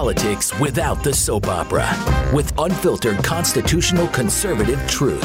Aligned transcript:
politics 0.00 0.58
without 0.58 1.04
the 1.04 1.12
soap 1.12 1.46
opera 1.46 1.86
with 2.32 2.58
unfiltered 2.58 3.22
constitutional 3.22 4.08
conservative 4.08 4.80
truth. 4.88 5.20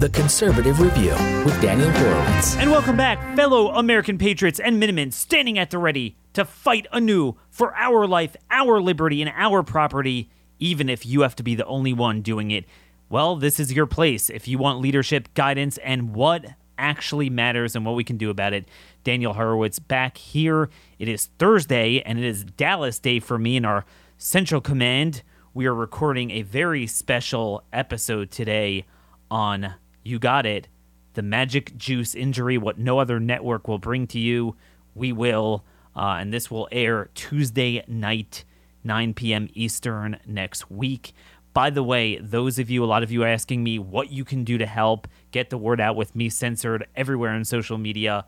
The 0.00 0.08
Conservative 0.08 0.80
Review 0.80 1.10
with 1.44 1.60
Daniel 1.60 1.90
Horowitz. 1.90 2.56
And 2.56 2.70
welcome 2.70 2.96
back, 2.96 3.36
fellow 3.36 3.68
American 3.74 4.16
patriots 4.16 4.58
and 4.58 4.80
Minutemen 4.80 5.10
standing 5.10 5.58
at 5.58 5.70
the 5.70 5.76
ready 5.76 6.16
to 6.32 6.46
fight 6.46 6.86
anew 6.92 7.34
for 7.50 7.74
our 7.74 8.06
life, 8.06 8.34
our 8.50 8.80
liberty, 8.80 9.20
and 9.20 9.30
our 9.36 9.62
property, 9.62 10.30
even 10.58 10.88
if 10.88 11.04
you 11.04 11.20
have 11.20 11.36
to 11.36 11.42
be 11.42 11.54
the 11.54 11.66
only 11.66 11.92
one 11.92 12.22
doing 12.22 12.50
it. 12.50 12.64
Well, 13.10 13.36
this 13.36 13.60
is 13.60 13.74
your 13.74 13.86
place 13.86 14.30
if 14.30 14.48
you 14.48 14.56
want 14.56 14.80
leadership, 14.80 15.34
guidance, 15.34 15.76
and 15.84 16.14
what 16.14 16.46
actually 16.78 17.28
matters 17.28 17.76
and 17.76 17.84
what 17.84 17.96
we 17.96 18.04
can 18.04 18.16
do 18.16 18.30
about 18.30 18.54
it. 18.54 18.66
Daniel 19.04 19.34
Horowitz 19.34 19.78
back 19.78 20.16
here. 20.16 20.70
It 20.98 21.08
is 21.08 21.26
Thursday, 21.38 22.00
and 22.00 22.18
it 22.18 22.24
is 22.24 22.42
Dallas 22.42 22.98
Day 22.98 23.20
for 23.20 23.38
me 23.38 23.56
in 23.56 23.64
our 23.64 23.84
Central 24.16 24.60
Command. 24.60 25.22
We 25.54 25.66
are 25.66 25.74
recording 25.74 26.32
a 26.32 26.42
very 26.42 26.88
special 26.88 27.62
episode 27.72 28.32
today 28.32 28.84
on 29.30 29.74
You 30.02 30.18
Got 30.18 30.44
It, 30.44 30.66
the 31.14 31.22
magic 31.22 31.76
juice 31.76 32.16
injury, 32.16 32.58
what 32.58 32.80
no 32.80 32.98
other 32.98 33.20
network 33.20 33.68
will 33.68 33.78
bring 33.78 34.08
to 34.08 34.18
you. 34.18 34.56
We 34.96 35.12
will, 35.12 35.64
uh, 35.94 36.16
and 36.18 36.34
this 36.34 36.50
will 36.50 36.68
air 36.72 37.10
Tuesday 37.14 37.84
night, 37.86 38.44
9 38.82 39.14
p.m. 39.14 39.48
Eastern 39.54 40.18
next 40.26 40.68
week. 40.68 41.12
By 41.54 41.70
the 41.70 41.84
way, 41.84 42.18
those 42.18 42.58
of 42.58 42.70
you, 42.70 42.82
a 42.82 42.86
lot 42.86 43.04
of 43.04 43.12
you 43.12 43.22
asking 43.22 43.62
me 43.62 43.78
what 43.78 44.10
you 44.10 44.24
can 44.24 44.42
do 44.42 44.58
to 44.58 44.66
help 44.66 45.06
get 45.30 45.50
the 45.50 45.58
word 45.58 45.80
out 45.80 45.94
with 45.94 46.16
me 46.16 46.28
censored 46.28 46.88
everywhere 46.96 47.30
on 47.30 47.44
social 47.44 47.78
media. 47.78 48.24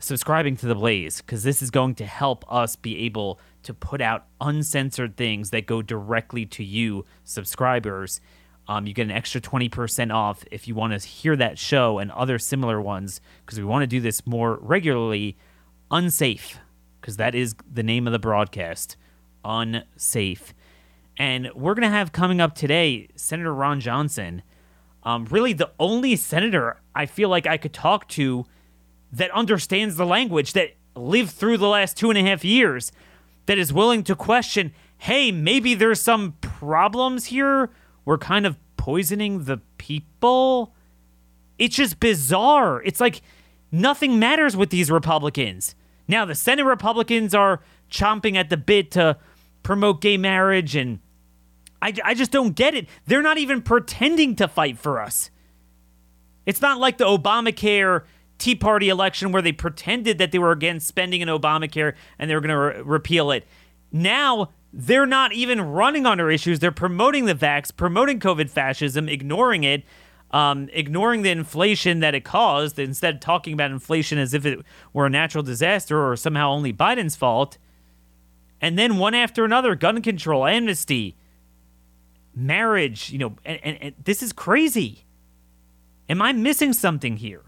Subscribing 0.00 0.56
to 0.58 0.66
The 0.66 0.76
Blaze, 0.76 1.20
because 1.20 1.42
this 1.42 1.60
is 1.60 1.70
going 1.70 1.96
to 1.96 2.06
help 2.06 2.44
us 2.52 2.76
be 2.76 3.04
able 3.04 3.40
to 3.64 3.74
put 3.74 4.00
out 4.00 4.26
uncensored 4.40 5.16
things 5.16 5.50
that 5.50 5.66
go 5.66 5.82
directly 5.82 6.46
to 6.46 6.62
you, 6.62 7.04
subscribers. 7.24 8.20
Um, 8.68 8.86
you 8.86 8.94
get 8.94 9.06
an 9.06 9.10
extra 9.10 9.40
20% 9.40 10.14
off 10.14 10.44
if 10.52 10.68
you 10.68 10.74
want 10.74 10.98
to 10.98 11.06
hear 11.06 11.34
that 11.36 11.58
show 11.58 11.98
and 11.98 12.12
other 12.12 12.38
similar 12.38 12.80
ones, 12.80 13.20
because 13.44 13.58
we 13.58 13.64
want 13.64 13.82
to 13.82 13.88
do 13.88 14.00
this 14.00 14.24
more 14.24 14.58
regularly. 14.60 15.36
Unsafe, 15.90 16.58
because 17.00 17.16
that 17.16 17.34
is 17.34 17.56
the 17.72 17.82
name 17.82 18.06
of 18.06 18.12
the 18.12 18.18
broadcast. 18.18 18.96
Unsafe. 19.44 20.54
And 21.16 21.50
we're 21.54 21.74
going 21.74 21.82
to 21.82 21.96
have 21.96 22.12
coming 22.12 22.40
up 22.40 22.54
today 22.54 23.08
Senator 23.16 23.52
Ron 23.52 23.80
Johnson. 23.80 24.42
Um, 25.02 25.24
really, 25.24 25.54
the 25.54 25.72
only 25.80 26.14
senator 26.14 26.80
I 26.94 27.06
feel 27.06 27.28
like 27.28 27.46
I 27.46 27.56
could 27.56 27.72
talk 27.72 28.06
to 28.10 28.46
that 29.12 29.30
understands 29.30 29.96
the 29.96 30.06
language, 30.06 30.52
that 30.52 30.74
lived 30.94 31.30
through 31.30 31.58
the 31.58 31.68
last 31.68 31.96
two 31.96 32.10
and 32.10 32.18
a 32.18 32.22
half 32.22 32.44
years, 32.44 32.92
that 33.46 33.58
is 33.58 33.72
willing 33.72 34.02
to 34.04 34.14
question 34.14 34.72
hey, 35.02 35.30
maybe 35.30 35.74
there's 35.74 36.00
some 36.00 36.32
problems 36.40 37.26
here. 37.26 37.70
We're 38.04 38.18
kind 38.18 38.46
of 38.46 38.58
poisoning 38.76 39.44
the 39.44 39.58
people. 39.78 40.74
It's 41.56 41.76
just 41.76 42.00
bizarre. 42.00 42.82
It's 42.82 43.00
like 43.00 43.22
nothing 43.70 44.18
matters 44.18 44.56
with 44.56 44.70
these 44.70 44.90
Republicans. 44.90 45.76
Now, 46.08 46.24
the 46.24 46.34
Senate 46.34 46.64
Republicans 46.64 47.32
are 47.32 47.60
chomping 47.90 48.34
at 48.34 48.50
the 48.50 48.56
bit 48.56 48.90
to 48.92 49.18
promote 49.62 50.00
gay 50.00 50.16
marriage 50.16 50.74
and 50.74 50.98
I, 51.80 51.94
I 52.04 52.14
just 52.14 52.32
don't 52.32 52.56
get 52.56 52.74
it. 52.74 52.88
They're 53.06 53.22
not 53.22 53.38
even 53.38 53.62
pretending 53.62 54.34
to 54.36 54.48
fight 54.48 54.78
for 54.78 55.00
us. 55.00 55.30
It's 56.44 56.60
not 56.60 56.80
like 56.80 56.98
the 56.98 57.04
Obamacare 57.04 58.04
Tea 58.38 58.54
Party 58.54 58.88
election 58.88 59.32
where 59.32 59.42
they 59.42 59.52
pretended 59.52 60.18
that 60.18 60.32
they 60.32 60.38
were 60.38 60.52
against 60.52 60.86
spending 60.86 61.20
in 61.20 61.28
Obamacare 61.28 61.94
and 62.18 62.30
they 62.30 62.34
were 62.34 62.40
going 62.40 62.50
to 62.50 62.58
re- 62.58 62.82
repeal 62.82 63.30
it. 63.30 63.46
Now 63.92 64.50
they're 64.72 65.06
not 65.06 65.32
even 65.32 65.60
running 65.60 66.06
on 66.06 66.20
our 66.20 66.30
issues. 66.30 66.58
They're 66.58 66.70
promoting 66.70 67.24
the 67.24 67.34
vax, 67.34 67.74
promoting 67.74 68.20
COVID 68.20 68.50
fascism, 68.50 69.08
ignoring 69.08 69.64
it, 69.64 69.82
um, 70.30 70.68
ignoring 70.72 71.22
the 71.22 71.30
inflation 71.30 72.00
that 72.00 72.14
it 72.14 72.22
caused, 72.24 72.78
instead 72.78 73.22
talking 73.22 73.54
about 73.54 73.70
inflation 73.70 74.18
as 74.18 74.34
if 74.34 74.44
it 74.44 74.60
were 74.92 75.06
a 75.06 75.10
natural 75.10 75.42
disaster 75.42 76.06
or 76.06 76.16
somehow 76.16 76.50
only 76.50 76.72
Biden's 76.72 77.16
fault. 77.16 77.58
And 78.60 78.78
then 78.78 78.98
one 78.98 79.14
after 79.14 79.44
another, 79.44 79.74
gun 79.74 80.02
control, 80.02 80.46
amnesty, 80.46 81.16
marriage, 82.34 83.10
you 83.10 83.18
know, 83.18 83.36
and, 83.44 83.58
and, 83.62 83.78
and 83.80 83.94
this 84.04 84.22
is 84.22 84.32
crazy. 84.32 85.04
Am 86.08 86.20
I 86.20 86.32
missing 86.32 86.72
something 86.72 87.16
here? 87.16 87.42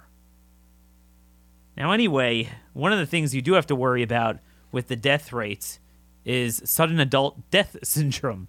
Now, 1.80 1.92
anyway, 1.92 2.50
one 2.74 2.92
of 2.92 2.98
the 2.98 3.06
things 3.06 3.34
you 3.34 3.40
do 3.40 3.54
have 3.54 3.66
to 3.68 3.74
worry 3.74 4.02
about 4.02 4.36
with 4.70 4.88
the 4.88 4.96
death 4.96 5.32
rates 5.32 5.80
is 6.26 6.60
sudden 6.66 7.00
adult 7.00 7.38
death 7.50 7.74
syndrome. 7.82 8.48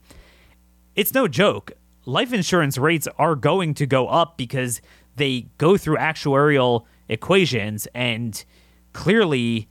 It's 0.97 1.13
no 1.13 1.29
joke. 1.29 1.71
Life 2.05 2.33
insurance 2.33 2.77
rates 2.77 3.07
are 3.17 3.35
going 3.35 3.73
to 3.75 3.85
go 3.85 4.09
up 4.09 4.35
because 4.35 4.81
they 5.15 5.47
go 5.57 5.77
through 5.77 5.95
actuarial 5.95 6.83
equations, 7.07 7.87
and 7.95 8.43
clearly 8.91 9.69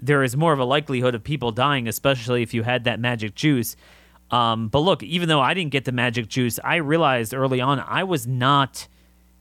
there 0.00 0.22
is 0.22 0.34
more 0.34 0.54
of 0.54 0.58
a 0.58 0.64
likelihood 0.64 1.14
of 1.14 1.22
people 1.22 1.52
dying, 1.52 1.86
especially 1.86 2.42
if 2.42 2.54
you 2.54 2.62
had 2.62 2.84
that 2.84 2.98
magic 2.98 3.34
juice. 3.34 3.76
Um, 4.30 4.68
but 4.68 4.78
look, 4.78 5.02
even 5.02 5.28
though 5.28 5.42
I 5.42 5.52
didn't 5.52 5.72
get 5.72 5.84
the 5.84 5.92
magic 5.92 6.28
juice, 6.28 6.58
I 6.64 6.76
realized 6.76 7.34
early 7.34 7.60
on 7.60 7.80
I 7.80 8.02
was 8.02 8.26
not 8.26 8.88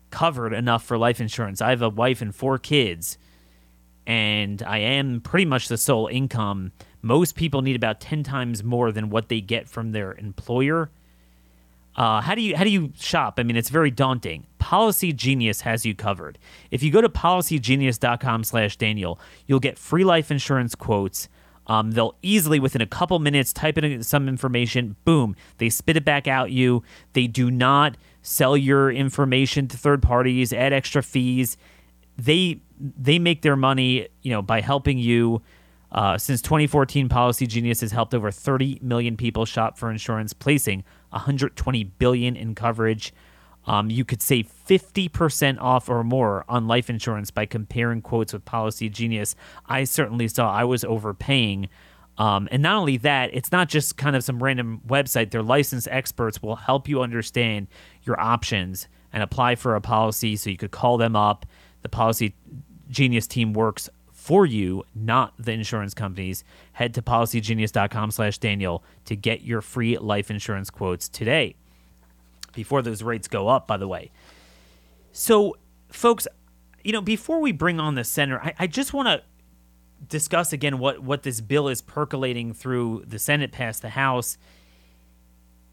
covered 0.09 0.52
enough 0.52 0.84
for 0.84 0.97
life 0.97 1.22
insurance. 1.22 1.62
I 1.62 1.69
have 1.69 1.81
a 1.81 1.88
wife 1.88 2.22
and 2.22 2.35
four 2.35 2.57
kids, 2.57 3.18
and 4.06 4.62
I 4.64 4.80
am 4.80 5.22
pretty 5.22 5.46
much 5.46 5.68
the 5.68 5.78
sole 5.78 6.08
income. 6.08 6.72
Most 7.02 7.36
people 7.36 7.62
need 7.62 7.75
about 7.75 8.00
10 8.00 8.24
times 8.24 8.64
more 8.64 8.91
than 8.91 9.09
what 9.09 9.30
they 9.30 9.41
get 9.41 9.68
from 9.68 9.91
their 9.91 10.14
employer. 10.14 10.90
Uh, 11.96 12.22
how 12.22 12.34
do 12.34 12.41
you 12.41 12.58
how 12.58 12.64
do 12.64 12.72
you 12.72 12.91
shop? 12.97 13.36
I 13.38 13.44
mean, 13.44 13.56
it's 13.56 13.69
very 13.69 13.91
daunting. 13.91 14.47
Policy 14.58 15.14
Genius 15.14 15.62
has 15.62 15.86
you 15.86 15.94
covered. 15.94 16.40
If 16.72 16.81
you 16.81 16.91
go 16.91 17.02
to 17.02 17.09
policygenius.com/daniel, 17.09 19.19
you'll 19.46 19.59
get 19.59 19.78
free 19.78 20.03
life 20.03 20.31
insurance 20.31 20.74
quotes. 20.74 21.30
Um, 21.68 21.91
they'll 21.91 22.16
easily, 22.22 22.59
within 22.59 22.81
a 22.81 22.88
couple 22.88 23.18
minutes, 23.20 23.53
type 23.53 23.78
in 23.78 24.03
some 24.03 24.28
information. 24.28 24.97
Boom, 25.06 25.35
they 25.59 25.70
spit 25.70 25.96
it 25.96 26.03
back 26.03 26.28
out 26.28 26.52
you. 26.52 26.84
They 27.14 27.28
do 27.28 27.50
not 27.50 27.96
sell 28.22 28.58
your 28.58 28.91
information 28.91 29.68
to 29.68 29.78
third 29.78 30.02
parties, 30.02 30.52
add 30.52 30.74
extra 30.74 31.03
fees. 31.03 31.56
They 32.18 32.59
they 32.84 33.18
make 33.18 33.42
their 33.42 33.56
money, 33.56 34.10
you 34.22 34.32
know, 34.32 34.42
by 34.42 34.62
helping 34.62 34.98
you. 34.98 35.42
Uh, 35.92 36.18
since 36.18 36.42
2014, 36.42 37.08
Policy 37.08 37.48
Genius 37.48 37.82
has 37.82 37.92
helped 37.92 38.14
over 38.14 38.32
30 38.32 38.80
million 38.82 39.16
people 39.16 39.46
shop 39.46 39.78
for 39.78 39.90
insurance, 39.90 40.34
placing 40.34 40.84
120 41.12 41.84
billion 41.84 42.36
in 42.36 42.56
coverage. 42.56 43.14
Um, 43.66 43.90
you 43.90 44.04
could 44.04 44.22
save 44.22 44.52
50% 44.68 45.62
off 45.62 45.88
or 45.88 46.04
more 46.04 46.44
on 46.50 46.68
life 46.68 46.90
insurance 46.90 47.32
by 47.32 47.46
comparing 47.46 48.02
quotes 48.02 48.34
with 48.34 48.44
Policy 48.44 48.90
Genius. 48.90 49.36
I 49.68 49.86
certainly 49.86 50.28
saw 50.28 50.52
I 50.52 50.66
was 50.66 50.84
overpaying. 50.84 51.70
Um, 52.18 52.48
and 52.52 52.62
not 52.62 52.76
only 52.76 52.98
that, 52.98 53.30
it's 53.34 53.52
not 53.52 53.70
just 53.70 53.96
kind 53.96 54.16
of 54.16 54.24
some 54.24 54.44
random 54.44 54.82
website. 54.86 55.32
Their 55.32 55.44
licensed 55.44 55.88
experts 55.90 56.42
will 56.42 56.58
help 56.58 56.90
you 56.90 57.02
understand 57.02 57.68
your 58.04 58.20
options 58.20 58.88
and 59.14 59.24
apply 59.24 59.56
for 59.56 59.76
a 59.76 59.82
policy 59.82 60.36
so 60.36 60.50
you 60.50 60.58
could 60.58 60.72
call 60.72 60.98
them 60.98 61.16
up. 61.16 61.46
The 61.84 61.90
Policy 61.90 62.34
Genius 62.94 63.28
team 63.28 63.54
works 63.54 63.90
for 64.12 64.46
you, 64.46 64.84
not 64.96 65.34
the 65.38 65.52
insurance 65.52 65.94
companies. 65.94 66.44
Head 66.74 66.94
to 66.94 67.02
policygenius.com 67.02 68.12
slash 68.12 68.38
Daniel 68.38 68.84
to 69.06 69.16
get 69.16 69.42
your 69.42 69.62
free 69.62 69.98
life 69.98 70.31
insurance 70.31 70.70
quotes 70.70 71.09
today. 71.09 71.56
Before 72.53 72.82
those 72.82 73.03
rates 73.03 73.28
go 73.28 73.50
up, 73.50 73.68
by 73.68 73.78
the 73.78 73.88
way. 73.88 74.12
So, 75.12 75.58
folks, 75.90 76.28
you 76.84 76.94
know, 76.94 77.02
before 77.02 77.42
we 77.42 77.52
bring 77.52 77.80
on 77.80 77.96
the 77.96 78.03
center, 78.03 78.40
I, 78.40 78.53
I 78.59 78.68
just 78.68 78.94
want 78.94 79.08
to 79.08 79.24
discuss 80.08 80.53
again 80.53 80.80
what, 80.80 81.00
what 81.02 81.24
this 81.24 81.42
bill 81.42 81.68
is 81.68 81.82
percolating 81.82 82.53
through 82.53 83.03
the 83.08 83.20
Senate 83.20 83.52
past 83.52 83.82
the 83.82 83.90
House. 83.90 84.38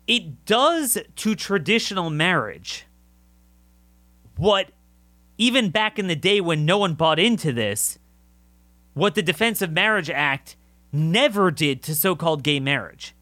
It 0.06 0.44
does 0.44 0.98
to 1.16 1.34
traditional 1.34 2.10
marriage 2.10 2.86
what, 4.36 4.70
even 5.40 5.70
back 5.70 5.98
in 5.98 6.06
the 6.06 6.14
day 6.14 6.38
when 6.38 6.66
no 6.66 6.76
one 6.76 6.92
bought 6.92 7.18
into 7.18 7.50
this, 7.50 7.98
what 8.92 9.14
the 9.14 9.22
Defense 9.22 9.62
of 9.62 9.72
Marriage 9.72 10.10
Act 10.10 10.54
never 10.92 11.50
did 11.50 11.82
to 11.82 11.94
so 11.94 12.14
called 12.14 12.42
gay 12.42 12.60
marriage. 12.60 13.14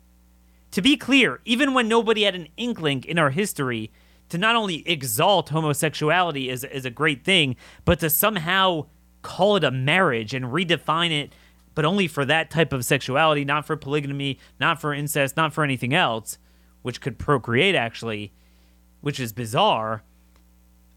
To 0.73 0.83
be 0.83 0.97
clear, 0.97 1.41
even 1.45 1.75
when 1.75 1.87
nobody 1.87 2.25
had 2.25 2.35
an 2.35 2.49
inkling 2.57 3.05
in 3.05 3.21
our 3.21 3.31
history 3.31 3.93
to 4.31 4.37
not 4.37 4.57
only 4.57 4.87
exalt 4.89 5.51
homosexuality 5.51 6.51
as, 6.51 6.65
as 6.65 6.85
a 6.85 6.91
great 6.91 7.25
thing, 7.25 7.55
but 7.85 8.01
to 8.01 8.11
somehow 8.11 8.87
call 9.23 9.55
it 9.55 9.63
a 9.63 9.71
marriage 9.71 10.35
and 10.35 10.47
redefine 10.47 11.13
it, 11.13 11.33
but 11.77 11.85
only 11.85 12.09
for 12.09 12.25
that 12.25 12.51
type 12.51 12.73
of 12.73 12.85
sexuality, 12.85 13.45
not 13.45 13.65
for 13.65 13.77
polygamy, 13.77 14.41
not 14.59 14.81
for 14.81 14.93
incest, 14.93 15.37
not 15.37 15.53
for 15.53 15.63
anything 15.63 15.95
else, 15.95 16.37
which 16.83 17.01
could 17.01 17.17
procreate 17.17 17.77
actually, 17.77 18.33
which 19.03 19.21
is 19.21 19.33
bizarre. 19.33 20.03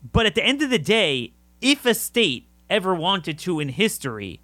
But 0.03 0.25
at 0.25 0.35
the 0.35 0.43
end 0.43 0.61
of 0.61 0.69
the 0.69 0.79
day, 0.79 1.33
if 1.61 1.85
a 1.85 1.93
state 1.93 2.47
ever 2.69 2.95
wanted 2.95 3.37
to 3.39 3.59
in 3.59 3.69
history 3.69 4.41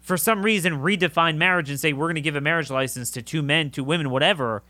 for 0.00 0.16
some 0.16 0.42
reason 0.42 0.80
redefine 0.80 1.36
marriage 1.36 1.68
and 1.68 1.78
say 1.78 1.92
we're 1.92 2.06
going 2.06 2.14
to 2.14 2.20
give 2.20 2.36
a 2.36 2.40
marriage 2.40 2.70
license 2.70 3.10
to 3.10 3.22
two 3.22 3.42
men, 3.42 3.70
two 3.70 3.84
women, 3.84 4.10
whatever, 4.10 4.62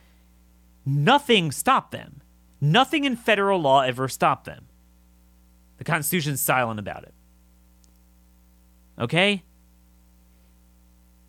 nothing 0.84 1.52
stopped 1.52 1.92
them. 1.92 2.22
Nothing 2.60 3.04
in 3.04 3.14
federal 3.14 3.60
law 3.60 3.82
ever 3.82 4.08
stopped 4.08 4.46
them. 4.46 4.66
The 5.76 5.84
Constitution's 5.84 6.40
silent 6.40 6.80
about 6.80 7.04
it. 7.04 7.14
Okay? 8.98 9.44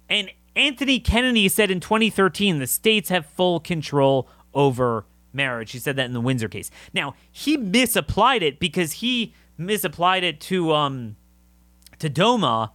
And 0.10 0.32
Anthony 0.56 1.00
Kennedy 1.00 1.48
said 1.48 1.70
in 1.70 1.80
2013 1.80 2.58
the 2.58 2.66
states 2.66 3.10
have 3.10 3.28
full 3.28 3.60
control 3.60 4.28
over 4.56 5.06
marriage. 5.34 5.72
He 5.72 5.80
said 5.80 5.96
that 5.96 6.06
in 6.06 6.14
the 6.14 6.22
Windsor 6.22 6.48
case. 6.48 6.72
Now, 6.94 7.16
he 7.32 7.58
misapplied 7.58 8.44
it 8.44 8.60
because 8.60 8.94
he 8.94 9.34
misapplied 9.58 10.24
it 10.24 10.40
to 10.40 10.72
um 10.74 11.16
to 12.00 12.10
DOMA 12.10 12.72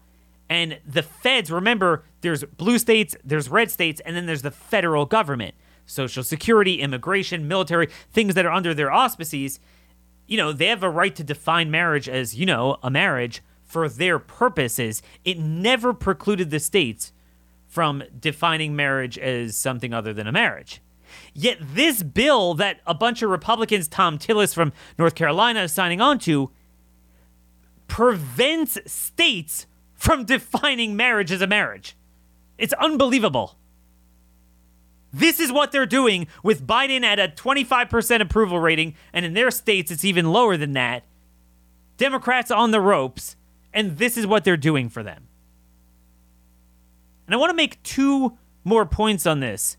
and 0.48 0.78
the 0.86 1.02
feds, 1.02 1.50
remember, 1.50 2.04
there's 2.20 2.44
blue 2.44 2.78
states, 2.78 3.16
there's 3.24 3.48
red 3.48 3.70
states, 3.70 4.00
and 4.04 4.14
then 4.14 4.26
there's 4.26 4.42
the 4.42 4.50
federal 4.50 5.06
government. 5.06 5.54
Social 5.86 6.22
security, 6.22 6.80
immigration, 6.80 7.48
military, 7.48 7.88
things 8.12 8.34
that 8.34 8.46
are 8.46 8.52
under 8.52 8.74
their 8.74 8.92
auspices. 8.92 9.58
You 10.26 10.36
know, 10.36 10.52
they 10.52 10.66
have 10.66 10.82
a 10.82 10.90
right 10.90 11.14
to 11.16 11.24
define 11.24 11.70
marriage 11.70 12.08
as, 12.08 12.34
you 12.34 12.46
know, 12.46 12.78
a 12.82 12.90
marriage 12.90 13.42
for 13.62 13.88
their 13.88 14.18
purposes. 14.18 15.02
It 15.24 15.38
never 15.38 15.92
precluded 15.92 16.50
the 16.50 16.60
states 16.60 17.12
from 17.66 18.04
defining 18.18 18.76
marriage 18.76 19.18
as 19.18 19.56
something 19.56 19.92
other 19.92 20.12
than 20.12 20.26
a 20.26 20.32
marriage. 20.32 20.80
Yet 21.34 21.58
this 21.60 22.02
bill 22.02 22.54
that 22.54 22.80
a 22.86 22.94
bunch 22.94 23.20
of 23.20 23.28
Republicans, 23.28 23.88
Thom 23.88 24.18
Tillis 24.18 24.54
from 24.54 24.72
North 24.98 25.16
Carolina, 25.16 25.64
is 25.64 25.72
signing 25.72 26.00
on 26.00 26.18
to, 26.20 26.50
prevents 27.88 28.78
states 28.90 29.66
from 29.94 30.24
defining 30.24 30.96
marriage 30.96 31.32
as 31.32 31.42
a 31.42 31.46
marriage. 31.46 31.96
It's 32.56 32.72
unbelievable. 32.74 33.58
This 35.12 35.38
is 35.38 35.52
what 35.52 35.70
they're 35.70 35.86
doing 35.86 36.26
with 36.42 36.66
Biden 36.66 37.02
at 37.02 37.18
a 37.18 37.28
25% 37.28 38.20
approval 38.20 38.58
rating, 38.58 38.94
and 39.12 39.24
in 39.24 39.34
their 39.34 39.50
states, 39.50 39.90
it's 39.90 40.04
even 40.04 40.32
lower 40.32 40.56
than 40.56 40.72
that. 40.72 41.04
Democrats 41.96 42.50
on 42.50 42.72
the 42.72 42.80
ropes, 42.80 43.36
and 43.72 43.98
this 43.98 44.16
is 44.16 44.26
what 44.26 44.44
they're 44.44 44.56
doing 44.56 44.88
for 44.88 45.02
them. 45.02 45.28
And 47.26 47.34
I 47.34 47.38
want 47.38 47.50
to 47.50 47.56
make 47.56 47.82
two 47.82 48.36
more 48.64 48.86
points 48.86 49.26
on 49.26 49.40
this 49.40 49.76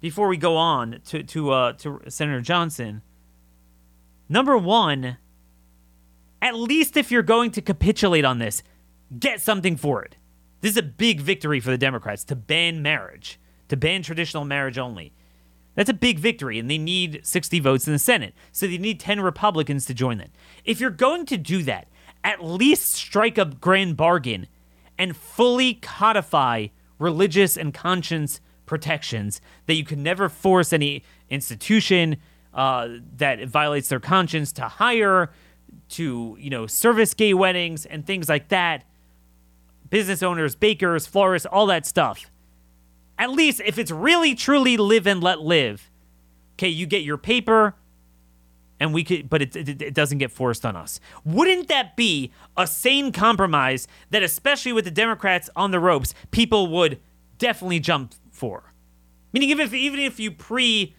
before 0.00 0.28
we 0.28 0.36
go 0.36 0.56
on 0.56 1.00
to 1.06 1.22
to 1.22 1.50
uh, 1.50 1.72
to 1.74 2.00
Senator 2.08 2.40
Johnson. 2.40 3.02
Number 4.28 4.56
one, 4.56 5.16
at 6.42 6.54
least 6.54 6.96
if 6.96 7.10
you're 7.10 7.22
going 7.22 7.50
to 7.52 7.62
capitulate 7.62 8.24
on 8.24 8.38
this, 8.38 8.62
get 9.18 9.40
something 9.40 9.76
for 9.76 10.02
it. 10.02 10.16
This 10.60 10.72
is 10.72 10.76
a 10.76 10.82
big 10.82 11.20
victory 11.20 11.60
for 11.60 11.70
the 11.70 11.78
Democrats 11.78 12.24
to 12.24 12.36
ban 12.36 12.82
marriage, 12.82 13.40
to 13.68 13.76
ban 13.76 14.02
traditional 14.02 14.44
marriage 14.44 14.76
only. 14.76 15.14
That's 15.74 15.88
a 15.88 15.94
big 15.94 16.18
victory, 16.18 16.58
and 16.58 16.68
they 16.68 16.78
need 16.78 17.20
60 17.22 17.60
votes 17.60 17.86
in 17.86 17.92
the 17.92 18.00
Senate. 18.00 18.34
So 18.50 18.66
they 18.66 18.78
need 18.78 18.98
10 18.98 19.20
Republicans 19.20 19.86
to 19.86 19.94
join 19.94 20.18
them. 20.18 20.30
If 20.64 20.80
you're 20.80 20.90
going 20.90 21.24
to 21.26 21.36
do 21.36 21.62
that, 21.62 21.86
at 22.24 22.44
least 22.44 22.92
strike 22.92 23.38
a 23.38 23.44
grand 23.44 23.96
bargain 23.96 24.48
and 24.98 25.16
fully 25.16 25.74
codify 25.74 26.66
religious 26.98 27.56
and 27.56 27.72
conscience 27.72 28.40
protections 28.68 29.40
that 29.66 29.74
you 29.74 29.84
can 29.84 30.02
never 30.02 30.28
force 30.28 30.72
any 30.72 31.02
institution 31.28 32.18
uh, 32.54 32.88
that 33.16 33.44
violates 33.48 33.88
their 33.88 34.00
conscience 34.00 34.52
to 34.52 34.62
hire, 34.62 35.30
to 35.88 36.36
you 36.38 36.50
know 36.50 36.66
service 36.66 37.14
gay 37.14 37.34
weddings 37.34 37.86
and 37.86 38.06
things 38.06 38.28
like 38.28 38.48
that. 38.48 38.84
Business 39.90 40.22
owners, 40.22 40.54
bakers, 40.54 41.06
florists, 41.06 41.46
all 41.46 41.66
that 41.66 41.86
stuff. 41.86 42.30
At 43.18 43.30
least 43.30 43.60
if 43.64 43.78
it's 43.78 43.90
really 43.90 44.34
truly 44.34 44.76
live 44.76 45.06
and 45.06 45.22
let 45.22 45.40
live, 45.40 45.90
okay, 46.54 46.68
you 46.68 46.86
get 46.86 47.02
your 47.02 47.18
paper 47.18 47.74
and 48.80 48.94
we 48.94 49.02
could 49.02 49.28
but 49.28 49.42
it, 49.42 49.56
it, 49.56 49.82
it, 49.82 49.94
doesn't 49.94 50.18
get 50.18 50.30
forced 50.30 50.64
on 50.64 50.76
us. 50.76 51.00
Wouldn't 51.24 51.68
that 51.68 51.96
be 51.96 52.32
a 52.56 52.66
sane 52.66 53.12
compromise 53.12 53.88
that 54.10 54.22
especially 54.22 54.72
with 54.72 54.84
the 54.84 54.90
democrats 54.90 55.50
on 55.56 55.70
the 55.70 55.80
ropes 55.80 56.14
people 56.30 56.68
would 56.68 57.00
definitely 57.38 57.80
jump 57.80 58.14
for 58.38 58.72
meaning 59.32 59.50
even 59.50 59.66
if 59.66 59.74
even 59.74 60.00
if 60.00 60.18
you 60.20 60.30
pre 60.30 60.94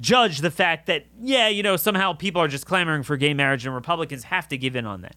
judge 0.00 0.38
the 0.38 0.50
fact 0.50 0.86
that 0.86 1.06
yeah 1.20 1.48
you 1.48 1.62
know 1.62 1.76
somehow 1.76 2.12
people 2.12 2.42
are 2.42 2.48
just 2.48 2.66
clamoring 2.66 3.02
for 3.02 3.16
gay 3.16 3.34
marriage 3.34 3.64
and 3.64 3.74
republicans 3.74 4.24
have 4.24 4.48
to 4.48 4.56
give 4.56 4.74
in 4.74 4.86
on 4.86 5.02
that 5.02 5.14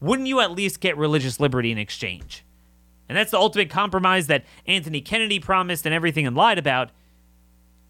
wouldn't 0.00 0.28
you 0.28 0.40
at 0.40 0.50
least 0.50 0.80
get 0.80 0.96
religious 0.96 1.38
liberty 1.38 1.70
in 1.70 1.78
exchange? 1.78 2.44
And 3.08 3.16
that's 3.16 3.30
the 3.30 3.38
ultimate 3.38 3.70
compromise 3.70 4.28
that 4.28 4.44
Anthony 4.66 5.00
Kennedy 5.00 5.38
promised 5.38 5.84
and 5.84 5.94
everything 5.94 6.26
and 6.26 6.36
lied 6.36 6.58
about. 6.58 6.90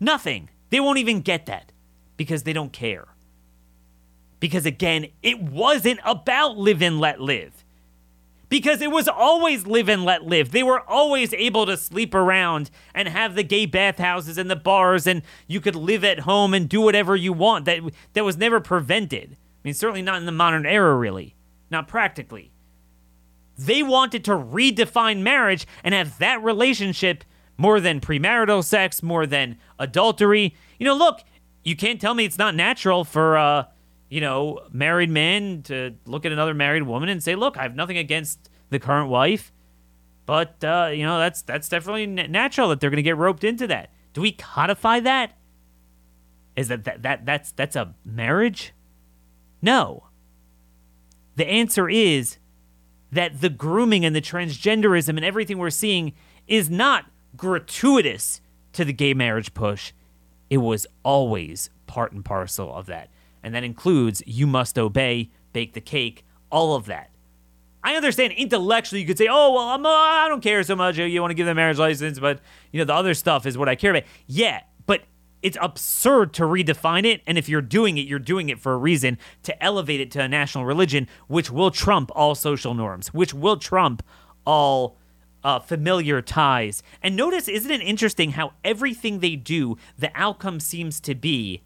Nothing. 0.00 0.50
They 0.70 0.80
won't 0.80 0.98
even 0.98 1.20
get 1.20 1.46
that 1.46 1.72
because 2.16 2.42
they 2.42 2.52
don't 2.52 2.72
care. 2.72 3.06
Because 4.40 4.66
again, 4.66 5.08
it 5.22 5.40
wasn't 5.40 6.00
about 6.04 6.56
live 6.56 6.82
and 6.82 6.98
let 6.98 7.20
live. 7.20 7.59
Because 8.50 8.82
it 8.82 8.90
was 8.90 9.08
always 9.08 9.66
live 9.66 9.88
and 9.88 10.04
let 10.04 10.26
live. 10.26 10.50
They 10.50 10.62
were 10.62 10.80
always 10.86 11.32
able 11.32 11.64
to 11.64 11.78
sleep 11.78 12.14
around 12.14 12.70
and 12.94 13.08
have 13.08 13.34
the 13.34 13.42
gay 13.42 13.64
bathhouses 13.64 14.36
and 14.36 14.50
the 14.50 14.56
bars, 14.56 15.06
and 15.06 15.22
you 15.46 15.62
could 15.62 15.76
live 15.76 16.04
at 16.04 16.20
home 16.20 16.52
and 16.52 16.68
do 16.68 16.82
whatever 16.82 17.16
you 17.16 17.32
want. 17.32 17.64
That, 17.64 17.80
that 18.12 18.24
was 18.24 18.36
never 18.36 18.60
prevented. 18.60 19.32
I 19.32 19.60
mean, 19.64 19.74
certainly 19.74 20.02
not 20.02 20.18
in 20.18 20.26
the 20.26 20.32
modern 20.32 20.66
era, 20.66 20.94
really 20.96 21.36
not 21.70 21.88
practically. 21.88 22.50
They 23.56 23.82
wanted 23.82 24.24
to 24.24 24.32
redefine 24.32 25.20
marriage 25.20 25.66
and 25.84 25.94
have 25.94 26.18
that 26.18 26.42
relationship 26.42 27.24
more 27.56 27.78
than 27.78 28.00
premarital 28.00 28.64
sex, 28.64 29.02
more 29.02 29.26
than 29.26 29.58
adultery. 29.78 30.54
You 30.78 30.86
know, 30.86 30.94
look, 30.94 31.20
you 31.62 31.76
can't 31.76 32.00
tell 32.00 32.14
me 32.14 32.24
it's 32.24 32.38
not 32.38 32.54
natural 32.54 33.04
for 33.04 33.36
uh, 33.36 33.64
you 34.10 34.20
know, 34.20 34.60
married 34.72 35.08
men 35.08 35.62
to 35.62 35.94
look 36.04 36.26
at 36.26 36.32
another 36.32 36.52
married 36.52 36.82
woman 36.82 37.08
and 37.08 37.22
say, 37.22 37.36
"Look, 37.36 37.56
I 37.56 37.62
have 37.62 37.74
nothing 37.74 37.96
against 37.96 38.50
the 38.68 38.78
current 38.78 39.08
wife." 39.08 39.52
But 40.26 40.62
uh, 40.62 40.90
you 40.92 41.04
know, 41.04 41.18
that's 41.18 41.42
that's 41.42 41.68
definitely 41.68 42.06
natural 42.06 42.68
that 42.68 42.80
they're 42.80 42.90
going 42.90 42.96
to 42.98 43.02
get 43.02 43.16
roped 43.16 43.44
into 43.44 43.66
that. 43.68 43.90
Do 44.12 44.20
we 44.20 44.32
codify 44.32 45.00
that? 45.00 45.38
Is 46.56 46.68
that, 46.68 46.84
that 46.84 47.02
that 47.02 47.24
that's 47.24 47.52
that's 47.52 47.76
a 47.76 47.94
marriage? 48.04 48.72
No. 49.62 50.08
The 51.36 51.46
answer 51.46 51.88
is 51.88 52.38
that 53.12 53.40
the 53.40 53.48
grooming 53.48 54.04
and 54.04 54.14
the 54.14 54.20
transgenderism 54.20 55.10
and 55.10 55.24
everything 55.24 55.58
we're 55.58 55.70
seeing 55.70 56.12
is 56.46 56.68
not 56.68 57.06
gratuitous 57.36 58.40
to 58.72 58.84
the 58.84 58.92
gay 58.92 59.14
marriage 59.14 59.54
push. 59.54 59.92
It 60.48 60.58
was 60.58 60.86
always 61.02 61.70
part 61.86 62.12
and 62.12 62.24
parcel 62.24 62.74
of 62.74 62.86
that. 62.86 63.08
And 63.42 63.54
that 63.54 63.64
includes 63.64 64.22
you 64.26 64.46
must 64.46 64.78
obey, 64.78 65.30
bake 65.52 65.72
the 65.74 65.80
cake, 65.80 66.24
all 66.50 66.74
of 66.74 66.86
that. 66.86 67.10
I 67.82 67.94
understand 67.96 68.34
intellectually 68.34 69.00
you 69.00 69.06
could 69.06 69.18
say, 69.18 69.28
oh, 69.30 69.52
well, 69.54 69.68
I'm, 69.68 69.86
uh, 69.86 69.88
I 69.88 70.28
don't 70.28 70.42
care 70.42 70.62
so 70.62 70.76
much. 70.76 70.98
You 70.98 71.20
want 71.20 71.30
to 71.30 71.34
give 71.34 71.46
them 71.46 71.56
marriage 71.56 71.78
license, 71.78 72.18
but 72.18 72.40
you 72.72 72.78
know 72.78 72.84
the 72.84 72.94
other 72.94 73.14
stuff 73.14 73.46
is 73.46 73.56
what 73.56 73.68
I 73.68 73.74
care 73.74 73.90
about. 73.90 74.04
Yeah, 74.26 74.60
but 74.86 75.04
it's 75.42 75.56
absurd 75.60 76.34
to 76.34 76.42
redefine 76.42 77.06
it. 77.06 77.22
And 77.26 77.38
if 77.38 77.48
you're 77.48 77.62
doing 77.62 77.96
it, 77.96 78.02
you're 78.02 78.18
doing 78.18 78.50
it 78.50 78.60
for 78.60 78.74
a 78.74 78.76
reason 78.76 79.16
to 79.44 79.62
elevate 79.62 80.00
it 80.00 80.10
to 80.12 80.20
a 80.20 80.28
national 80.28 80.66
religion, 80.66 81.08
which 81.26 81.50
will 81.50 81.70
trump 81.70 82.10
all 82.14 82.34
social 82.34 82.74
norms, 82.74 83.14
which 83.14 83.32
will 83.32 83.56
trump 83.56 84.02
all 84.44 84.98
uh, 85.42 85.58
familiar 85.58 86.20
ties. 86.20 86.82
And 87.02 87.16
notice, 87.16 87.48
isn't 87.48 87.70
it 87.70 87.80
interesting 87.80 88.32
how 88.32 88.52
everything 88.62 89.20
they 89.20 89.36
do, 89.36 89.78
the 89.98 90.10
outcome 90.14 90.60
seems 90.60 91.00
to 91.00 91.14
be, 91.14 91.62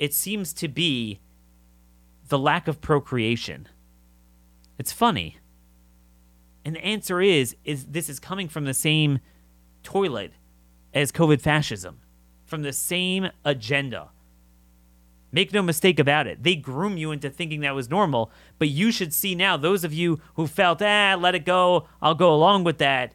it 0.00 0.14
seems 0.14 0.54
to 0.54 0.66
be 0.66 1.20
the 2.28 2.38
lack 2.38 2.66
of 2.66 2.80
procreation. 2.80 3.68
It's 4.78 4.92
funny. 4.92 5.36
And 6.64 6.74
the 6.74 6.84
answer 6.84 7.20
is, 7.20 7.54
is 7.66 7.84
this 7.84 8.08
is 8.08 8.18
coming 8.18 8.48
from 8.48 8.64
the 8.64 8.72
same 8.72 9.20
toilet 9.82 10.32
as 10.94 11.12
COVID 11.12 11.42
fascism 11.42 12.00
from 12.46 12.62
the 12.62 12.72
same 12.72 13.28
agenda. 13.44 14.08
Make 15.32 15.52
no 15.52 15.62
mistake 15.62 16.00
about 16.00 16.26
it. 16.26 16.42
They 16.42 16.56
groom 16.56 16.96
you 16.96 17.12
into 17.12 17.28
thinking 17.28 17.60
that 17.60 17.74
was 17.74 17.90
normal, 17.90 18.32
but 18.58 18.68
you 18.68 18.90
should 18.90 19.12
see 19.12 19.34
now, 19.34 19.58
those 19.58 19.84
of 19.84 19.92
you 19.92 20.18
who 20.34 20.46
felt, 20.46 20.80
ah, 20.80 21.14
let 21.18 21.34
it 21.34 21.44
go, 21.44 21.86
I'll 22.00 22.14
go 22.14 22.34
along 22.34 22.64
with 22.64 22.78
that. 22.78 23.12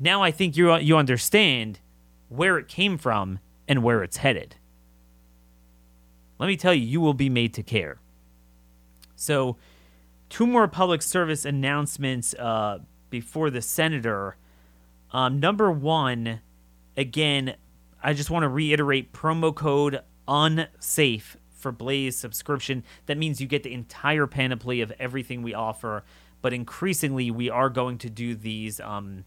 Now 0.00 0.22
I 0.22 0.30
think 0.30 0.56
you, 0.56 0.74
you 0.78 0.96
understand 0.96 1.80
where 2.30 2.56
it 2.56 2.66
came 2.66 2.96
from 2.96 3.40
and 3.68 3.82
where 3.82 4.02
it's 4.02 4.16
headed. 4.16 4.56
Let 6.40 6.46
me 6.46 6.56
tell 6.56 6.72
you, 6.72 6.86
you 6.86 7.02
will 7.02 7.14
be 7.14 7.28
made 7.28 7.52
to 7.54 7.62
care. 7.62 8.00
So, 9.14 9.58
two 10.30 10.46
more 10.46 10.66
public 10.66 11.02
service 11.02 11.44
announcements 11.44 12.32
uh, 12.34 12.78
before 13.10 13.50
the 13.50 13.60
senator. 13.60 14.36
Um, 15.12 15.38
number 15.38 15.70
one, 15.70 16.40
again, 16.96 17.56
I 18.02 18.14
just 18.14 18.30
want 18.30 18.44
to 18.44 18.48
reiterate 18.48 19.12
promo 19.12 19.54
code 19.54 20.00
unsafe 20.26 21.36
for 21.50 21.72
Blaze 21.72 22.16
subscription. 22.16 22.84
That 23.04 23.18
means 23.18 23.42
you 23.42 23.46
get 23.46 23.62
the 23.62 23.74
entire 23.74 24.26
panoply 24.26 24.80
of 24.80 24.92
everything 24.98 25.42
we 25.42 25.52
offer. 25.52 26.04
but 26.40 26.54
increasingly 26.54 27.30
we 27.30 27.50
are 27.50 27.68
going 27.68 27.98
to 27.98 28.08
do 28.08 28.34
these 28.34 28.80
um, 28.80 29.24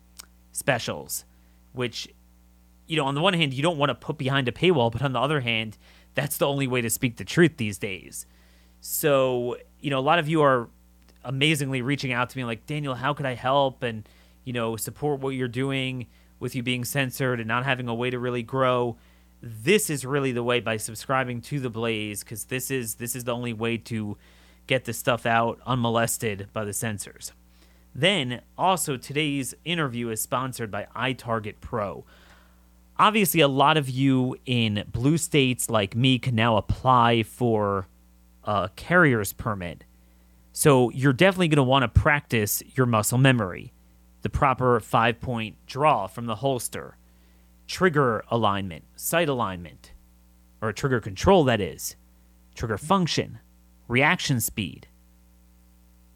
specials, 0.51 1.25
which, 1.73 2.07
you 2.87 2.97
know, 2.97 3.05
on 3.05 3.13
the 3.13 3.21
one 3.21 3.35
hand, 3.35 3.53
you 3.53 3.61
don't 3.61 3.77
want 3.77 3.91
to 3.91 3.95
put 3.95 4.17
behind 4.17 4.47
a 4.47 4.51
paywall, 4.51 4.91
but 4.91 5.03
on 5.03 5.13
the 5.13 5.19
other 5.19 5.41
hand, 5.41 5.77
that's 6.15 6.37
the 6.37 6.47
only 6.47 6.67
way 6.67 6.81
to 6.81 6.89
speak 6.89 7.17
the 7.17 7.25
truth 7.25 7.57
these 7.57 7.77
days. 7.77 8.25
So, 8.81 9.57
you 9.79 9.89
know, 9.89 9.99
a 9.99 10.01
lot 10.01 10.19
of 10.19 10.27
you 10.27 10.41
are 10.41 10.69
amazingly 11.23 11.81
reaching 11.81 12.11
out 12.11 12.29
to 12.31 12.37
me 12.37 12.43
like, 12.43 12.65
Daniel, 12.65 12.95
how 12.95 13.13
could 13.13 13.25
I 13.25 13.35
help? 13.35 13.83
And, 13.83 14.07
you 14.43 14.53
know, 14.53 14.75
support 14.75 15.21
what 15.21 15.31
you're 15.31 15.47
doing 15.47 16.07
with 16.39 16.55
you 16.55 16.63
being 16.63 16.83
censored 16.83 17.39
and 17.39 17.47
not 17.47 17.63
having 17.63 17.87
a 17.87 17.95
way 17.95 18.09
to 18.09 18.19
really 18.19 18.43
grow. 18.43 18.97
This 19.41 19.89
is 19.89 20.05
really 20.05 20.31
the 20.31 20.43
way 20.43 20.59
by 20.59 20.77
subscribing 20.77 21.41
to 21.43 21.59
the 21.59 21.69
Blaze 21.69 22.23
because 22.23 22.45
this 22.45 22.69
is 22.69 22.95
this 22.95 23.15
is 23.15 23.23
the 23.23 23.33
only 23.33 23.53
way 23.53 23.77
to 23.77 24.17
get 24.67 24.85
this 24.85 24.97
stuff 24.97 25.25
out 25.25 25.59
unmolested 25.65 26.47
by 26.53 26.63
the 26.65 26.73
censors. 26.73 27.31
Then, 27.95 28.41
also, 28.57 28.97
today's 28.97 29.53
interview 29.63 30.09
is 30.09 30.21
sponsored 30.21 30.71
by 30.71 30.87
iTarget 30.95 31.55
Pro. 31.61 32.05
Obviously, 32.97 33.41
a 33.41 33.47
lot 33.47 33.77
of 33.77 33.89
you 33.89 34.37
in 34.45 34.83
blue 34.91 35.17
states 35.17 35.69
like 35.69 35.95
me 35.95 36.19
can 36.19 36.35
now 36.35 36.57
apply 36.57 37.23
for 37.23 37.87
a 38.43 38.69
carrier's 38.75 39.33
permit. 39.33 39.83
So, 40.51 40.89
you're 40.91 41.13
definitely 41.13 41.47
going 41.47 41.57
to 41.57 41.63
want 41.63 41.83
to 41.83 41.99
practice 42.01 42.61
your 42.75 42.85
muscle 42.85 43.17
memory, 43.17 43.73
the 44.21 44.29
proper 44.29 44.79
five 44.79 45.19
point 45.19 45.55
draw 45.65 46.07
from 46.07 46.27
the 46.27 46.35
holster, 46.35 46.97
trigger 47.67 48.23
alignment, 48.29 48.83
sight 48.95 49.27
alignment, 49.27 49.93
or 50.61 50.71
trigger 50.71 50.99
control, 50.99 51.43
that 51.45 51.59
is, 51.59 51.95
trigger 52.55 52.77
function, 52.77 53.39
reaction 53.87 54.39
speed. 54.39 54.87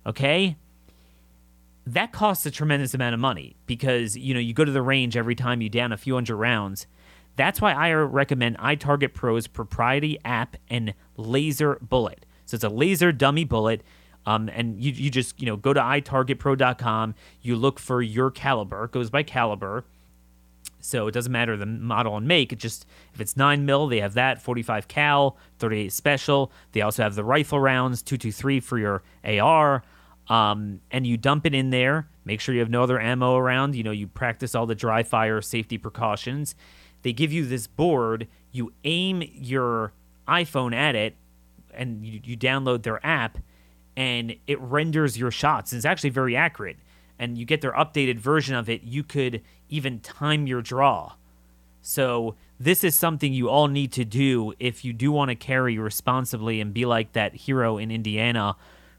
Okay? 0.06 0.56
That 1.88 2.12
costs 2.12 2.46
a 2.46 2.52
tremendous 2.52 2.94
amount 2.94 3.14
of 3.14 3.22
money 3.22 3.56
because, 3.66 4.18
you 4.18 4.34
know, 4.34 4.42
you 4.42 4.54
go 4.54 4.66
to 4.66 4.72
the 4.72 4.82
range 4.82 5.16
every 5.16 5.36
time 5.36 5.62
you 5.62 5.70
down 5.70 5.94
a 5.94 5.98
few 5.98 6.16
hundred 6.16 6.36
rounds. 6.36 6.86
That's 7.38 7.62
why 7.62 7.72
I 7.72 7.94
recommend 7.94 8.58
iTarget 8.58 9.14
Pro's 9.14 9.48
proprietary 9.48 10.20
app 10.26 10.58
and 10.70 10.94
laser 11.16 11.78
bullet. 11.82 12.26
So 12.46 12.56
it's 12.56 12.64
a 12.66 12.70
laser 12.70 13.14
dummy 13.14 13.46
bullet. 13.46 13.84
Um, 14.26 14.50
and 14.50 14.84
you, 14.84 14.92
you 14.92 15.10
just, 15.10 15.40
you 15.40 15.46
know, 15.46 15.56
go 15.56 15.72
to 15.72 15.80
itargetpro.com. 15.80 17.16
You 17.42 17.56
look 17.56 17.80
for 17.80 18.02
your 18.02 18.32
caliber. 18.32 18.84
It 18.84 18.92
goes 18.92 19.10
by 19.10 19.24
caliber 19.24 19.86
so 20.82 21.08
it 21.08 21.14
doesn't 21.14 21.32
matter 21.32 21.56
the 21.56 21.66
model 21.66 22.18
and 22.18 22.28
make. 22.28 22.52
It 22.52 22.60
just 22.60 22.86
if 23.14 23.22
it's 23.22 23.38
nine 23.38 23.66
mil, 23.66 23.88
they 23.88 24.02
have 24.02 24.14
that 24.16 24.42
45 24.42 24.90
cal, 24.90 25.38
38 25.60 25.94
special. 25.94 26.52
They 26.74 26.82
also 26.82 27.04
have 27.04 27.16
the 27.16 27.24
rifle 27.24 27.60
rounds, 27.62 28.02
223 28.02 28.60
for 28.60 28.78
your 28.78 29.04
AR. 29.24 29.84
Um, 30.30 30.82
and 30.92 31.08
you 31.08 31.18
dump 31.18 31.46
it 31.46 31.54
in 31.54 31.70
there. 31.70 32.10
Make 32.26 32.42
sure 32.42 32.54
you 32.54 32.60
have 32.60 32.70
no 32.70 32.84
other 32.84 33.00
ammo 33.00 33.36
around. 33.36 33.76
You 33.76 33.84
know, 33.84 33.92
you 33.92 34.08
practice 34.08 34.56
all 34.56 34.66
the 34.66 34.76
dry 34.76 35.04
fire 35.04 35.42
safety 35.42 35.78
precautions. 35.78 36.56
They 37.02 37.14
give 37.14 37.32
you 37.32 37.46
this 37.46 37.68
board. 37.68 38.28
You 38.52 38.74
aim 38.84 39.24
your 39.34 39.94
iPhone 40.28 40.76
at 40.76 40.96
it, 40.96 41.16
and 41.74 42.06
you, 42.06 42.20
you 42.24 42.38
download 42.38 42.84
their 42.84 43.06
app, 43.06 43.38
and 43.96 44.36
it 44.48 44.60
renders 44.60 45.18
your 45.18 45.32
shots. 45.32 45.72
It's 45.72 45.86
actually 45.86 46.10
very 46.10 46.36
accurate 46.36 46.78
and 47.20 47.38
you 47.38 47.46
get 47.46 47.62
their 47.62 47.74
updated 47.74 48.20
version 48.20 48.56
of 48.56 48.70
it, 48.70 48.84
you 48.84 49.04
could 49.04 49.42
even 49.70 50.00
time 50.00 50.48
your 50.48 50.62
draw. 50.62 51.14
So 51.82 52.36
this 52.60 52.84
is 52.84 52.96
something 52.96 53.34
you 53.34 53.50
all 53.50 53.68
need 53.68 53.92
to 53.94 54.06
do 54.06 54.54
if 54.60 54.84
you 54.84 54.94
do 54.94 55.12
want 55.12 55.30
to 55.30 55.36
carry 55.36 55.78
responsibly 55.78 56.60
and 56.60 56.74
be 56.74 56.86
like 56.86 57.14
that 57.14 57.34
hero 57.34 57.78
in 57.78 57.92
Indiana 57.92 58.56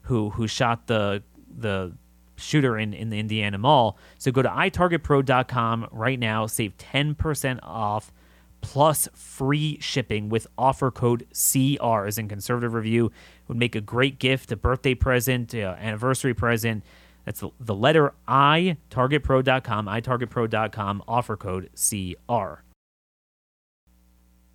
who 0.09 0.31
who 0.31 0.47
shot 0.47 0.87
the 0.87 1.23
the 1.57 1.93
shooter 2.37 2.79
in, 2.79 2.95
in 2.95 3.11
the 3.11 3.19
Indiana 3.19 3.59
Mall. 3.59 3.99
So 4.19 4.31
go 4.31 4.43
to 4.43 4.49
itargetpro.com 4.49 5.89
right 5.91 6.19
now, 6.19 6.47
save 6.47 6.77
10% 6.79 7.59
off 7.63 8.13
plus 8.61 9.09
free 9.13 9.79
shipping 9.81 10.29
with 10.29 10.47
offer 10.57 10.91
code 10.91 11.27
CR 11.33 12.07
as 12.07 12.19
in 12.19 12.29
conservative 12.29 12.75
review. 12.75 13.07
It 13.07 13.49
would 13.49 13.59
make 13.59 13.75
a 13.75 13.81
great 13.81 14.19
gift, 14.19 14.53
a 14.53 14.57
birthday 14.57 14.95
present, 14.95 15.55
uh, 15.55 15.77
anniversary 15.79 16.35
present. 16.35 16.85
That's 17.25 17.41
the, 17.41 17.51
the 17.61 17.75
letter 17.75 18.15
I, 18.27 18.79
targetpro.com, 18.91 19.87
itargetpro.com, 19.87 21.05
offer 21.07 21.37
code 21.37 21.71
CR. 21.75 22.63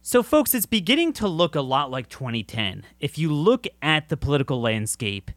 So, 0.06 0.22
folks, 0.22 0.54
it's 0.54 0.66
beginning 0.66 1.14
to 1.14 1.30
look 1.30 1.56
a 1.56 1.62
lot 1.62 1.90
like 1.90 2.10
2010. 2.10 2.84
If 3.00 3.18
you 3.18 3.32
look 3.32 3.68
at 3.82 4.10
the 4.10 4.18
political 4.18 4.60
landscape, 4.60 5.32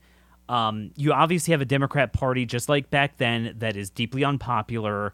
um, 0.48 0.90
you 0.96 1.12
obviously 1.12 1.52
have 1.52 1.60
a 1.60 1.66
Democrat 1.66 2.12
Party, 2.12 2.46
just 2.46 2.68
like 2.68 2.90
back 2.90 3.16
then, 3.18 3.54
that 3.58 3.76
is 3.76 3.90
deeply 3.90 4.24
unpopular, 4.24 5.12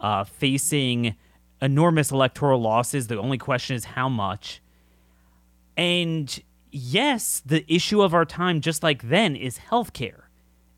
uh, 0.00 0.24
facing 0.24 1.14
enormous 1.60 2.10
electoral 2.10 2.60
losses. 2.60 3.06
The 3.06 3.18
only 3.18 3.38
question 3.38 3.76
is 3.76 3.84
how 3.84 4.08
much. 4.08 4.60
And 5.76 6.42
yes, 6.70 7.42
the 7.46 7.64
issue 7.72 8.02
of 8.02 8.12
our 8.12 8.24
time, 8.24 8.60
just 8.60 8.82
like 8.82 9.08
then, 9.08 9.36
is 9.36 9.58
healthcare. 9.70 10.22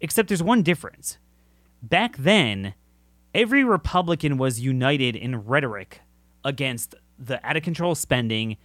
Except 0.01 0.29
there's 0.29 0.43
one 0.43 0.63
difference. 0.63 1.19
Back 1.83 2.17
then, 2.19 2.75
every 3.35 3.65
Republican 3.65 4.37
was 4.37 4.61
united 4.61 5.17
in 5.17 5.45
rhetoric 5.45 6.01
against 6.45 6.95
the 7.19 7.45
out 7.47 7.57
of 7.57 7.63
control 7.63 7.95
spending 7.95 8.59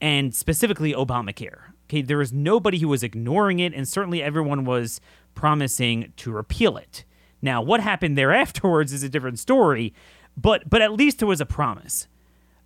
and 0.00 0.34
specifically 0.34 0.92
Obamacare. 0.92 1.73
Okay, 1.94 2.02
there 2.02 2.18
was 2.18 2.32
nobody 2.32 2.80
who 2.80 2.88
was 2.88 3.04
ignoring 3.04 3.60
it, 3.60 3.72
and 3.72 3.86
certainly 3.86 4.20
everyone 4.20 4.64
was 4.64 5.00
promising 5.36 6.12
to 6.16 6.32
repeal 6.32 6.76
it. 6.76 7.04
Now, 7.40 7.62
what 7.62 7.78
happened 7.78 8.18
there 8.18 8.32
afterwards 8.44 8.92
is 8.92 9.04
a 9.04 9.08
different 9.08 9.38
story, 9.38 9.94
but 10.36 10.68
but 10.68 10.82
at 10.82 10.92
least 10.92 11.20
there 11.20 11.28
was 11.28 11.40
a 11.40 11.46
promise. 11.46 12.08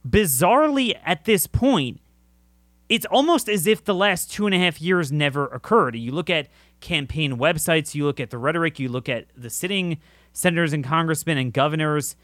Bizarrely, 0.09 0.99
at 1.05 1.27
this 1.27 1.47
point, 1.47 2.01
it's 2.89 3.05
almost 3.05 3.51
as 3.51 3.67
if 3.67 3.85
the 3.85 3.95
last 3.95 4.33
two 4.33 4.47
and 4.47 4.55
a 4.55 4.59
half 4.59 4.81
years 4.81 5.13
never 5.13 5.47
occurred. 5.49 5.95
You 5.95 6.13
look 6.13 6.31
at 6.31 6.49
campaign 6.81 7.37
websites, 7.37 7.95
you 7.95 8.07
look 8.07 8.21
at 8.21 8.31
the 8.31 8.39
rhetoric, 8.39 8.79
you 8.79 8.89
look 8.89 9.11
at 9.11 9.27
the 9.37 9.51
sitting 9.51 9.99
senators 10.33 10.73
and 10.73 10.83
congressmen 10.83 11.37
and 11.37 11.53
governors. 11.53 12.17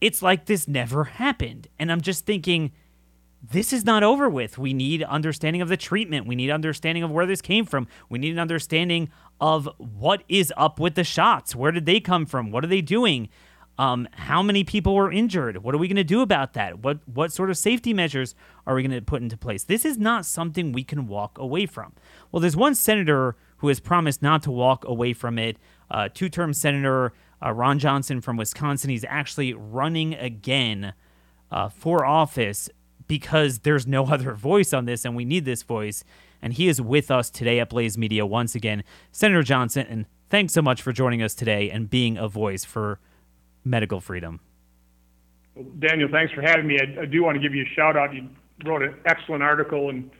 It's 0.00 0.22
like 0.22 0.46
this 0.46 0.66
never 0.66 1.04
happened. 1.04 1.68
And 1.78 1.92
I'm 1.92 2.00
just 2.00 2.24
thinking, 2.24 2.72
this 3.42 3.72
is 3.72 3.84
not 3.84 4.02
over 4.02 4.28
with. 4.28 4.58
We 4.58 4.74
need 4.74 5.02
understanding 5.02 5.62
of 5.62 5.68
the 5.68 5.76
treatment. 5.76 6.26
We 6.26 6.36
need 6.36 6.50
understanding 6.50 7.02
of 7.02 7.10
where 7.10 7.26
this 7.26 7.40
came 7.40 7.64
from. 7.64 7.88
We 8.08 8.18
need 8.18 8.32
an 8.32 8.38
understanding 8.38 9.10
of 9.40 9.68
what 9.78 10.22
is 10.28 10.52
up 10.56 10.78
with 10.78 10.94
the 10.94 11.04
shots. 11.04 11.54
Where 11.54 11.72
did 11.72 11.86
they 11.86 12.00
come 12.00 12.26
from? 12.26 12.50
What 12.50 12.64
are 12.64 12.68
they 12.68 12.82
doing? 12.82 13.28
Um, 13.78 14.08
how 14.12 14.42
many 14.42 14.62
people 14.62 14.94
were 14.94 15.10
injured? 15.10 15.62
What 15.62 15.74
are 15.74 15.78
we 15.78 15.88
going 15.88 15.96
to 15.96 16.04
do 16.04 16.20
about 16.20 16.52
that? 16.52 16.80
What 16.80 16.98
what 17.08 17.32
sort 17.32 17.48
of 17.48 17.56
safety 17.56 17.94
measures 17.94 18.34
are 18.66 18.74
we 18.74 18.82
going 18.82 18.98
to 18.98 19.00
put 19.00 19.22
into 19.22 19.38
place? 19.38 19.64
This 19.64 19.86
is 19.86 19.96
not 19.96 20.26
something 20.26 20.72
we 20.72 20.84
can 20.84 21.06
walk 21.06 21.38
away 21.38 21.64
from. 21.64 21.94
Well, 22.30 22.40
there's 22.40 22.56
one 22.56 22.74
senator 22.74 23.36
who 23.58 23.68
has 23.68 23.80
promised 23.80 24.20
not 24.20 24.42
to 24.42 24.50
walk 24.50 24.84
away 24.86 25.14
from 25.14 25.38
it. 25.38 25.56
Uh, 25.90 26.10
Two 26.12 26.28
term 26.28 26.52
Senator 26.52 27.14
uh, 27.42 27.52
Ron 27.52 27.78
Johnson 27.78 28.20
from 28.20 28.36
Wisconsin. 28.36 28.90
He's 28.90 29.04
actually 29.08 29.54
running 29.54 30.12
again 30.12 30.92
uh, 31.50 31.70
for 31.70 32.04
office 32.04 32.68
because 33.10 33.58
there's 33.58 33.88
no 33.88 34.06
other 34.14 34.32
voice 34.32 34.72
on 34.72 34.86
this, 34.86 35.04
and 35.04 35.14
we 35.14 35.26
need 35.26 35.44
this 35.44 35.62
voice. 35.62 36.02
And 36.40 36.54
he 36.54 36.68
is 36.68 36.80
with 36.80 37.10
us 37.10 37.28
today 37.28 37.60
at 37.60 37.68
Blaze 37.68 37.98
Media 37.98 38.24
once 38.24 38.54
again. 38.54 38.82
Senator 39.12 39.42
Johnson, 39.42 39.86
and 39.90 40.06
thanks 40.30 40.54
so 40.54 40.62
much 40.62 40.80
for 40.80 40.92
joining 40.92 41.20
us 41.20 41.34
today 41.34 41.68
and 41.70 41.90
being 41.90 42.16
a 42.16 42.28
voice 42.28 42.64
for 42.64 42.98
medical 43.62 44.00
freedom. 44.00 44.40
Daniel, 45.80 46.08
thanks 46.10 46.32
for 46.32 46.40
having 46.40 46.66
me. 46.66 46.78
I, 46.80 47.02
I, 47.02 47.04
do 47.04 47.22
want 47.22 47.34
to 47.34 47.42
give 47.42 47.54
you 47.54 47.64
a 47.64 47.74
shout 47.74 47.96
out. 47.96 48.14
You 48.14 48.28
wrote 48.64 48.82
an 48.82 48.94
excellent 49.04 49.42
article 49.42 49.90
and, 49.90 50.10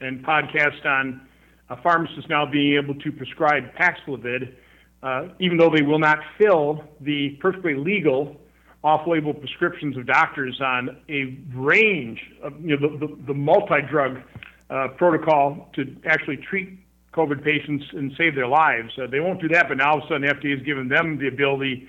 and 0.00 0.24
podcast 0.24 0.84
on 0.84 1.26
a 1.70 1.82
pharmacist 1.82 2.28
now 2.28 2.46
being 2.46 2.76
able 2.76 2.94
to 2.94 3.10
prescribe 3.10 3.74
Paxlovid, 3.74 4.54
uh, 5.02 5.28
even 5.40 5.56
though 5.56 5.70
they 5.74 5.82
will 5.82 5.98
not 5.98 6.18
fill 6.38 6.84
the 7.00 7.30
perfectly 7.40 7.74
legal 7.74 8.36
off-label 8.84 9.32
prescriptions 9.32 9.96
of 9.96 10.06
doctors 10.06 10.60
on 10.60 11.00
a 11.08 11.38
range 11.54 12.20
of 12.42 12.52
you 12.60 12.76
know 12.76 12.88
the, 12.88 13.06
the, 13.06 13.16
the 13.28 13.34
multi-drug 13.34 14.20
uh, 14.68 14.88
protocol 14.98 15.70
to 15.74 15.96
actually 16.04 16.36
treat 16.36 16.78
COVID 17.14 17.42
patients 17.42 17.84
and 17.92 18.12
save 18.18 18.34
their 18.34 18.46
lives. 18.46 18.90
Uh, 18.98 19.06
they 19.06 19.20
won't 19.20 19.40
do 19.40 19.48
that, 19.48 19.68
but 19.68 19.78
now 19.78 19.92
all 19.92 19.98
of 19.98 20.04
a 20.04 20.08
sudden 20.08 20.28
FDA 20.28 20.56
has 20.56 20.64
given 20.66 20.88
them 20.88 21.18
the 21.18 21.28
ability 21.28 21.88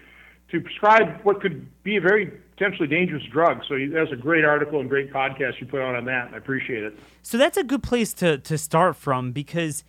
to 0.51 0.61
prescribe 0.61 1.19
what 1.23 1.41
could 1.41 1.67
be 1.83 1.97
a 1.97 2.01
very 2.01 2.27
potentially 2.55 2.87
dangerous 2.87 3.23
drug. 3.31 3.61
So 3.67 3.75
that's 3.91 4.11
a 4.11 4.15
great 4.15 4.45
article 4.45 4.79
and 4.79 4.87
great 4.87 5.11
podcast 5.11 5.59
you 5.59 5.67
put 5.67 5.81
out 5.81 5.95
on 5.95 6.05
that. 6.05 6.33
I 6.33 6.37
appreciate 6.37 6.83
it. 6.83 6.97
So 7.23 7.37
that's 7.37 7.57
a 7.57 7.63
good 7.63 7.83
place 7.83 8.13
to 8.15 8.37
to 8.37 8.57
start 8.57 8.95
from 8.95 9.31
because 9.33 9.83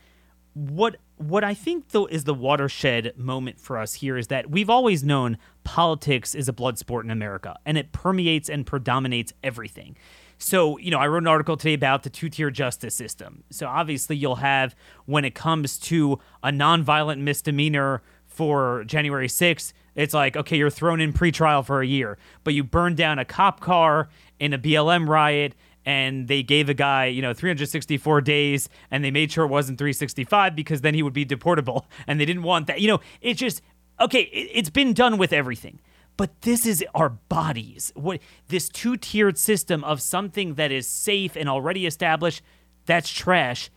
what 0.54 0.96
what 1.16 1.44
I 1.44 1.54
think 1.54 1.88
though 1.88 2.06
is 2.06 2.24
the 2.24 2.34
watershed 2.34 3.14
moment 3.16 3.60
for 3.60 3.78
us 3.78 3.94
here 3.94 4.16
is 4.16 4.28
that 4.28 4.50
we've 4.50 4.70
always 4.70 5.02
known 5.02 5.38
politics 5.64 6.34
is 6.34 6.48
a 6.48 6.52
blood 6.52 6.78
sport 6.78 7.04
in 7.04 7.10
America 7.10 7.56
and 7.64 7.78
it 7.78 7.92
permeates 7.92 8.48
and 8.48 8.66
predominates 8.66 9.32
everything. 9.42 9.96
So, 10.38 10.76
you 10.78 10.90
know, 10.90 10.98
I 10.98 11.06
wrote 11.06 11.22
an 11.22 11.28
article 11.28 11.56
today 11.56 11.72
about 11.72 12.02
the 12.02 12.10
two 12.10 12.28
tier 12.28 12.50
justice 12.50 12.94
system. 12.94 13.44
So, 13.50 13.66
obviously, 13.66 14.16
you'll 14.16 14.36
have 14.36 14.76
when 15.06 15.24
it 15.24 15.34
comes 15.34 15.78
to 15.78 16.18
a 16.42 16.50
nonviolent 16.50 17.20
misdemeanor 17.20 18.02
for 18.26 18.84
January 18.84 19.28
6th, 19.28 19.72
it's 19.94 20.12
like, 20.12 20.36
okay, 20.36 20.58
you're 20.58 20.68
thrown 20.68 21.00
in 21.00 21.14
pretrial 21.14 21.64
for 21.64 21.80
a 21.80 21.86
year, 21.86 22.18
but 22.44 22.52
you 22.52 22.62
burned 22.62 22.98
down 22.98 23.18
a 23.18 23.24
cop 23.24 23.60
car 23.60 24.10
in 24.38 24.52
a 24.52 24.58
BLM 24.58 25.08
riot 25.08 25.54
and 25.86 26.26
they 26.26 26.42
gave 26.42 26.68
a 26.68 26.74
guy, 26.74 27.06
you 27.06 27.22
know, 27.22 27.32
364 27.32 28.20
days 28.20 28.68
and 28.90 29.04
they 29.04 29.12
made 29.12 29.30
sure 29.30 29.44
it 29.44 29.48
wasn't 29.48 29.78
365 29.78 30.56
because 30.56 30.80
then 30.80 30.94
he 30.94 31.02
would 31.02 31.12
be 31.12 31.24
deportable. 31.24 31.84
And 32.08 32.20
they 32.20 32.24
didn't 32.24 32.42
want 32.42 32.66
that. 32.66 32.80
You 32.80 32.88
know, 32.88 33.00
it's 33.20 33.38
just, 33.38 33.62
okay, 34.00 34.22
it, 34.22 34.50
it's 34.52 34.70
been 34.70 34.92
done 34.92 35.18
with 35.18 35.32
everything. 35.32 35.80
But 36.16 36.42
this 36.42 36.66
is 36.66 36.84
our 36.94 37.10
bodies. 37.10 37.92
What 37.94 38.20
this 38.48 38.68
two-tiered 38.68 39.38
system 39.38 39.84
of 39.84 40.00
something 40.00 40.54
that 40.54 40.72
is 40.72 40.86
safe 40.86 41.36
and 41.36 41.48
already 41.48 41.86
established, 41.86 42.42
that's 42.86 43.10
trash. 43.10 43.70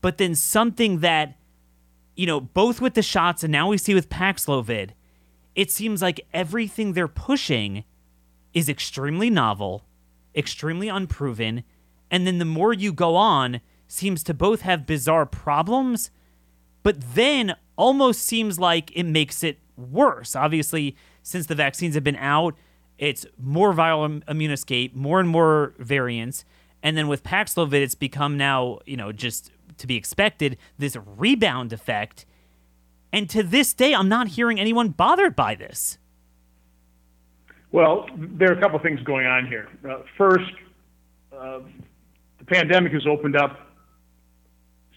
But 0.00 0.18
then 0.18 0.34
something 0.34 1.00
that, 1.00 1.36
you 2.14 2.26
know, 2.26 2.40
both 2.40 2.80
with 2.80 2.94
the 2.94 3.02
shots 3.02 3.42
and 3.42 3.52
now 3.52 3.68
we 3.68 3.78
see 3.78 3.94
with 3.94 4.08
Paxlovid, 4.08 4.90
it 5.54 5.70
seems 5.70 6.02
like 6.02 6.20
everything 6.32 6.92
they're 6.92 7.08
pushing 7.08 7.84
is 8.52 8.68
extremely 8.68 9.30
novel 9.30 9.84
extremely 10.36 10.88
unproven, 10.88 11.64
and 12.10 12.26
then 12.26 12.38
the 12.38 12.44
more 12.44 12.72
you 12.72 12.92
go 12.92 13.16
on, 13.16 13.60
seems 13.88 14.22
to 14.24 14.34
both 14.34 14.62
have 14.62 14.86
bizarre 14.86 15.26
problems, 15.26 16.10
but 16.82 17.14
then 17.14 17.56
almost 17.76 18.22
seems 18.22 18.58
like 18.58 18.90
it 18.94 19.04
makes 19.04 19.42
it 19.42 19.58
worse. 19.76 20.36
Obviously, 20.36 20.96
since 21.22 21.46
the 21.46 21.54
vaccines 21.54 21.94
have 21.94 22.04
been 22.04 22.16
out, 22.16 22.54
it's 22.98 23.26
more 23.38 23.72
viral 23.72 24.22
immune 24.28 24.50
escape, 24.50 24.94
more 24.94 25.20
and 25.20 25.28
more 25.28 25.74
variants. 25.78 26.44
And 26.82 26.96
then 26.96 27.08
with 27.08 27.24
Paxlovid, 27.24 27.82
it's 27.82 27.94
become 27.94 28.36
now, 28.36 28.78
you 28.86 28.96
know, 28.96 29.12
just 29.12 29.50
to 29.78 29.86
be 29.86 29.96
expected, 29.96 30.56
this 30.78 30.96
rebound 31.16 31.72
effect. 31.72 32.24
And 33.12 33.28
to 33.30 33.42
this 33.42 33.74
day, 33.74 33.94
I'm 33.94 34.08
not 34.08 34.28
hearing 34.28 34.58
anyone 34.58 34.90
bothered 34.90 35.36
by 35.36 35.54
this. 35.54 35.98
Well, 37.76 38.08
there 38.16 38.50
are 38.50 38.54
a 38.56 38.60
couple 38.62 38.78
things 38.78 39.02
going 39.02 39.26
on 39.26 39.46
here. 39.46 39.68
Uh, 39.86 39.98
first, 40.16 40.50
uh, 41.30 41.58
the 42.38 42.44
pandemic 42.46 42.90
has 42.92 43.06
opened 43.06 43.36
up 43.36 43.70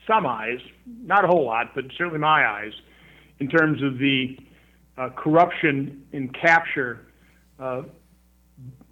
some 0.08 0.26
eyes, 0.26 0.60
not 0.88 1.26
a 1.26 1.28
whole 1.28 1.46
lot, 1.46 1.76
but 1.76 1.84
certainly 1.98 2.20
my 2.20 2.48
eyes, 2.48 2.72
in 3.42 3.50
terms 3.50 3.84
of 3.84 3.98
the 3.98 4.38
uh, 4.98 5.10
corruption 5.10 6.06
and 6.14 6.34
capture 6.34 7.06
uh, 7.60 7.82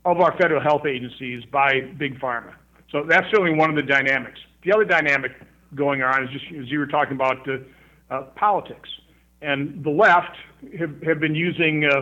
of 0.04 0.20
our 0.20 0.38
federal 0.38 0.62
health 0.62 0.86
agencies 0.86 1.46
by 1.50 1.80
big 1.98 2.20
pharma. 2.20 2.56
So 2.92 3.06
that's 3.08 3.28
certainly 3.32 3.58
one 3.58 3.70
of 3.70 3.78
the 3.78 3.84
dynamics. 3.84 4.40
The 4.66 4.74
other 4.74 4.84
dynamic 4.84 5.32
going 5.76 6.02
on 6.02 6.26
is 6.26 6.30
just 6.32 6.44
as 6.60 6.70
you 6.70 6.80
were 6.80 6.88
talking 6.88 7.14
about 7.14 7.38
uh, 8.12 8.24
politics, 8.36 8.90
and 9.42 9.82
the 9.82 9.92
left 9.92 10.36
have, 10.78 11.02
have 11.04 11.22
been 11.22 11.36
using 11.36 11.86
uh, 11.86 12.02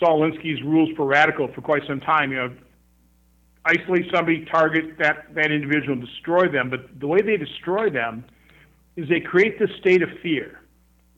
Saul 0.00 0.20
Alinsky's 0.20 0.62
rules 0.62 0.90
for 0.96 1.06
radical 1.06 1.48
for 1.54 1.60
quite 1.60 1.82
some 1.86 2.00
time. 2.00 2.30
You 2.30 2.36
know, 2.36 2.56
isolate 3.64 4.06
somebody, 4.12 4.44
target 4.44 4.98
that, 4.98 5.34
that 5.34 5.50
individual, 5.50 5.92
and 5.92 6.06
destroy 6.06 6.48
them. 6.50 6.70
But 6.70 7.00
the 7.00 7.06
way 7.06 7.20
they 7.20 7.36
destroy 7.36 7.90
them 7.90 8.24
is 8.96 9.08
they 9.08 9.20
create 9.20 9.58
this 9.58 9.70
state 9.80 10.02
of 10.02 10.08
fear. 10.22 10.60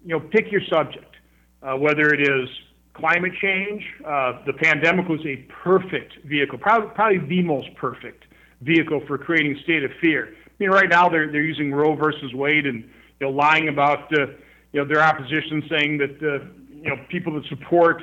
You 0.05 0.19
know, 0.19 0.21
pick 0.21 0.51
your 0.51 0.63
subject, 0.71 1.17
uh, 1.63 1.77
whether 1.77 2.13
it 2.13 2.21
is 2.21 2.49
climate 2.95 3.33
change. 3.41 3.83
Uh, 4.05 4.45
the 4.47 4.53
pandemic 4.53 5.09
was 5.09 5.21
a 5.27 5.37
perfect 5.63 6.15
vehicle, 6.25 6.59
probably, 6.59 6.91
probably 6.95 7.19
the 7.19 7.43
most 7.43 7.69
perfect 7.77 8.25
vehicle 8.63 9.01
for 9.07 9.17
creating 9.19 9.59
state 9.63 9.85
of 9.85 9.91
fear. 10.01 10.35
I 10.47 10.51
mean, 10.59 10.71
right 10.71 10.89
now 10.89 11.09
they're 11.09 11.31
they're 11.31 11.43
using 11.43 11.73
Roe 11.73 11.95
versus 11.95 12.35
Wade 12.35 12.67
and 12.67 12.85
you 12.85 13.27
know 13.27 13.31
lying 13.31 13.69
about 13.69 14.13
uh, 14.13 14.27
you 14.73 14.81
know 14.81 14.85
their 14.85 15.03
opposition, 15.03 15.63
saying 15.71 15.99
that 15.99 16.17
uh, 16.23 16.45
you 16.83 16.91
know 16.91 16.97
people 17.09 17.35
that 17.35 17.47
support 17.49 18.03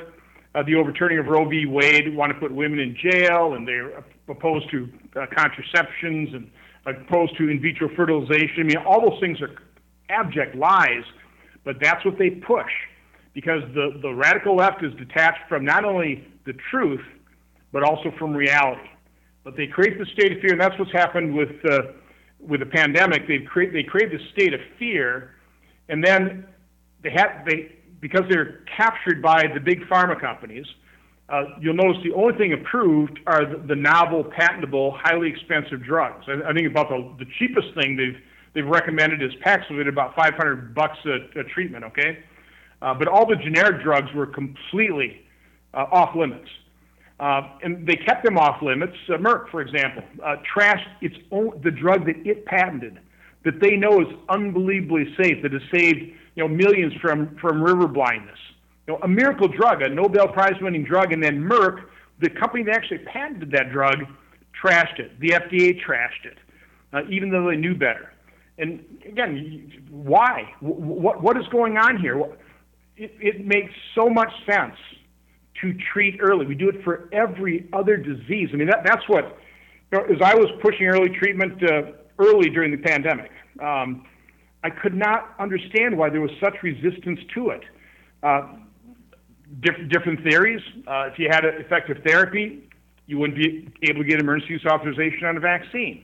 uh, 0.56 0.64
the 0.64 0.76
overturning 0.76 1.20
of 1.20 1.28
Roe 1.28 1.48
v. 1.48 1.66
Wade 1.66 2.16
want 2.16 2.34
to 2.34 2.40
put 2.40 2.52
women 2.52 2.80
in 2.80 2.96
jail, 2.96 3.54
and 3.54 3.68
they're 3.68 4.04
opposed 4.28 4.70
to 4.72 4.90
uh, 5.16 5.26
contraceptions 5.36 6.34
and 6.34 6.50
opposed 6.86 7.38
to 7.38 7.50
in 7.50 7.62
vitro 7.62 7.90
fertilization. 7.96 8.60
I 8.60 8.64
mean, 8.64 8.78
all 8.78 9.10
those 9.10 9.20
things 9.20 9.42
are 9.42 9.52
abject 10.10 10.56
lies, 10.56 11.04
but 11.64 11.76
that's 11.82 12.04
what 12.06 12.18
they 12.18 12.30
push 12.30 12.72
because 13.34 13.62
the, 13.76 14.00
the 14.02 14.14
radical 14.14 14.56
left 14.56 14.84
is 14.84 14.94
detached 14.96 15.42
from 15.48 15.64
not 15.64 15.86
only 15.86 16.28
the 16.46 16.54
truth, 16.72 17.04
but 17.72 17.84
also 17.84 18.12
from 18.18 18.34
reality. 18.34 18.90
But 19.44 19.56
they 19.56 19.68
create 19.68 20.00
the 20.00 20.06
state 20.08 20.32
of 20.32 20.40
fear, 20.42 20.54
and 20.54 20.60
that's 20.62 20.78
what's 20.80 20.92
happened 20.92 21.36
with, 21.36 21.52
uh, 21.70 21.80
with 22.40 22.62
the 22.62 22.66
pandemic. 22.66 23.28
They've 23.28 23.46
create, 23.46 23.74
they 23.74 23.84
create 23.84 24.12
this 24.12 24.22
state 24.34 24.54
of 24.54 24.60
fear, 24.80 25.36
and 25.88 26.04
then 26.04 26.48
they 27.04 27.12
have, 27.12 27.46
they, 27.46 27.77
because 28.00 28.24
they're 28.30 28.62
captured 28.76 29.22
by 29.22 29.46
the 29.54 29.60
big 29.60 29.82
pharma 29.90 30.20
companies, 30.20 30.66
uh, 31.30 31.44
you'll 31.60 31.76
notice 31.76 32.02
the 32.04 32.14
only 32.14 32.38
thing 32.38 32.54
approved 32.54 33.20
are 33.28 33.46
the, 33.46 33.58
the 33.68 33.76
novel, 33.76 34.24
patentable, 34.24 34.98
highly 34.98 35.30
expensive 35.30 35.84
drugs. 35.84 36.26
I, 36.28 36.50
I 36.50 36.54
think 36.54 36.68
about 36.68 36.90
the, 36.90 37.26
the 37.26 37.30
cheapest 37.38 37.74
thing 37.76 37.98
they've 37.98 38.22
they've 38.54 38.66
recommended 38.66 39.22
is 39.22 39.32
Paxlovid, 39.46 39.88
about 39.88 40.16
500 40.16 40.74
bucks 40.74 40.98
a, 41.06 41.40
a 41.40 41.44
treatment. 41.44 41.84
Okay, 41.86 42.20
uh, 42.82 42.94
but 42.94 43.08
all 43.08 43.26
the 43.26 43.36
generic 43.36 43.84
drugs 43.84 44.08
were 44.14 44.28
completely 44.28 45.26
uh, 45.74 45.86
off 45.92 46.16
limits. 46.16 46.50
Uh, 47.20 47.42
and 47.64 47.88
they 47.88 47.96
kept 47.96 48.24
them 48.24 48.38
off 48.38 48.62
limits. 48.62 48.96
Uh, 49.10 49.14
Merck, 49.14 49.50
for 49.50 49.62
example, 49.62 50.04
uh, 50.24 50.36
trashed 50.56 50.88
its 51.02 51.16
own, 51.32 51.60
the 51.64 51.72
drug 51.72 52.06
that 52.06 52.16
it 52.28 52.46
patented, 52.46 53.00
that 53.44 53.60
they 53.60 53.76
know 53.76 54.02
is 54.02 54.08
unbelievably 54.30 55.16
safe, 55.20 55.42
that 55.42 55.52
has 55.52 55.62
saved 55.74 56.14
you 56.38 56.48
know, 56.48 56.48
millions 56.48 56.94
from, 57.02 57.36
from 57.42 57.62
river 57.62 57.88
blindness. 57.88 58.38
You 58.86 58.94
know, 58.94 59.00
a 59.02 59.08
miracle 59.08 59.48
drug, 59.48 59.82
a 59.82 59.90
Nobel 59.90 60.28
Prize 60.28 60.54
winning 60.62 60.84
drug, 60.84 61.12
and 61.12 61.22
then 61.22 61.42
Merck, 61.42 61.86
the 62.22 62.30
company 62.30 62.64
that 62.64 62.76
actually 62.76 63.00
patented 63.00 63.52
that 63.52 63.72
drug, 63.72 63.98
trashed 64.64 65.00
it. 65.00 65.20
The 65.20 65.30
FDA 65.30 65.84
trashed 65.84 66.26
it, 66.26 66.38
uh, 66.94 67.02
even 67.10 67.32
though 67.32 67.50
they 67.50 67.58
knew 67.58 67.74
better. 67.74 68.14
And 68.60 68.86
again, 69.06 69.86
why? 69.90 70.54
What, 70.62 71.22
what 71.22 71.38
is 71.38 71.48
going 71.52 71.78
on 71.78 71.98
here? 71.98 72.20
It, 72.96 73.14
it 73.20 73.46
makes 73.46 73.74
so 73.96 74.08
much 74.08 74.32
sense 74.50 74.76
to 75.62 75.76
treat 75.92 76.20
early. 76.22 76.46
We 76.46 76.56
do 76.56 76.70
it 76.70 76.84
for 76.84 77.10
every 77.12 77.68
other 77.74 77.98
disease. 77.98 78.50
I 78.54 78.58
mean, 78.58 78.68
that, 78.68 78.84
that's 78.86 79.08
what, 79.10 79.38
you 79.92 79.98
know, 79.98 80.06
as 80.06 80.22
I 80.24 80.36
was 80.36 80.50
pushing 80.62 80.86
early 80.86 81.10
treatment 81.10 81.64
uh, 81.64 81.94
early 82.20 82.50
during 82.52 82.72
the 82.72 82.78
pandemic, 82.78 83.32
um, 83.60 84.06
I 84.64 84.70
could 84.70 84.96
not 84.96 85.36
understand 85.40 85.98
why 85.98 86.10
there 86.10 86.22
was 86.22 86.32
such 86.42 86.56
resistance 86.64 87.20
to 87.36 87.50
it. 87.50 87.64
Uh, 88.24 88.48
diff- 89.62 89.90
different 89.90 90.24
theories. 90.24 90.62
Uh, 90.88 91.10
if 91.12 91.20
you 91.20 91.28
had 91.30 91.46
effective 91.46 91.98
therapy, 92.06 92.68
you 93.06 93.18
wouldn't 93.18 93.38
be 93.38 93.70
able 93.90 94.02
to 94.02 94.08
get 94.08 94.20
emergency 94.20 94.54
use 94.54 94.66
authorization 94.66 95.26
on 95.26 95.38
a 95.38 95.40
vaccine. 95.40 96.04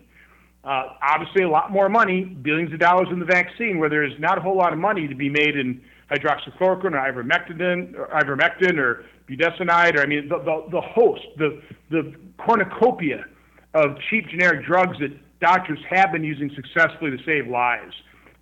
Uh, 0.63 0.93
obviously, 1.01 1.43
a 1.43 1.49
lot 1.49 1.71
more 1.71 1.89
money, 1.89 2.23
billions 2.23 2.71
of 2.71 2.79
dollars 2.79 3.07
in 3.11 3.19
the 3.19 3.25
vaccine, 3.25 3.79
where 3.79 3.89
there's 3.89 4.17
not 4.19 4.37
a 4.37 4.41
whole 4.41 4.55
lot 4.55 4.71
of 4.71 4.79
money 4.79 5.07
to 5.07 5.15
be 5.15 5.27
made 5.27 5.57
in 5.57 5.81
hydroxychloroquine 6.09 6.93
or 6.93 7.23
ivermectin 7.23 7.93
or, 7.95 8.07
ivermectin 8.13 8.77
or 8.77 9.03
budesonide, 9.29 9.97
or 9.97 10.01
I 10.01 10.05
mean, 10.05 10.29
the, 10.29 10.37
the, 10.37 10.63
the 10.71 10.81
host, 10.81 11.23
the, 11.37 11.61
the 11.89 12.13
cornucopia 12.37 13.25
of 13.73 13.97
cheap 14.09 14.27
generic 14.29 14.65
drugs 14.65 14.97
that 14.99 15.11
doctors 15.41 15.79
have 15.89 16.13
been 16.13 16.23
using 16.23 16.49
successfully 16.55 17.11
to 17.11 17.17
save 17.25 17.47
lives. 17.47 17.93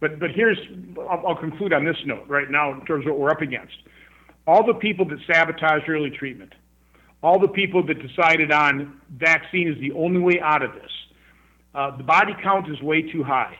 But 0.02 0.20
but 0.20 0.32
here's 0.32 0.58
I'll, 1.10 1.28
I'll 1.28 1.36
conclude 1.36 1.72
on 1.72 1.86
this 1.86 1.96
note 2.06 2.28
right 2.28 2.50
now 2.52 2.74
in 2.74 2.86
terms 2.86 3.06
of 3.06 3.12
what 3.12 3.20
we're 3.20 3.30
up 3.30 3.42
against. 3.42 3.76
All 4.46 4.66
the 4.66 4.74
people 4.74 5.06
that 5.06 5.20
sabotaged 5.32 5.88
early 5.88 6.10
treatment, 6.10 6.54
all 7.24 7.40
the 7.40 7.48
people 7.48 7.86
that 7.86 8.06
decided 8.06 8.52
on 8.52 9.00
vaccine 9.16 9.72
is 9.72 9.80
the 9.80 9.94
only 9.94 10.20
way 10.20 10.42
out 10.42 10.64
of 10.64 10.74
this. 10.74 10.92
Uh, 11.74 11.96
the 11.96 12.04
body 12.04 12.34
count 12.44 12.70
is 12.70 12.82
way 12.82 13.04
too 13.04 13.24
high. 13.24 13.58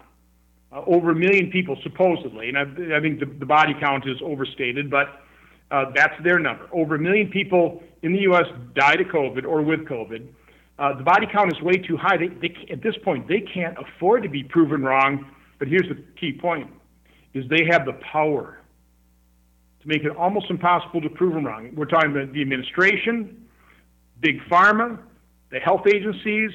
Uh, 0.74 0.82
over 0.88 1.12
a 1.12 1.16
million 1.16 1.52
people, 1.52 1.78
supposedly, 1.84 2.50
and 2.50 2.58
I, 2.58 2.98
I 2.98 3.02
think 3.02 3.20
the, 3.20 3.26
the, 3.26 3.46
body 3.46 3.74
count 3.80 4.08
is 4.08 4.18
overstated, 4.24 4.90
but 4.90 5.22
uh, 5.70 5.92
that's 5.94 6.14
their 6.24 6.40
number. 6.40 6.68
Over 6.72 6.96
a 6.96 7.00
million 7.00 7.30
people 7.30 7.84
in 8.04 8.14
the 8.14 8.20
U.S. 8.22 8.46
died 8.74 9.02
of 9.02 9.08
COVID 9.08 9.46
or 9.46 9.62
with 9.62 9.82
COVID. 9.82 10.28
Uh, 10.80 10.98
the 10.98 11.04
body 11.04 11.28
count 11.32 11.54
is 11.54 11.62
way 11.62 11.74
too 11.74 11.98
high. 11.98 12.16
They, 12.16 12.30
they, 12.30 12.56
at 12.72 12.82
this 12.82 12.96
point, 13.04 13.28
they 13.28 13.42
can't 13.42 13.78
afford 13.78 14.24
to 14.24 14.30
be 14.30 14.44
proven 14.44 14.82
wrong 14.82 15.26
but 15.62 15.68
here's 15.68 15.88
the 15.88 16.04
key 16.20 16.34
point 16.34 16.68
is 17.36 17.48
they 17.48 17.64
have 17.70 17.86
the 17.86 17.94
power 18.12 18.58
to 19.80 19.88
make 19.88 20.04
it 20.04 20.10
almost 20.18 20.50
impossible 20.50 21.00
to 21.02 21.10
prove 21.10 21.36
them 21.36 21.46
wrong. 21.46 21.70
We're 21.76 21.86
talking 21.86 22.10
about 22.10 22.34
the 22.34 22.42
administration, 22.42 23.46
big 24.22 24.40
pharma, 24.50 24.98
the 25.52 25.60
health 25.60 25.84
agencies, 25.86 26.50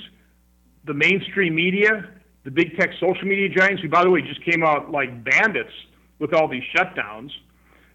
the 0.87 0.93
mainstream 0.93 1.55
media, 1.55 2.11
the 2.43 2.51
big 2.51 2.77
tech 2.77 2.91
social 2.99 3.29
media 3.29 3.49
giants, 3.49 3.81
who, 3.81 3.89
by 3.89 4.03
the 4.03 4.11
way, 4.11 4.23
just 4.23 4.45
came 4.45 4.65
out 4.65 4.91
like 4.91 5.23
bandits 5.23 5.71
with 6.19 6.35
all 6.35 6.49
these 6.49 6.65
shutdowns. 6.75 7.31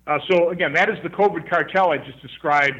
Uh, 0.08 0.18
so, 0.30 0.52
again, 0.52 0.72
that 0.72 0.90
is 0.90 0.96
the 1.04 1.10
COVID 1.10 1.50
cartel 1.50 1.92
I 1.92 1.98
just 1.98 2.22
described. 2.22 2.78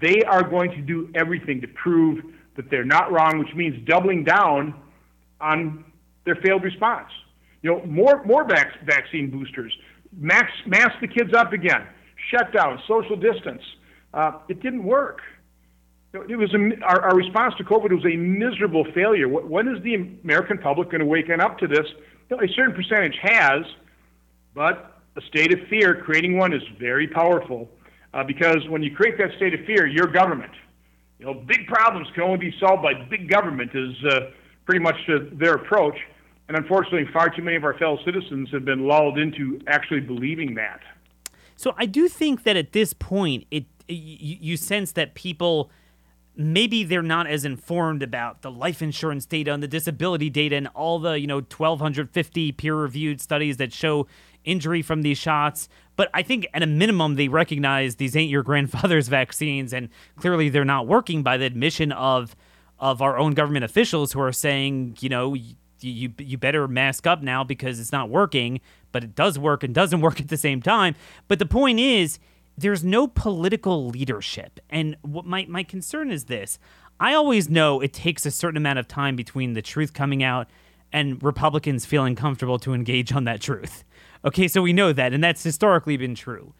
They 0.00 0.22
are 0.22 0.48
going 0.48 0.70
to 0.70 0.80
do 0.80 1.10
everything 1.16 1.60
to 1.62 1.66
prove 1.66 2.22
that 2.54 2.70
they're 2.70 2.84
not 2.84 3.10
wrong, 3.10 3.40
which 3.40 3.52
means 3.56 3.84
doubling 3.88 4.22
down 4.22 4.80
on 5.40 5.84
their 6.24 6.36
failed 6.36 6.62
response. 6.62 7.08
You 7.62 7.70
know, 7.70 7.86
more 7.86 8.24
more 8.24 8.44
vac- 8.44 8.84
vaccine 8.84 9.30
boosters. 9.30 9.72
Max, 10.16 10.50
mask 10.66 11.00
the 11.00 11.08
kids 11.08 11.32
up 11.34 11.52
again. 11.52 11.86
shutdown, 12.30 12.80
social 12.86 13.16
distance. 13.16 13.62
Uh, 14.14 14.32
it 14.48 14.62
didn't 14.62 14.84
work. 14.84 15.20
It 16.12 16.36
was 16.36 16.52
a, 16.52 16.84
our, 16.84 17.00
our, 17.00 17.16
response 17.16 17.54
to 17.56 17.64
COVID 17.64 17.90
was 17.90 18.04
a 18.04 18.16
miserable 18.16 18.84
failure. 18.94 19.28
When 19.28 19.66
is 19.66 19.82
the 19.82 19.94
American 19.94 20.58
public 20.58 20.90
going 20.90 21.00
to 21.00 21.06
waken 21.06 21.40
up 21.40 21.58
to 21.60 21.66
this? 21.66 21.86
You 22.28 22.36
know, 22.36 22.42
a 22.42 22.48
certain 22.48 22.74
percentage 22.74 23.16
has, 23.22 23.64
but 24.54 25.00
a 25.16 25.22
state 25.22 25.54
of 25.54 25.66
fear, 25.68 26.02
creating 26.04 26.36
one 26.36 26.52
is 26.52 26.62
very 26.78 27.08
powerful 27.08 27.68
uh, 28.12 28.24
because 28.24 28.58
when 28.68 28.82
you 28.82 28.94
create 28.94 29.16
that 29.18 29.30
state 29.36 29.54
of 29.54 29.64
fear, 29.64 29.86
your 29.86 30.06
government, 30.06 30.52
you 31.18 31.24
know, 31.24 31.34
big 31.34 31.66
problems 31.66 32.08
can 32.14 32.24
only 32.24 32.38
be 32.38 32.54
solved 32.60 32.82
by 32.82 32.92
big 33.08 33.30
government 33.30 33.70
is 33.74 33.94
uh, 34.10 34.20
pretty 34.66 34.80
much 34.80 34.96
uh, 35.08 35.18
their 35.32 35.54
approach. 35.54 35.96
And 36.52 36.62
unfortunately, 36.62 37.10
far 37.14 37.30
too 37.30 37.40
many 37.40 37.56
of 37.56 37.64
our 37.64 37.72
fellow 37.78 37.98
citizens 38.04 38.50
have 38.52 38.66
been 38.66 38.86
lulled 38.86 39.18
into 39.18 39.58
actually 39.68 40.00
believing 40.00 40.54
that. 40.56 40.80
So 41.56 41.72
I 41.78 41.86
do 41.86 42.08
think 42.08 42.42
that 42.42 42.58
at 42.58 42.72
this 42.72 42.92
point, 42.92 43.46
it 43.50 43.64
you, 43.88 44.58
sense 44.58 44.92
that 44.92 45.14
people 45.14 45.70
maybe 46.36 46.84
they're 46.84 47.00
not 47.00 47.26
as 47.26 47.46
informed 47.46 48.02
about 48.02 48.42
the 48.42 48.50
life 48.50 48.82
insurance 48.82 49.24
data 49.24 49.50
and 49.50 49.62
the 49.62 49.68
disability 49.68 50.28
data 50.28 50.54
and 50.56 50.68
all 50.74 50.98
the 50.98 51.18
you 51.18 51.26
know 51.26 51.36
1250 51.36 52.52
peer 52.52 52.74
reviewed 52.74 53.20
studies 53.20 53.56
that 53.56 53.72
show 53.72 54.06
injury 54.44 54.80
from 54.80 55.02
these 55.02 55.18
shots 55.18 55.68
but 55.94 56.08
i 56.14 56.22
think 56.22 56.46
at 56.54 56.62
a 56.62 56.66
minimum 56.66 57.16
they 57.16 57.28
recognize 57.28 57.96
these 57.96 58.16
ain't 58.16 58.30
your 58.30 58.42
grandfather's 58.50 59.08
vaccines 59.08 59.74
and 59.74 59.90
clearly 60.16 60.48
they're 60.48 60.64
not 60.64 60.86
working 60.86 61.22
by 61.22 61.36
the 61.36 61.44
admission 61.44 61.92
of 61.92 62.34
of 62.78 63.02
our 63.02 63.18
own 63.18 63.34
government 63.34 63.64
officials 63.64 64.12
who 64.12 64.20
are 64.20 64.32
saying 64.32 64.96
you 65.00 65.10
know 65.10 65.36
you 65.82 66.12
you, 66.18 66.38
better 66.38 66.66
mask 66.68 67.06
up 67.06 67.22
now 67.22 67.44
because 67.44 67.78
it's 67.80 67.92
not 67.92 68.08
working 68.08 68.60
but 68.90 69.02
it 69.02 69.14
does 69.14 69.38
work 69.38 69.62
and 69.62 69.74
doesn't 69.74 70.00
work 70.02 70.20
at 70.20 70.28
the 70.28 70.36
same 70.36 70.60
time 70.60 70.94
but 71.28 71.38
the 71.38 71.46
point 71.46 71.78
is 71.78 72.18
there's 72.56 72.84
no 72.84 73.06
political 73.06 73.88
leadership. 73.88 74.60
And 74.68 74.96
what 75.02 75.24
my, 75.24 75.46
my 75.48 75.62
concern 75.62 76.10
is 76.10 76.24
this 76.24 76.58
I 77.00 77.14
always 77.14 77.48
know 77.48 77.80
it 77.80 77.92
takes 77.92 78.26
a 78.26 78.30
certain 78.30 78.56
amount 78.56 78.78
of 78.78 78.86
time 78.86 79.16
between 79.16 79.54
the 79.54 79.62
truth 79.62 79.92
coming 79.92 80.22
out 80.22 80.48
and 80.92 81.22
Republicans 81.22 81.86
feeling 81.86 82.14
comfortable 82.14 82.58
to 82.60 82.74
engage 82.74 83.12
on 83.12 83.24
that 83.24 83.40
truth. 83.40 83.84
Okay, 84.24 84.46
so 84.46 84.62
we 84.62 84.72
know 84.72 84.92
that, 84.92 85.12
and 85.12 85.24
that's 85.24 85.42
historically 85.42 85.96
been 85.96 86.14
true. 86.14 86.54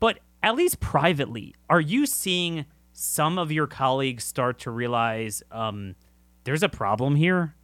But 0.00 0.18
at 0.42 0.56
least 0.56 0.80
privately, 0.80 1.54
are 1.70 1.80
you 1.80 2.06
seeing 2.06 2.64
some 2.92 3.38
of 3.38 3.52
your 3.52 3.66
colleagues 3.66 4.24
start 4.24 4.58
to 4.60 4.70
realize 4.70 5.42
um, 5.52 5.94
there's 6.42 6.62
a 6.62 6.68
problem 6.68 7.14
here? 7.14 7.54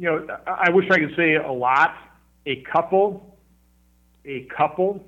You 0.00 0.06
know, 0.06 0.36
I 0.46 0.70
wish 0.70 0.86
I 0.90 0.98
could 0.98 1.14
say 1.14 1.34
a 1.34 1.52
lot. 1.52 1.94
A 2.46 2.64
couple, 2.72 3.36
a 4.24 4.48
couple 4.56 5.04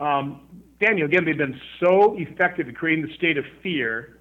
um, 0.00 0.40
Daniel, 0.80 1.06
again, 1.06 1.24
they've 1.24 1.36
been 1.36 1.58
so 1.80 2.16
effective 2.18 2.68
at 2.68 2.76
creating 2.76 3.06
the 3.06 3.14
state 3.14 3.38
of 3.38 3.44
fear 3.62 4.18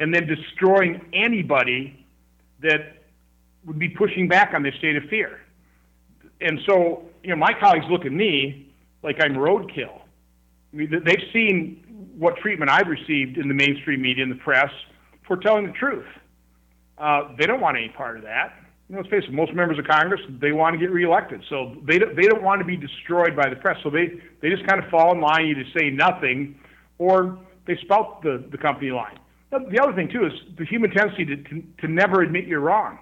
and 0.00 0.14
then 0.14 0.26
destroying 0.26 1.00
anybody 1.12 2.06
that 2.62 3.02
would 3.64 3.78
be 3.78 3.88
pushing 3.88 4.28
back 4.28 4.54
on 4.54 4.62
this 4.62 4.74
state 4.76 4.96
of 4.96 5.04
fear. 5.04 5.40
And 6.40 6.60
so, 6.66 7.02
you 7.22 7.30
know, 7.30 7.36
my 7.36 7.52
colleagues 7.58 7.86
look 7.90 8.04
at 8.04 8.12
me 8.12 8.72
like 9.02 9.16
I'm 9.20 9.34
roadkill. 9.34 10.02
I 10.72 10.76
mean, 10.76 11.02
they've 11.04 11.28
seen 11.32 12.12
what 12.16 12.36
treatment 12.36 12.70
I've 12.70 12.86
received 12.86 13.38
in 13.38 13.48
the 13.48 13.54
mainstream 13.54 14.02
media 14.02 14.22
and 14.22 14.32
the 14.32 14.36
press 14.36 14.70
for 15.26 15.36
telling 15.36 15.66
the 15.66 15.72
truth. 15.72 16.06
Uh, 16.96 17.34
they 17.38 17.46
don't 17.46 17.60
want 17.60 17.76
any 17.76 17.88
part 17.88 18.16
of 18.16 18.22
that 18.24 18.54
you 18.88 18.94
know, 18.94 19.02
let's 19.02 19.10
face 19.10 19.24
it, 19.28 19.32
most 19.32 19.52
members 19.52 19.78
of 19.78 19.84
Congress, 19.86 20.20
they 20.40 20.52
want 20.52 20.74
to 20.74 20.78
get 20.78 20.90
reelected. 20.90 21.42
So 21.48 21.76
they 21.86 21.98
don't, 21.98 22.16
they 22.16 22.22
don't 22.22 22.42
want 22.42 22.60
to 22.60 22.64
be 22.64 22.76
destroyed 22.76 23.36
by 23.36 23.48
the 23.50 23.56
press. 23.56 23.76
So 23.82 23.90
they, 23.90 24.20
they 24.40 24.48
just 24.48 24.66
kind 24.66 24.82
of 24.82 24.88
fall 24.90 25.12
in 25.12 25.20
line, 25.20 25.46
either 25.46 25.64
say 25.78 25.90
nothing 25.90 26.58
or 26.96 27.38
they 27.66 27.76
spout 27.76 28.22
the, 28.22 28.44
the 28.50 28.56
company 28.56 28.90
line. 28.90 29.18
The 29.50 29.82
other 29.82 29.94
thing, 29.94 30.08
too, 30.08 30.26
is 30.26 30.32
the 30.58 30.64
human 30.64 30.90
tendency 30.90 31.24
to, 31.24 31.36
to, 31.36 31.62
to 31.80 31.88
never 31.88 32.22
admit 32.22 32.46
you're 32.46 32.60
wrong. 32.60 32.98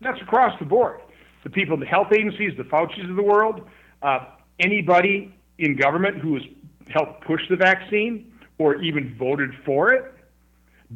And 0.00 0.12
that's 0.12 0.22
across 0.22 0.58
the 0.58 0.66
board. 0.66 1.00
The 1.44 1.50
people 1.50 1.74
in 1.74 1.80
the 1.80 1.86
health 1.86 2.08
agencies, 2.12 2.52
the 2.56 2.64
Fauci's 2.64 3.08
of 3.08 3.16
the 3.16 3.22
world, 3.22 3.66
uh, 4.02 4.20
anybody 4.60 5.34
in 5.58 5.76
government 5.76 6.18
who 6.18 6.34
has 6.34 6.42
helped 6.88 7.24
push 7.24 7.40
the 7.48 7.56
vaccine 7.56 8.32
or 8.58 8.82
even 8.82 9.14
voted 9.18 9.50
for 9.64 9.92
it, 9.92 10.14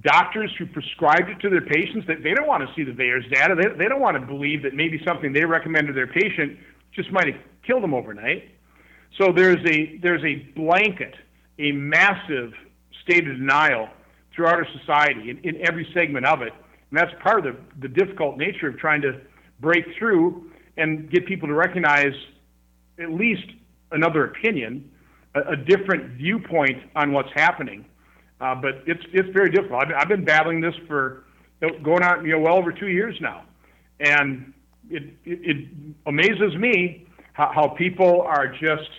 doctors 0.01 0.51
who 0.59 0.67
prescribed 0.67 1.29
it 1.29 1.39
to 1.41 1.51
their 1.51 1.61
patients 1.61 2.07
that 2.07 2.23
they 2.23 2.33
don't 2.33 2.47
want 2.47 2.67
to 2.67 2.75
see 2.75 2.83
the 2.83 2.93
VAERS 2.93 3.31
data. 3.31 3.55
They, 3.55 3.77
they 3.77 3.89
don't 3.89 4.01
want 4.01 4.19
to 4.19 4.27
believe 4.27 4.63
that 4.63 4.75
maybe 4.75 5.01
something 5.05 5.33
they 5.33 5.45
recommend 5.45 5.87
to 5.89 5.93
their 5.93 6.07
patient 6.07 6.59
just 6.93 7.13
might 7.13 7.27
have 7.27 7.41
killed 7.67 7.83
them 7.83 7.95
overnight. 7.95 8.51
So 9.19 9.33
there's 9.33 9.61
a 9.67 9.99
there's 9.99 10.25
a 10.25 10.37
blanket, 10.57 11.15
a 11.59 11.73
massive 11.73 12.53
state 13.03 13.29
of 13.29 13.37
denial 13.37 13.89
throughout 14.35 14.55
our 14.55 14.67
society 14.81 15.29
in, 15.29 15.39
in 15.39 15.67
every 15.67 15.87
segment 15.93 16.25
of 16.25 16.41
it. 16.41 16.53
And 16.91 16.99
that's 16.99 17.13
part 17.23 17.47
of 17.47 17.55
the, 17.55 17.61
the 17.81 17.89
difficult 17.89 18.39
nature 18.39 18.69
of 18.69 18.79
trying 18.79 19.03
to 19.03 19.21
break 19.61 19.85
through 19.99 20.51
and 20.79 21.11
get 21.11 21.27
people 21.27 21.49
to 21.49 21.55
recognize 21.55 22.15
at 22.99 23.11
least 23.13 23.45
another 23.91 24.25
opinion, 24.25 24.91
a, 25.35 25.53
a 25.53 25.57
different 25.57 26.13
viewpoint 26.13 26.83
on 26.97 27.13
what's 27.13 27.33
happening. 27.35 27.85
Uh, 28.43 28.57
but 28.57 28.83
it's 28.87 29.03
it's 29.13 29.29
very 29.33 29.51
difficult. 29.51 29.85
I've, 29.85 29.93
I've 29.97 30.09
been 30.09 30.25
battling 30.25 30.61
this 30.61 30.75
for 30.89 31.23
going 31.61 32.03
on 32.03 32.27
you 32.27 32.33
know 32.33 32.41
well 32.41 32.57
over 32.57 32.73
two 32.73 32.89
years 32.89 33.17
now, 33.21 33.45
and 34.01 34.53
it 34.91 35.05
it, 35.25 35.39
it 35.43 35.69
amazes 36.07 36.57
me 36.59 37.07
how, 37.35 37.53
how 37.55 37.69
people 37.69 38.23
are 38.23 38.49
just 38.49 38.91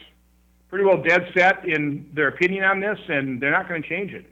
pretty 0.70 0.86
well 0.86 1.04
dead 1.04 1.28
set 1.38 1.68
in 1.68 2.10
their 2.14 2.30
opinion 2.30 2.64
on 2.64 2.80
this, 2.80 2.98
and 3.10 3.42
they're 3.42 3.52
not 3.52 3.68
going 3.68 3.84
to 3.84 3.90
change 3.90 4.14
it. 4.14 4.26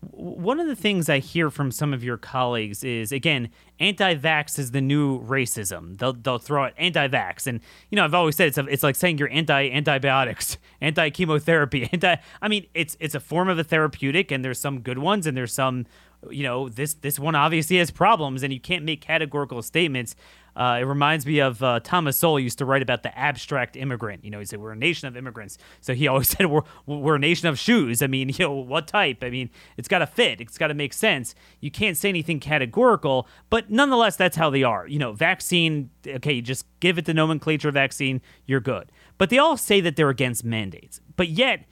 One 0.00 0.60
of 0.60 0.68
the 0.68 0.76
things 0.76 1.08
I 1.08 1.18
hear 1.18 1.50
from 1.50 1.72
some 1.72 1.92
of 1.92 2.04
your 2.04 2.16
colleagues 2.16 2.84
is 2.84 3.10
again, 3.10 3.50
anti-vax 3.80 4.58
is 4.58 4.70
the 4.70 4.80
new 4.80 5.20
racism. 5.22 5.98
They'll 5.98 6.12
they'll 6.12 6.38
throw 6.38 6.66
out 6.66 6.72
anti-vax, 6.76 7.46
and 7.46 7.60
you 7.90 7.96
know 7.96 8.04
I've 8.04 8.14
always 8.14 8.36
said 8.36 8.48
it's 8.48 8.58
a, 8.58 8.66
it's 8.66 8.82
like 8.84 8.94
saying 8.94 9.18
you're 9.18 9.30
anti-antibiotics, 9.30 10.58
anti-chemotherapy, 10.80 11.88
anti. 11.92 12.16
I 12.40 12.48
mean 12.48 12.66
it's 12.74 12.96
it's 13.00 13.14
a 13.14 13.20
form 13.20 13.48
of 13.48 13.58
a 13.58 13.64
therapeutic, 13.64 14.30
and 14.30 14.44
there's 14.44 14.60
some 14.60 14.80
good 14.80 14.98
ones, 14.98 15.26
and 15.26 15.36
there's 15.36 15.52
some 15.52 15.86
you 16.30 16.42
know 16.42 16.68
this 16.68 16.94
this 16.94 17.18
one 17.18 17.34
obviously 17.34 17.78
has 17.78 17.90
problems, 17.90 18.42
and 18.42 18.52
you 18.52 18.60
can't 18.60 18.84
make 18.84 19.00
categorical 19.00 19.62
statements. 19.62 20.14
Uh, 20.58 20.78
it 20.80 20.86
reminds 20.86 21.24
me 21.24 21.38
of 21.38 21.62
uh, 21.62 21.78
Thomas 21.78 22.18
Sowell 22.18 22.40
used 22.40 22.58
to 22.58 22.64
write 22.64 22.82
about 22.82 23.04
the 23.04 23.16
abstract 23.16 23.76
immigrant. 23.76 24.24
You 24.24 24.30
know, 24.30 24.40
he 24.40 24.44
said 24.44 24.60
we're 24.60 24.72
a 24.72 24.76
nation 24.76 25.06
of 25.06 25.16
immigrants. 25.16 25.56
So 25.80 25.94
he 25.94 26.08
always 26.08 26.28
said 26.28 26.46
we're 26.46 26.62
we're 26.84 27.14
a 27.14 27.20
nation 27.20 27.46
of 27.46 27.58
shoes. 27.58 28.02
I 28.02 28.08
mean, 28.08 28.28
you 28.36 28.40
know, 28.40 28.52
what 28.52 28.88
type? 28.88 29.22
I 29.22 29.30
mean, 29.30 29.50
it's 29.76 29.86
got 29.86 30.00
to 30.00 30.06
fit. 30.06 30.40
It's 30.40 30.58
got 30.58 30.66
to 30.66 30.74
make 30.74 30.92
sense. 30.92 31.36
You 31.60 31.70
can't 31.70 31.96
say 31.96 32.08
anything 32.08 32.40
categorical, 32.40 33.28
but 33.50 33.70
nonetheless, 33.70 34.16
that's 34.16 34.36
how 34.36 34.50
they 34.50 34.64
are. 34.64 34.86
You 34.88 34.98
know, 34.98 35.12
vaccine. 35.12 35.90
Okay, 36.04 36.32
you 36.32 36.42
just 36.42 36.66
give 36.80 36.98
it 36.98 37.04
the 37.04 37.14
nomenclature 37.14 37.70
vaccine. 37.70 38.20
You're 38.44 38.60
good. 38.60 38.90
But 39.16 39.30
they 39.30 39.38
all 39.38 39.56
say 39.56 39.80
that 39.80 39.94
they're 39.94 40.10
against 40.10 40.44
mandates. 40.44 41.00
But 41.16 41.28
yet, 41.28 41.66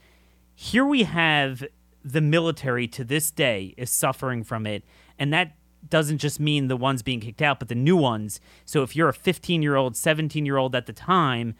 here 0.54 0.84
we 0.84 1.02
have 1.02 1.64
the 2.04 2.20
military 2.20 2.86
to 2.86 3.02
this 3.02 3.32
day 3.32 3.74
is 3.76 3.90
suffering 3.90 4.44
from 4.44 4.64
it, 4.64 4.84
and 5.18 5.32
that 5.32 5.56
doesn't 5.88 6.18
just 6.18 6.40
mean 6.40 6.68
the 6.68 6.76
ones 6.76 7.02
being 7.02 7.20
kicked 7.20 7.42
out, 7.42 7.58
but 7.58 7.68
the 7.68 7.74
new 7.74 7.96
ones. 7.96 8.40
So 8.64 8.82
if 8.82 8.96
you're 8.96 9.08
a 9.08 9.14
15 9.14 9.62
year 9.62 9.76
old, 9.76 9.96
17 9.96 10.46
year 10.46 10.56
old 10.56 10.74
at 10.74 10.86
the 10.86 10.92
time, 10.92 11.54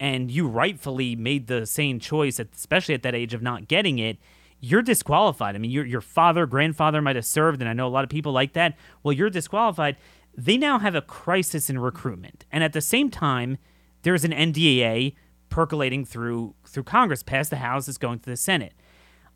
and 0.00 0.30
you 0.30 0.48
rightfully 0.48 1.14
made 1.14 1.46
the 1.46 1.66
same 1.66 2.00
choice, 2.00 2.40
especially 2.40 2.94
at 2.94 3.02
that 3.02 3.14
age 3.14 3.34
of 3.34 3.42
not 3.42 3.68
getting 3.68 3.98
it, 3.98 4.18
you're 4.60 4.82
disqualified. 4.82 5.54
I 5.54 5.58
mean, 5.58 5.70
your 5.70 5.84
your 5.84 6.00
father, 6.00 6.46
grandfather 6.46 7.02
might 7.02 7.16
have 7.16 7.26
served, 7.26 7.60
and 7.60 7.68
I 7.68 7.72
know 7.72 7.86
a 7.86 7.90
lot 7.90 8.04
of 8.04 8.10
people 8.10 8.32
like 8.32 8.52
that. 8.54 8.76
Well, 9.02 9.12
you're 9.12 9.30
disqualified. 9.30 9.96
They 10.36 10.56
now 10.56 10.78
have 10.78 10.94
a 10.94 11.02
crisis 11.02 11.68
in 11.68 11.78
recruitment, 11.78 12.44
and 12.50 12.64
at 12.64 12.72
the 12.72 12.80
same 12.80 13.10
time, 13.10 13.58
there's 14.02 14.24
an 14.24 14.32
NDAA 14.32 15.14
percolating 15.50 16.04
through 16.04 16.54
through 16.66 16.84
Congress, 16.84 17.22
past 17.22 17.50
the 17.50 17.56
House, 17.56 17.88
it's 17.88 17.98
going 17.98 18.20
to 18.20 18.30
the 18.30 18.36
Senate. 18.36 18.72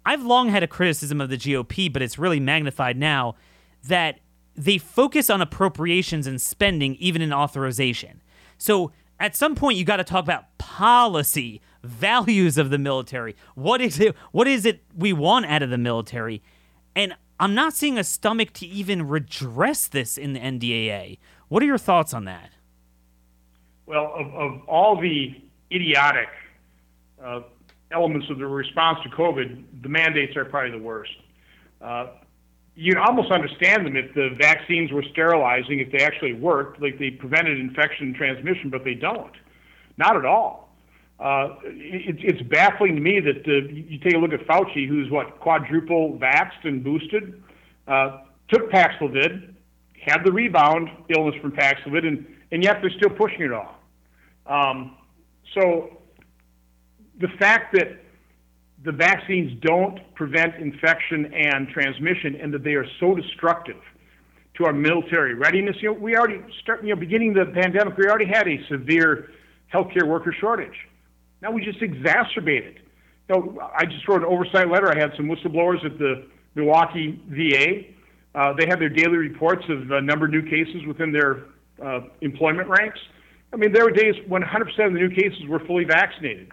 I've 0.04 0.22
long 0.22 0.50
had 0.50 0.62
a 0.62 0.68
criticism 0.68 1.20
of 1.20 1.28
the 1.28 1.36
GOP, 1.36 1.92
but 1.92 2.00
it's 2.00 2.18
really 2.18 2.38
magnified 2.38 2.96
now 2.96 3.34
that 3.84 4.20
they 4.56 4.78
focus 4.78 5.28
on 5.30 5.40
appropriations 5.40 6.26
and 6.26 6.40
spending 6.40 6.94
even 6.96 7.22
in 7.22 7.32
authorization. 7.32 8.22
So 8.58 8.92
at 9.20 9.36
some 9.36 9.54
point 9.54 9.78
you 9.78 9.84
got 9.84 9.96
to 9.96 10.04
talk 10.04 10.24
about 10.24 10.56
policy, 10.58 11.60
values 11.82 12.58
of 12.58 12.70
the 12.70 12.78
military. 12.78 13.36
What 13.54 13.80
is 13.80 14.00
it 14.00 14.14
what 14.32 14.48
is 14.48 14.64
it 14.64 14.82
we 14.96 15.12
want 15.12 15.46
out 15.46 15.62
of 15.62 15.70
the 15.70 15.78
military? 15.78 16.42
And 16.94 17.14
I'm 17.38 17.54
not 17.54 17.74
seeing 17.74 17.98
a 17.98 18.04
stomach 18.04 18.52
to 18.54 18.66
even 18.66 19.06
redress 19.06 19.86
this 19.86 20.16
in 20.16 20.32
the 20.32 20.40
NDAA. 20.40 21.18
What 21.48 21.62
are 21.62 21.66
your 21.66 21.78
thoughts 21.78 22.14
on 22.14 22.24
that? 22.24 22.50
Well, 23.84 24.12
of, 24.16 24.34
of 24.34 24.60
all 24.66 25.00
the 25.00 25.40
idiotic 25.70 26.28
uh, 27.22 27.42
elements 27.92 28.28
of 28.30 28.38
the 28.38 28.46
response 28.46 28.98
to 29.04 29.10
COVID, 29.10 29.82
the 29.82 29.88
mandates 29.88 30.36
are 30.36 30.44
probably 30.44 30.72
the 30.72 30.82
worst. 30.84 31.12
Uh, 31.80 32.06
you 32.76 32.94
almost 32.98 33.32
understand 33.32 33.86
them 33.86 33.96
if 33.96 34.14
the 34.14 34.36
vaccines 34.38 34.92
were 34.92 35.02
sterilizing, 35.10 35.80
if 35.80 35.90
they 35.90 36.04
actually 36.04 36.34
worked, 36.34 36.80
like 36.80 36.98
they 36.98 37.10
prevented 37.10 37.58
infection 37.58 38.08
and 38.08 38.14
transmission, 38.14 38.68
but 38.68 38.84
they 38.84 38.94
don't. 38.94 39.32
Not 39.96 40.14
at 40.16 40.26
all. 40.26 40.68
Uh, 41.18 41.56
it, 41.64 42.16
it's 42.18 42.42
baffling 42.42 42.94
to 42.94 43.00
me 43.00 43.18
that 43.20 43.38
uh, 43.48 43.72
you 43.72 43.98
take 43.98 44.14
a 44.14 44.18
look 44.18 44.34
at 44.34 44.46
Fauci, 44.46 44.86
who's 44.86 45.10
what 45.10 45.40
quadruple 45.40 46.18
vaxxed 46.18 46.64
and 46.64 46.84
boosted, 46.84 47.42
uh, 47.88 48.18
took 48.48 48.70
Paxlovid, 48.70 49.54
had 50.04 50.22
the 50.22 50.30
rebound 50.30 50.90
illness 51.08 51.34
from 51.40 51.52
Paxlovid, 51.52 52.06
and, 52.06 52.26
and 52.52 52.62
yet 52.62 52.82
they're 52.82 52.90
still 52.90 53.08
pushing 53.08 53.40
it 53.40 53.52
all. 53.52 53.74
Um, 54.44 54.98
so 55.54 55.96
the 57.18 57.28
fact 57.38 57.74
that 57.74 58.02
the 58.86 58.92
vaccines 58.92 59.50
don't 59.62 59.98
prevent 60.14 60.54
infection 60.54 61.34
and 61.34 61.68
transmission, 61.68 62.36
and 62.36 62.54
that 62.54 62.62
they 62.62 62.74
are 62.74 62.86
so 63.00 63.16
destructive 63.16 63.82
to 64.56 64.64
our 64.64 64.72
military 64.72 65.34
readiness. 65.34 65.76
You 65.80 65.92
know, 65.92 65.98
we 66.00 66.16
already 66.16 66.40
start. 66.62 66.84
You 66.84 66.94
know, 66.94 67.00
beginning 67.00 67.34
the 67.34 67.46
pandemic, 67.46 67.98
we 67.98 68.06
already 68.06 68.26
had 68.32 68.46
a 68.46 68.58
severe 68.68 69.30
healthcare 69.74 70.06
worker 70.06 70.32
shortage. 70.40 70.86
Now 71.42 71.50
we 71.50 71.64
just 71.64 71.82
exacerbated. 71.82 72.78
You 73.28 73.34
know, 73.34 73.58
I 73.76 73.86
just 73.86 74.06
wrote 74.06 74.22
an 74.22 74.28
oversight 74.28 74.70
letter. 74.70 74.88
I 74.88 74.96
had 74.96 75.10
some 75.16 75.26
whistleblowers 75.26 75.84
at 75.84 75.98
the 75.98 76.28
Milwaukee 76.54 77.20
VA. 77.28 78.38
Uh, 78.38 78.52
they 78.56 78.66
had 78.68 78.78
their 78.78 78.88
daily 78.88 79.16
reports 79.16 79.64
of 79.68 79.90
a 79.90 80.00
number 80.00 80.26
of 80.26 80.30
new 80.30 80.42
cases 80.42 80.86
within 80.86 81.10
their 81.10 81.46
uh, 81.84 82.02
employment 82.20 82.68
ranks. 82.68 83.00
I 83.52 83.56
mean, 83.56 83.72
there 83.72 83.82
were 83.82 83.90
days 83.90 84.14
when 84.28 84.42
100% 84.42 84.86
of 84.86 84.92
the 84.92 84.98
new 84.98 85.10
cases 85.10 85.44
were 85.48 85.58
fully 85.60 85.84
vaccinated 85.84 86.52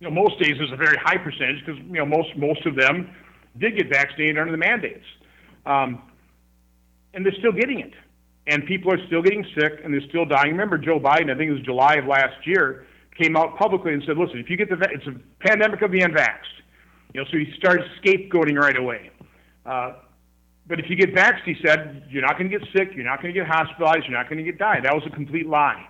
you 0.00 0.08
know, 0.08 0.14
most 0.14 0.38
days 0.40 0.54
there's 0.58 0.72
a 0.72 0.76
very 0.76 0.96
high 1.02 1.18
percentage 1.18 1.64
because 1.64 1.80
you 1.80 1.94
know 1.94 2.06
most 2.06 2.36
most 2.36 2.64
of 2.66 2.76
them 2.76 3.14
did 3.58 3.76
get 3.76 3.88
vaccinated 3.88 4.38
under 4.38 4.52
the 4.52 4.58
mandates, 4.58 5.04
um, 5.66 6.02
and 7.14 7.24
they're 7.24 7.38
still 7.38 7.52
getting 7.52 7.80
it, 7.80 7.92
and 8.46 8.64
people 8.66 8.92
are 8.92 9.04
still 9.06 9.22
getting 9.22 9.44
sick 9.58 9.80
and 9.82 9.92
they're 9.92 10.08
still 10.08 10.24
dying. 10.24 10.52
Remember, 10.52 10.78
Joe 10.78 11.00
Biden, 11.00 11.34
I 11.34 11.36
think 11.36 11.50
it 11.50 11.52
was 11.52 11.62
July 11.62 11.94
of 11.94 12.06
last 12.06 12.46
year, 12.46 12.86
came 13.20 13.36
out 13.36 13.56
publicly 13.56 13.92
and 13.92 14.02
said, 14.06 14.16
"Listen, 14.16 14.38
if 14.38 14.48
you 14.48 14.56
get 14.56 14.68
the 14.68 14.78
it's 14.92 15.06
a 15.06 15.14
pandemic 15.46 15.82
of 15.82 15.90
the 15.90 16.00
unvaxxed," 16.00 16.58
you 17.12 17.20
know, 17.20 17.26
so 17.30 17.38
he 17.38 17.52
started 17.56 17.84
scapegoating 18.02 18.56
right 18.56 18.76
away. 18.76 19.10
Uh, 19.66 19.94
but 20.68 20.78
if 20.78 20.90
you 20.90 20.96
get 20.96 21.14
vaxxed, 21.14 21.44
he 21.44 21.56
said, 21.64 22.04
you're 22.10 22.22
not 22.22 22.38
going 22.38 22.50
to 22.50 22.58
get 22.58 22.68
sick, 22.76 22.90
you're 22.94 23.04
not 23.04 23.22
going 23.22 23.32
to 23.32 23.40
get 23.40 23.48
hospitalized, 23.48 24.04
you're 24.06 24.16
not 24.16 24.28
going 24.28 24.36
to 24.38 24.44
get 24.44 24.58
die. 24.58 24.80
That 24.82 24.94
was 24.94 25.02
a 25.06 25.10
complete 25.10 25.46
lie. 25.46 25.86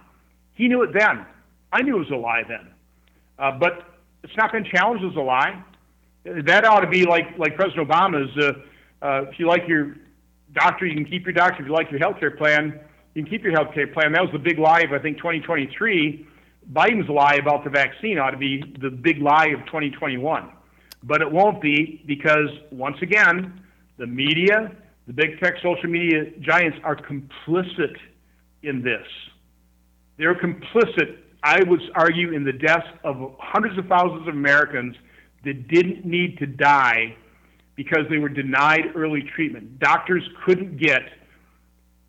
He 0.54 0.68
knew 0.68 0.82
it 0.82 0.90
then. 0.92 1.26
I 1.72 1.82
knew 1.82 1.96
it 1.96 1.98
was 1.98 2.10
a 2.10 2.16
lie 2.16 2.44
then. 2.48 2.68
Uh, 3.38 3.58
but 3.58 3.97
it's 4.22 4.36
not 4.36 4.52
been 4.52 4.64
challenged 4.64 5.04
as 5.04 5.16
a 5.16 5.20
lie. 5.20 5.62
That 6.24 6.64
ought 6.64 6.80
to 6.80 6.88
be 6.88 7.04
like 7.04 7.38
like 7.38 7.56
President 7.56 7.88
Obama's. 7.88 8.36
Uh, 8.36 9.04
uh, 9.04 9.22
if 9.30 9.38
you 9.38 9.46
like 9.46 9.66
your 9.68 9.96
doctor, 10.52 10.86
you 10.86 10.94
can 10.94 11.04
keep 11.04 11.24
your 11.24 11.32
doctor. 11.32 11.62
If 11.62 11.68
you 11.68 11.74
like 11.74 11.90
your 11.90 12.00
health 12.00 12.18
care 12.18 12.32
plan, 12.32 12.80
you 13.14 13.22
can 13.22 13.30
keep 13.30 13.42
your 13.42 13.52
health 13.52 13.72
care 13.74 13.86
plan. 13.86 14.12
That 14.12 14.22
was 14.22 14.32
the 14.32 14.38
big 14.38 14.58
lie 14.58 14.80
of 14.80 14.92
I 14.92 14.98
think 14.98 15.18
2023. 15.18 16.26
Biden's 16.72 17.08
lie 17.08 17.38
about 17.40 17.64
the 17.64 17.70
vaccine 17.70 18.18
ought 18.18 18.32
to 18.32 18.36
be 18.36 18.62
the 18.80 18.90
big 18.90 19.22
lie 19.22 19.46
of 19.46 19.64
2021, 19.66 20.52
but 21.02 21.22
it 21.22 21.30
won't 21.30 21.62
be 21.62 22.02
because 22.06 22.50
once 22.70 22.96
again, 23.00 23.62
the 23.96 24.06
media, 24.06 24.70
the 25.06 25.14
big 25.14 25.40
tech 25.40 25.54
social 25.62 25.88
media 25.88 26.30
giants 26.40 26.76
are 26.84 26.94
complicit 26.94 27.96
in 28.62 28.82
this. 28.82 29.06
They're 30.18 30.34
complicit 30.34 31.18
I 31.42 31.62
would 31.62 31.80
argue 31.94 32.32
in 32.32 32.44
the 32.44 32.52
deaths 32.52 32.86
of 33.04 33.34
hundreds 33.38 33.78
of 33.78 33.86
thousands 33.86 34.28
of 34.28 34.34
Americans 34.34 34.96
that 35.44 35.68
didn't 35.68 36.04
need 36.04 36.38
to 36.38 36.46
die 36.46 37.16
because 37.76 38.04
they 38.10 38.18
were 38.18 38.28
denied 38.28 38.86
early 38.96 39.22
treatment. 39.34 39.78
Doctors 39.78 40.22
couldn't 40.44 40.78
get 40.78 41.02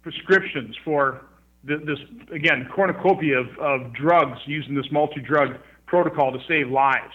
prescriptions 0.02 0.76
for 0.84 1.26
this, 1.64 2.00
again, 2.34 2.68
cornucopia 2.74 3.38
of, 3.38 3.48
of 3.60 3.94
drugs 3.94 4.40
using 4.46 4.74
this 4.74 4.88
multi 4.92 5.22
drug 5.22 5.58
protocol 5.86 6.32
to 6.32 6.40
save 6.48 6.70
lives. 6.70 7.14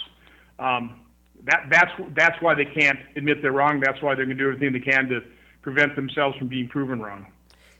Um, 0.58 1.00
that, 1.44 1.66
that's, 1.70 1.90
that's 2.16 2.40
why 2.40 2.54
they 2.54 2.64
can't 2.64 2.98
admit 3.16 3.42
they're 3.42 3.52
wrong. 3.52 3.80
That's 3.84 4.00
why 4.02 4.14
they're 4.14 4.24
going 4.24 4.38
to 4.38 4.44
do 4.44 4.52
everything 4.52 4.72
they 4.72 4.92
can 4.92 5.08
to 5.08 5.20
prevent 5.62 5.96
themselves 5.96 6.36
from 6.38 6.48
being 6.48 6.68
proven 6.68 7.00
wrong. 7.00 7.26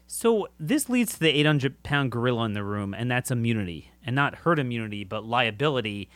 So 0.06 0.48
this 0.60 0.88
leads 0.88 1.14
to 1.14 1.20
the 1.20 1.30
800 1.30 1.82
pound 1.82 2.12
gorilla 2.12 2.44
in 2.44 2.52
the 2.52 2.64
room, 2.64 2.94
and 2.94 3.10
that's 3.10 3.30
immunity, 3.30 3.90
and 4.04 4.14
not 4.14 4.36
herd 4.36 4.58
immunity, 4.58 5.04
but 5.04 5.24
liability. 5.24 6.08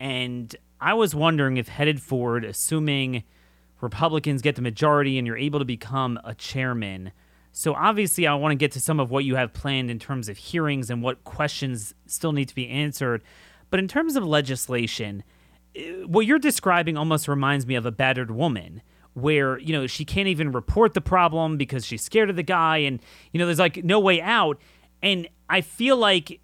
And 0.00 0.54
I 0.80 0.94
was 0.94 1.14
wondering 1.14 1.56
if 1.56 1.68
headed 1.68 2.02
forward, 2.02 2.44
assuming 2.44 3.24
Republicans 3.80 4.42
get 4.42 4.56
the 4.56 4.62
majority 4.62 5.18
and 5.18 5.26
you're 5.26 5.36
able 5.36 5.58
to 5.58 5.64
become 5.64 6.18
a 6.24 6.34
chairman. 6.34 7.12
So 7.52 7.74
obviously, 7.74 8.26
I 8.26 8.34
want 8.34 8.52
to 8.52 8.56
get 8.56 8.72
to 8.72 8.80
some 8.80 9.00
of 9.00 9.10
what 9.10 9.24
you 9.24 9.36
have 9.36 9.52
planned 9.52 9.90
in 9.90 9.98
terms 9.98 10.28
of 10.28 10.36
hearings 10.36 10.90
and 10.90 11.02
what 11.02 11.24
questions 11.24 11.94
still 12.06 12.32
need 12.32 12.48
to 12.48 12.54
be 12.54 12.68
answered. 12.68 13.22
But 13.70 13.80
in 13.80 13.88
terms 13.88 14.16
of 14.16 14.24
legislation, 14.24 15.22
eh, 15.74 16.02
what 16.04 16.26
you're 16.26 16.38
describing 16.38 16.96
almost 16.96 17.28
reminds 17.28 17.66
me 17.66 17.74
of 17.74 17.86
a 17.86 17.92
battered 17.92 18.30
woman 18.30 18.82
where 19.20 19.58
you 19.58 19.72
know 19.72 19.86
she 19.86 20.04
can't 20.04 20.28
even 20.28 20.52
report 20.52 20.94
the 20.94 21.00
problem 21.00 21.56
because 21.56 21.84
she's 21.84 22.02
scared 22.02 22.30
of 22.30 22.36
the 22.36 22.42
guy 22.42 22.78
and 22.78 23.00
you 23.32 23.38
know 23.38 23.46
there's 23.46 23.58
like 23.58 23.84
no 23.84 24.00
way 24.00 24.20
out. 24.20 24.60
And 25.02 25.28
i 25.48 25.60
feel 25.60 25.96
like 25.96 26.40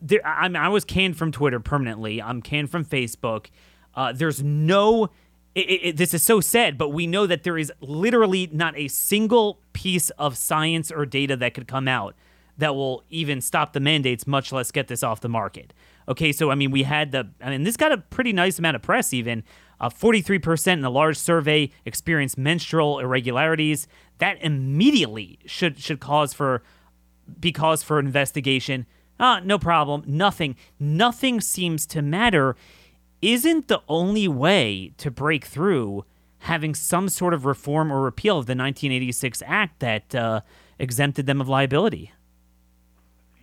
there, 0.00 0.20
I, 0.26 0.48
mean, 0.48 0.56
I 0.56 0.68
was 0.68 0.84
canned 0.84 1.16
from 1.16 1.32
twitter 1.32 1.60
permanently. 1.60 2.20
I'm 2.20 2.42
canned 2.42 2.70
from 2.70 2.84
facebook. 2.84 3.46
Uh, 3.94 4.12
there's 4.12 4.42
no 4.42 5.10
it, 5.54 5.60
it, 5.60 5.96
this 5.98 6.14
is 6.14 6.22
so 6.22 6.40
sad 6.40 6.78
but 6.78 6.88
we 6.90 7.06
know 7.06 7.26
that 7.26 7.42
there 7.42 7.58
is 7.58 7.70
literally 7.80 8.48
not 8.52 8.76
a 8.76 8.88
single 8.88 9.60
piece 9.74 10.10
of 10.10 10.36
science 10.36 10.90
or 10.90 11.04
data 11.04 11.36
that 11.36 11.54
could 11.54 11.68
come 11.68 11.86
out 11.86 12.14
that 12.58 12.74
will 12.74 13.02
even 13.10 13.40
stop 13.40 13.72
the 13.72 13.80
mandates 13.80 14.26
much 14.26 14.52
less 14.52 14.70
get 14.70 14.88
this 14.88 15.02
off 15.02 15.20
the 15.20 15.28
market. 15.28 15.72
Okay 16.08 16.32
so 16.32 16.50
i 16.50 16.54
mean 16.54 16.70
we 16.70 16.82
had 16.82 17.12
the 17.12 17.28
i 17.40 17.50
mean 17.50 17.62
this 17.62 17.76
got 17.76 17.92
a 17.92 17.98
pretty 17.98 18.32
nice 18.32 18.58
amount 18.58 18.76
of 18.76 18.82
press 18.82 19.12
even 19.12 19.44
uh, 19.82 19.90
43% 19.90 20.72
in 20.74 20.84
a 20.84 20.90
large 20.90 21.18
survey 21.18 21.70
experienced 21.84 22.38
menstrual 22.38 23.00
irregularities. 23.00 23.88
That 24.18 24.38
immediately 24.40 25.40
should 25.44 25.78
should 25.80 26.00
cause 26.00 26.32
for 26.32 26.62
be 27.38 27.52
cause 27.52 27.82
for 27.82 27.98
investigation. 27.98 28.86
Ah, 29.18 29.40
no 29.44 29.58
problem. 29.58 30.04
Nothing. 30.06 30.56
Nothing 30.78 31.40
seems 31.40 31.84
to 31.86 32.00
matter. 32.00 32.56
Isn't 33.20 33.68
the 33.68 33.82
only 33.88 34.28
way 34.28 34.92
to 34.98 35.10
break 35.10 35.44
through 35.44 36.04
having 36.40 36.74
some 36.74 37.08
sort 37.08 37.34
of 37.34 37.44
reform 37.44 37.92
or 37.92 38.00
repeal 38.00 38.38
of 38.38 38.46
the 38.46 38.52
1986 38.52 39.42
Act 39.46 39.80
that 39.80 40.14
uh, 40.14 40.40
exempted 40.78 41.26
them 41.26 41.40
of 41.40 41.48
liability? 41.48 42.12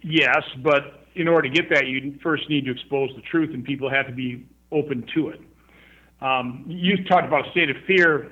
Yes, 0.02 0.44
but 0.64 1.08
in 1.16 1.28
order 1.28 1.50
to 1.50 1.54
get 1.54 1.70
that, 1.70 1.88
you 1.88 2.18
first 2.24 2.50
need 2.50 2.66
to 2.66 2.72
expose 2.72 3.10
the 3.16 3.22
truth, 3.22 3.54
and 3.54 3.64
people 3.64 3.90
have 3.90 4.08
to 4.08 4.14
be 4.14 4.46
open 4.72 5.06
to 5.14 5.30
it. 5.30 5.42
Um, 6.22 6.66
you 6.68 7.04
talked 7.06 7.28
about 7.28 7.48
a 7.48 7.52
state 7.52 7.70
of 7.70 7.78
fear, 7.88 8.30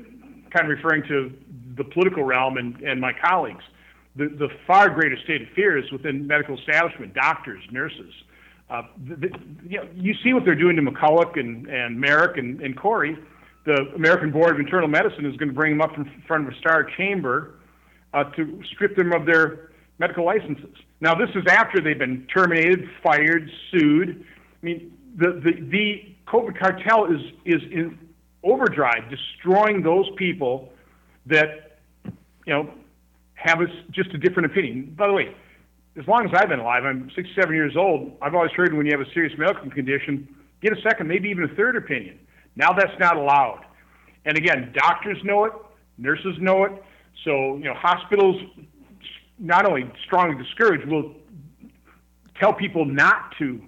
kind 0.52 0.69
of 0.71 0.78
referring 0.78 1.04
to 1.08 1.32
the 1.78 1.84
political 1.84 2.23
realm 2.23 2.58
and, 2.58 2.80
and 2.82 3.00
my 3.00 3.13
colleagues. 3.13 3.63
The, 4.15 4.28
the 4.28 4.50
far 4.65 4.89
greater 4.89 5.17
state 5.23 5.43
of 5.43 5.50
fear 5.50 5.78
is 5.78 5.91
within 5.91 6.26
medical 6.26 6.58
establishment, 6.58 7.13
doctors, 7.13 7.63
nurses. 7.71 8.13
Uh, 8.69 8.82
the, 9.08 9.15
the, 9.15 9.30
you, 9.67 9.78
know, 9.78 9.88
you 9.95 10.13
see 10.23 10.34
what 10.34 10.43
they're 10.43 10.56
doing 10.56 10.76
to 10.76 10.82
McCullough 10.82 11.39
and, 11.39 11.67
and 11.67 12.00
Marik 12.00 12.38
and, 12.38 12.62
and 12.62 12.76
Kory. 12.76 13.17
The 13.65 13.91
American 13.95 14.32
Board 14.32 14.52
of 14.52 14.60
Internal 14.60 14.88
Medicine 14.88 15.26
is 15.26 15.38
going 15.38 15.50
to 15.50 15.56
bring 15.56 15.78
them 15.78 15.82
up 15.82 15.97
in 15.97 16.10
front 16.28 16.47
of 16.47 16.54
a 16.54 16.58
star 16.58 16.84
chamber 16.97 17.56
uh, 18.13 18.26
to 18.32 18.62
strip 18.73 18.95
them 18.95 19.13
of 19.13 19.26
their 19.26 19.71
medical 20.00 20.26
licenses. 20.26 20.76
Now, 21.00 21.15
this 21.15 21.30
is 21.36 21.43
after 21.47 21.82
they've 21.82 21.97
been 21.97 22.26
terminated, 22.34 22.89
fired, 23.04 23.50
sued. 23.71 24.26
I 24.62 24.65
mean, 24.65 24.91
the, 25.17 25.34
the, 25.43 25.62
the 25.69 26.15
COVID 26.28 26.60
cartel 26.60 27.06
is 27.06 27.22
is 27.46 27.62
in 27.72 27.98
overdrive, 28.44 29.10
destroying 29.10 29.82
those 29.82 30.10
people 30.18 30.72
that 31.26 31.80
you 32.06 32.54
know 32.54 32.70
have 33.36 33.62
a, 33.62 33.68
just 33.92 34.13
a 34.13 34.18
different 34.18 34.52
opinion. 34.52 34.94
By 34.98 35.08
the 35.08 35.13
way, 35.13 35.36
as 35.98 36.08
long 36.08 36.26
as 36.26 36.32
I've 36.36 36.50
been 36.50 36.60
alive, 36.60 36.84
I'm 36.86 37.10
67 37.16 37.54
years 37.54 37.76
old. 37.78 38.18
I've 38.22 38.36
always 38.36 38.52
heard 38.52 38.74
when 38.74 38.86
you 38.86 38.92
have 38.98 39.06
a 39.06 39.12
serious 39.13 39.38
medical 39.38 39.70
condition, 39.70 40.28
get 40.62 40.78
a 40.78 40.82
second, 40.82 41.08
maybe 41.08 41.30
even 41.30 41.44
a 41.44 41.56
third 41.56 41.76
opinion. 41.76 42.20
Now 42.56 42.74
that's 42.74 42.98
not 43.00 43.18
allowed. 43.18 43.63
And 44.26 44.38
again, 44.38 44.74
doctors 44.76 45.18
know 45.24 45.46
it, 45.46 45.54
nurses 45.98 46.36
know 46.40 46.66
it. 46.66 46.72
So 47.24 47.58
you 47.58 47.66
know, 47.66 47.74
hospitals 47.74 48.36
not 49.40 49.66
only 49.66 49.90
strongly 50.06 50.42
discourage, 50.44 50.86
will 50.88 51.16
tell 52.40 52.54
people 52.54 52.86
not 52.86 53.34
to 53.40 53.62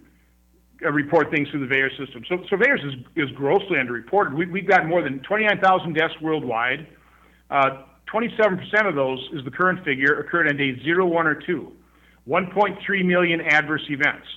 report 0.82 1.30
things 1.32 1.50
through 1.50 1.68
the 1.68 1.74
VAERS 1.74 1.98
system. 1.98 2.24
So, 2.30 2.38
so 2.50 2.56
VAERS 2.56 2.86
is, 2.88 2.94
is 3.16 3.32
grossly 3.36 3.78
underreported. 3.78 4.36
We, 4.36 4.46
we've 4.46 4.68
got 4.68 4.88
more 4.88 5.02
than 5.02 5.20
29,000 5.20 5.94
deaths 5.94 6.14
worldwide. 6.22 6.88
Uh, 7.50 7.84
27% 8.14 8.88
of 8.88 8.96
those 8.96 9.20
is 9.34 9.44
the 9.44 9.52
current 9.52 9.84
figure 9.84 10.20
occurred 10.20 10.48
on 10.48 10.58
day 10.58 10.82
0, 10.84 11.06
1, 11.06 11.28
or 11.28 11.36
2. 11.36 11.72
1.3 12.28 13.06
million 13.06 13.42
adverse 13.42 13.84
events. 13.90 14.28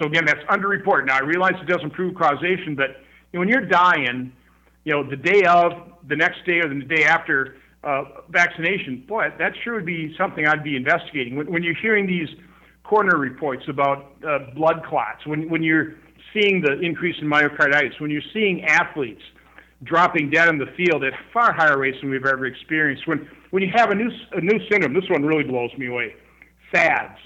So 0.00 0.06
again, 0.06 0.24
that's 0.24 0.42
underreported. 0.50 1.06
Now 1.06 1.16
I 1.16 1.20
realize 1.20 1.54
it 1.60 1.68
doesn't 1.68 1.90
prove 1.90 2.14
causation, 2.14 2.74
but 2.74 3.02
you 3.32 3.38
know, 3.38 3.40
when 3.40 3.48
you're 3.48 3.66
dying, 3.66 4.32
you 4.84 4.92
know, 4.92 5.08
the 5.08 5.16
day 5.16 5.42
of, 5.44 5.72
the 6.08 6.16
next 6.16 6.44
day, 6.46 6.60
or 6.60 6.68
the 6.68 6.82
day 6.82 7.04
after 7.04 7.56
uh, 7.84 8.04
vaccination, 8.30 9.04
boy, 9.06 9.28
that 9.38 9.52
sure 9.64 9.74
would 9.74 9.86
be 9.86 10.14
something 10.16 10.46
I'd 10.46 10.64
be 10.64 10.76
investigating. 10.76 11.36
When, 11.36 11.50
when 11.50 11.62
you're 11.62 11.74
hearing 11.74 12.06
these 12.06 12.28
coroner 12.88 13.18
reports 13.18 13.64
about 13.68 14.12
uh, 14.26 14.38
blood 14.54 14.84
clots, 14.88 15.26
when, 15.26 15.48
when 15.50 15.62
you're 15.62 15.94
seeing 16.32 16.60
the 16.60 16.78
increase 16.80 17.16
in 17.20 17.28
myocarditis, 17.28 18.00
when 18.00 18.10
you're 18.10 18.22
seeing 18.32 18.64
athletes 18.64 19.22
dropping 19.82 20.30
dead 20.30 20.48
in 20.48 20.58
the 20.58 20.66
field 20.76 21.04
at 21.04 21.12
far 21.32 21.52
higher 21.52 21.78
rates 21.78 21.98
than 22.00 22.10
we've 22.10 22.24
ever 22.24 22.46
experienced, 22.46 23.06
when 23.06 23.28
when 23.50 23.62
you 23.62 23.70
have 23.74 23.90
a 23.90 23.94
new 23.94 24.10
a 24.32 24.40
new 24.40 24.58
syndrome, 24.70 24.94
this 24.94 25.08
one 25.10 25.24
really 25.24 25.44
blows 25.44 25.70
me 25.76 25.86
away. 25.86 26.14
SADS, 26.72 27.18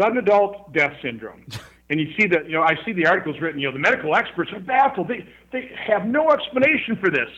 sudden 0.00 0.18
adult 0.18 0.72
death 0.72 0.94
syndrome. 1.02 1.44
And 1.90 1.98
you 2.00 2.08
see 2.18 2.26
that, 2.28 2.46
you 2.46 2.52
know, 2.52 2.62
I 2.62 2.74
see 2.84 2.92
the 2.92 3.06
articles 3.06 3.40
written, 3.40 3.60
you 3.60 3.66
know, 3.66 3.72
the 3.72 3.78
medical 3.78 4.14
experts 4.14 4.52
are 4.52 4.60
baffled. 4.60 5.08
They, 5.08 5.26
they 5.52 5.70
have 5.86 6.04
no 6.06 6.30
explanation 6.30 6.96
for 7.00 7.10
this. 7.10 7.30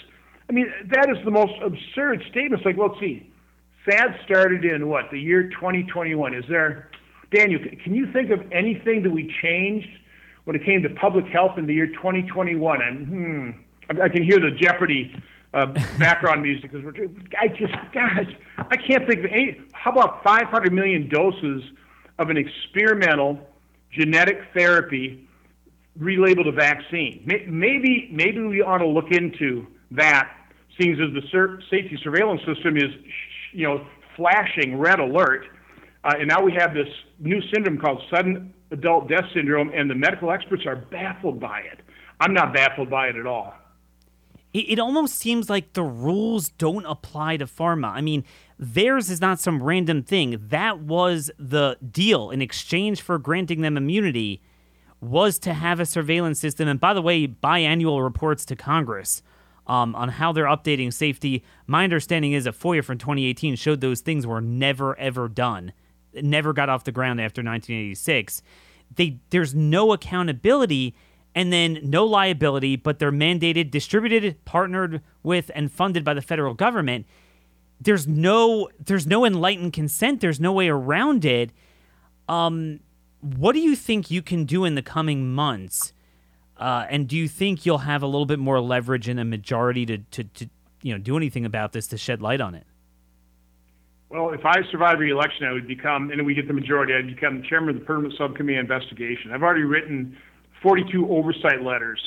I 0.49 0.53
mean, 0.53 0.67
that 0.89 1.09
is 1.09 1.25
the 1.25 1.31
most 1.31 1.53
absurd 1.63 2.23
statement. 2.31 2.55
It's 2.55 2.67
like, 2.67 2.77
well, 2.77 2.89
let's 2.89 3.01
see. 3.01 3.31
SAD 3.89 4.19
started 4.25 4.65
in 4.65 4.89
what, 4.89 5.11
the 5.13 5.21
year 5.21 5.45
2021. 5.51 6.35
Is 6.35 6.45
there, 6.49 6.91
Daniel, 7.33 7.61
can 7.83 7.95
you 7.95 8.11
think 8.13 8.31
of 8.31 8.41
anything 8.53 9.03
that 9.03 9.11
we 9.11 9.33
changed 9.43 9.89
when 10.45 10.57
it 10.57 10.65
came 10.65 10.83
to 10.83 10.91
public 10.91 11.27
health 11.27 11.59
in 11.59 11.67
the 11.67 11.75
year 11.75 11.87
2021? 11.87 12.83
And, 12.83 13.07
hmm, 13.07 13.51
I 14.03 14.09
can 14.09 14.23
hear 14.23 14.39
the 14.41 14.51
Jeopardy 14.51 15.15
uh, 15.55 15.67
background 15.99 16.43
music 16.43 16.71
because 16.71 16.85
we're. 16.85 17.09
I 17.39 17.49
just, 17.49 17.75
gosh, 17.93 18.27
I 18.59 18.77
can't 18.77 19.07
think 19.07 19.21
of 19.21 19.27
any. 19.27 19.61
How 19.73 19.93
about 19.93 20.23
500 20.23 20.73
million 20.73 21.09
doses 21.09 21.63
of 22.19 22.31
an 22.31 22.37
experimental 22.37 23.39
genetic 23.93 24.41
therapy 24.55 25.27
relabeled 25.99 26.49
a 26.49 26.53
vaccine? 26.53 27.23
Maybe, 27.27 28.09
maybe 28.13 28.41
we 28.41 28.63
ought 28.63 28.79
to 28.79 28.87
look 28.87 29.11
into 29.11 29.67
that, 29.93 30.31
seeing 30.79 30.93
as 30.93 30.99
the 30.99 31.59
safety 31.71 31.99
surveillance 32.03 32.43
system 32.47 32.77
is, 32.77 32.91
you 33.53 33.67
know, 33.67 33.85
flashing 34.17 34.79
red 34.79 35.01
alert, 35.01 35.47
uh, 36.05 36.15
and 36.19 36.29
now 36.29 36.43
we 36.43 36.53
have 36.53 36.75
this 36.75 36.89
new 37.19 37.41
syndrome 37.53 37.79
called 37.79 38.03
sudden 38.11 38.55
adult 38.71 39.09
death 39.09 39.25
syndrome, 39.35 39.71
and 39.75 39.91
the 39.91 39.95
medical 39.95 40.31
experts 40.31 40.65
are 40.67 40.77
baffled 40.77 41.41
by 41.41 41.61
it. 41.61 41.81
I'm 42.21 42.35
not 42.35 42.53
baffled 42.55 42.91
by 42.91 43.09
it 43.09 43.17
at 43.17 43.27
all 43.27 43.55
it, 44.53 44.79
almost 44.79 45.15
seems 45.17 45.49
like 45.49 45.73
the 45.73 45.83
rules 45.83 46.49
don't 46.49 46.85
apply 46.87 47.37
to 47.37 47.47
pharma. 47.47 47.91
I 47.93 48.01
mean, 48.01 48.25
theirs 48.59 49.11
is 49.11 49.21
not 49.21 49.39
some 49.39 49.63
random 49.63 50.03
thing. 50.03 50.39
That 50.49 50.81
was 50.81 51.31
the 51.39 51.77
deal 51.89 52.31
in 52.31 52.43
exchange 52.43 53.01
for 53.01 53.19
granting 53.19 53.61
them 53.61 53.77
immunity 53.77 54.43
was 55.01 55.39
to 55.39 55.55
have 55.55 55.81
a 55.81 55.87
surveillance 55.87 56.41
system. 56.41 56.69
And 56.69 56.81
by 56.81 56.93
the 56.95 57.03
way, 57.03 57.27
biannual 57.27 58.03
reports 58.03 58.45
to 58.47 58.57
Congress 58.57 59.23
um, 59.67 59.95
on 59.95 60.09
how 60.09 60.33
they're 60.33 60.45
updating 60.45 60.93
safety. 60.93 61.45
My 61.67 61.85
understanding 61.85 62.33
is 62.33 62.47
a 62.47 62.53
FOIA 62.53 62.85
from 62.85 62.99
2018 62.99 63.55
showed 63.57 63.81
those 63.81 64.01
things 64.01 64.27
were 64.27 64.41
never 64.41 64.99
ever 64.99 65.29
done. 65.29 65.73
Never 66.15 66.53
got 66.53 66.69
off 66.69 66.85
the 66.85 66.93
ground 66.93 67.21
after 67.21 67.41
1986. 67.41 68.43
They 68.97 69.19
there's 69.31 69.55
no 69.55 69.93
accountability 69.93 70.95
and 71.35 71.53
then 71.53 71.79
no 71.83 72.05
liability, 72.05 72.77
but 72.77 72.99
they're 72.99 73.13
mandated, 73.13 73.71
distributed, 73.71 74.45
partnered 74.45 75.01
with, 75.23 75.51
and 75.55 75.71
funded 75.71 76.05
by 76.05 76.15
the 76.15 76.23
federal 76.23 76.55
government. 76.55 77.07
There's 77.81 78.07
no 78.07 78.69
there's 78.79 79.07
no 79.07 79.25
enlightened 79.25 79.73
consent. 79.73 80.21
There's 80.21 80.41
no 80.41 80.53
way 80.53 80.69
around 80.69 81.25
it. 81.25 81.51
Um, 82.29 82.81
what 83.21 83.53
do 83.53 83.61
you 83.61 83.77
think 83.77 84.11
you 84.11 84.23
can 84.23 84.45
do 84.45 84.65
in 84.65 84.75
the 84.75 84.83
coming 84.83 85.33
months? 85.33 85.93
Uh, 86.57 86.87
and 86.91 87.09
do 87.09 87.17
you 87.17 87.27
think 87.27 87.65
you'll 87.65 87.79
have 87.79 88.03
a 88.03 88.07
little 88.07 88.27
bit 88.27 88.39
more 88.39 88.61
leverage 88.61 89.09
in 89.09 89.19
a 89.19 89.25
majority 89.25 89.87
to, 89.87 89.99
to, 89.99 90.25
to 90.25 90.51
you 90.83 90.93
know 90.93 90.99
do 90.99 91.17
anything 91.17 91.45
about 91.45 91.73
this 91.73 91.87
to 91.89 91.97
shed 91.97 92.21
light 92.21 92.41
on 92.41 92.55
it? 92.55 92.67
Well, 94.11 94.31
if 94.31 94.45
I 94.45 94.57
survive 94.73 94.99
re-election, 94.99 95.47
I 95.47 95.53
would 95.53 95.69
become, 95.69 96.11
and 96.11 96.27
we 96.27 96.35
get 96.35 96.49
the 96.49 96.53
majority, 96.53 96.95
I'd 96.95 97.15
become 97.15 97.45
chairman 97.49 97.77
of 97.77 97.81
the 97.81 97.87
permanent 97.87 98.15
subcommittee 98.19 98.59
on 98.59 98.65
investigation. 98.65 99.31
I've 99.33 99.45
already 99.45 99.63
written 99.63 100.17
42 100.63 101.09
oversight 101.09 101.63
letters 101.63 102.01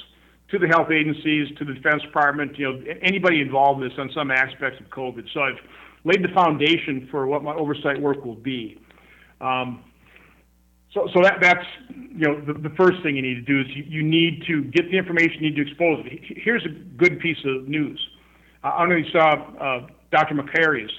to 0.52 0.60
the 0.60 0.68
health 0.68 0.92
agencies, 0.92 1.48
to 1.58 1.64
the 1.64 1.74
Defense 1.74 2.02
Department, 2.02 2.60
you 2.60 2.74
know, 2.74 2.84
anybody 3.02 3.40
involved 3.40 3.82
in 3.82 3.88
this 3.88 3.98
on 3.98 4.12
some 4.14 4.32
aspects 4.32 4.82
of 4.82 4.88
COVID. 4.88 5.24
So 5.34 5.40
I've 5.40 5.60
laid 6.04 6.22
the 6.22 6.34
foundation 6.36 7.08
for 7.10 7.26
what 7.26 7.42
my 7.42 7.54
oversight 7.56 8.02
work 8.02 8.26
will 8.26 8.36
be. 8.36 8.78
Um, 9.40 9.82
so, 10.94 11.08
so 11.14 11.22
that, 11.24 11.38
that's 11.42 11.66
you 11.88 12.28
know 12.28 12.42
the, 12.42 12.54
the 12.54 12.76
first 12.76 13.02
thing 13.02 13.16
you 13.16 13.22
need 13.22 13.36
to 13.36 13.42
do 13.42 13.62
is 13.62 13.68
you, 13.76 13.84
you 13.88 14.04
need 14.04 14.44
to 14.48 14.64
get 14.66 14.92
the 14.92 14.98
information, 14.98 15.38
you 15.42 15.50
need 15.50 15.56
to 15.56 15.62
expose 15.64 16.06
it. 16.06 16.20
Here's 16.44 16.64
a 16.66 16.70
good 16.98 17.20
piece 17.20 17.40
of 17.46 17.68
news. 17.68 18.00
Uh, 18.64 18.68
I 18.68 18.88
you 18.88 19.06
saw 19.12 19.34
uh, 19.60 19.88
Dr. 20.12 20.36
Makary's 20.36 20.92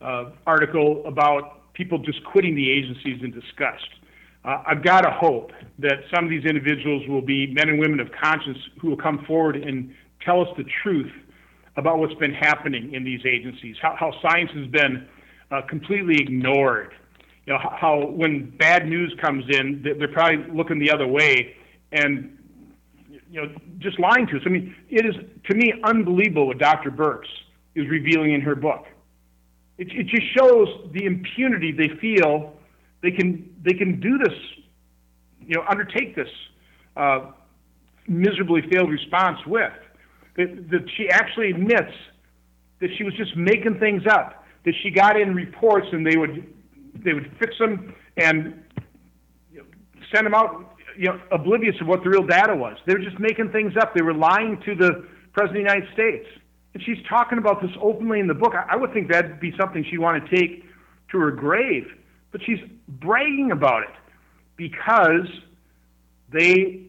uh, 0.00 0.30
article 0.46 1.02
about 1.06 1.72
people 1.74 1.98
just 1.98 2.22
quitting 2.24 2.54
the 2.54 2.70
agencies 2.70 3.22
in 3.22 3.30
disgust. 3.30 3.86
Uh, 4.44 4.62
I've 4.66 4.82
got 4.82 5.02
to 5.02 5.10
hope 5.10 5.52
that 5.78 5.98
some 6.14 6.24
of 6.24 6.30
these 6.30 6.44
individuals 6.44 7.06
will 7.08 7.22
be 7.22 7.46
men 7.46 7.68
and 7.68 7.78
women 7.78 8.00
of 8.00 8.08
conscience 8.12 8.58
who 8.80 8.88
will 8.88 8.96
come 8.96 9.24
forward 9.26 9.56
and 9.56 9.94
tell 10.24 10.40
us 10.40 10.48
the 10.56 10.64
truth 10.82 11.12
about 11.76 11.98
what's 11.98 12.14
been 12.14 12.34
happening 12.34 12.94
in 12.94 13.04
these 13.04 13.20
agencies, 13.26 13.76
how, 13.80 13.94
how 13.98 14.12
science 14.22 14.50
has 14.54 14.66
been 14.68 15.06
uh, 15.50 15.62
completely 15.68 16.16
ignored. 16.20 16.94
You 17.46 17.54
know, 17.54 17.58
how 17.58 18.06
when 18.06 18.50
bad 18.58 18.86
news 18.86 19.14
comes 19.20 19.44
in, 19.48 19.82
they're 19.82 20.08
probably 20.08 20.44
looking 20.54 20.78
the 20.78 20.90
other 20.90 21.06
way 21.06 21.56
and 21.92 22.36
you 23.30 23.40
know 23.40 23.54
just 23.78 23.98
lying 23.98 24.26
to 24.28 24.36
us. 24.36 24.42
I 24.46 24.48
mean, 24.48 24.74
it 24.88 25.06
is 25.06 25.14
to 25.48 25.54
me 25.54 25.72
unbelievable 25.84 26.46
what 26.46 26.58
Dr. 26.58 26.90
Birx 26.90 27.22
is 27.74 27.88
revealing 27.88 28.32
in 28.34 28.40
her 28.42 28.54
book. 28.54 28.86
It, 29.80 29.88
it 29.92 30.06
just 30.08 30.26
shows 30.36 30.68
the 30.92 31.06
impunity 31.06 31.72
they 31.72 31.88
feel 32.00 32.52
they 33.02 33.10
can 33.10 33.48
they 33.64 33.72
can 33.72 33.98
do 33.98 34.18
this, 34.18 34.36
you 35.40 35.56
know, 35.56 35.64
undertake 35.66 36.14
this 36.14 36.28
uh, 36.98 37.30
miserably 38.06 38.60
failed 38.70 38.90
response 38.90 39.38
with. 39.46 39.72
That, 40.36 40.68
that 40.70 40.86
she 40.96 41.08
actually 41.08 41.50
admits 41.50 41.92
that 42.80 42.90
she 42.98 43.04
was 43.04 43.14
just 43.14 43.34
making 43.36 43.78
things 43.80 44.02
up. 44.06 44.44
That 44.66 44.74
she 44.82 44.90
got 44.90 45.18
in 45.18 45.34
reports 45.34 45.86
and 45.92 46.06
they 46.06 46.18
would 46.18 46.46
they 47.02 47.14
would 47.14 47.32
fix 47.40 47.56
them 47.58 47.94
and 48.18 48.62
you 49.50 49.60
know, 49.60 49.64
send 50.14 50.26
them 50.26 50.34
out, 50.34 50.76
you 50.98 51.06
know, 51.06 51.18
oblivious 51.32 51.76
of 51.80 51.86
what 51.86 52.04
the 52.04 52.10
real 52.10 52.26
data 52.26 52.54
was. 52.54 52.76
They 52.86 52.92
were 52.92 53.00
just 53.00 53.18
making 53.18 53.50
things 53.50 53.72
up. 53.80 53.94
They 53.94 54.02
were 54.02 54.12
lying 54.12 54.60
to 54.66 54.74
the 54.74 55.06
president 55.32 55.66
of 55.66 55.72
the 55.72 55.74
United 55.74 55.92
States. 55.94 56.26
And 56.74 56.82
she's 56.82 56.98
talking 57.08 57.38
about 57.38 57.60
this 57.60 57.70
openly 57.80 58.20
in 58.20 58.26
the 58.26 58.34
book. 58.34 58.54
I, 58.54 58.74
I 58.74 58.76
would 58.76 58.92
think 58.92 59.10
that'd 59.10 59.40
be 59.40 59.52
something 59.58 59.84
she'd 59.90 59.98
want 59.98 60.24
to 60.24 60.36
take 60.36 60.64
to 61.10 61.18
her 61.18 61.30
grave 61.30 61.86
but 62.32 62.40
she's 62.44 62.58
bragging 62.88 63.50
about 63.50 63.82
it 63.82 63.94
because 64.56 65.26
they 66.32 66.82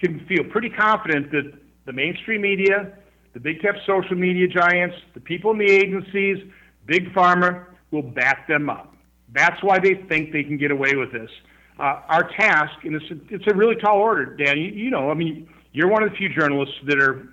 can 0.00 0.24
feel 0.26 0.44
pretty 0.44 0.70
confident 0.70 1.30
that 1.30 1.52
the 1.86 1.92
mainstream 1.92 2.40
media, 2.40 2.92
the 3.34 3.40
big 3.40 3.60
tech 3.60 3.76
social 3.86 4.16
media 4.16 4.46
giants, 4.48 4.96
the 5.14 5.20
people 5.20 5.50
in 5.52 5.58
the 5.58 5.70
agencies, 5.70 6.38
big 6.86 7.12
pharma 7.12 7.64
will 7.90 8.02
back 8.02 8.46
them 8.48 8.68
up. 8.68 8.94
That's 9.32 9.62
why 9.62 9.78
they 9.78 9.94
think 10.08 10.32
they 10.32 10.42
can 10.42 10.56
get 10.56 10.70
away 10.70 10.94
with 10.94 11.12
this. 11.12 11.30
Uh, 11.78 12.02
our 12.08 12.28
task, 12.36 12.72
and 12.84 12.94
it's 12.96 13.10
a, 13.10 13.34
it's 13.34 13.44
a 13.50 13.54
really 13.54 13.76
tall 13.76 13.98
order, 13.98 14.36
Dan. 14.36 14.58
You, 14.58 14.70
you 14.70 14.90
know, 14.90 15.10
I 15.10 15.14
mean, 15.14 15.48
you're 15.72 15.88
one 15.88 16.02
of 16.02 16.10
the 16.10 16.16
few 16.16 16.28
journalists 16.28 16.74
that 16.86 16.98
are, 16.98 17.28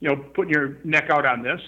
you 0.00 0.08
know, 0.08 0.16
putting 0.34 0.52
your 0.52 0.78
neck 0.84 1.10
out 1.10 1.26
on 1.26 1.42
this 1.42 1.60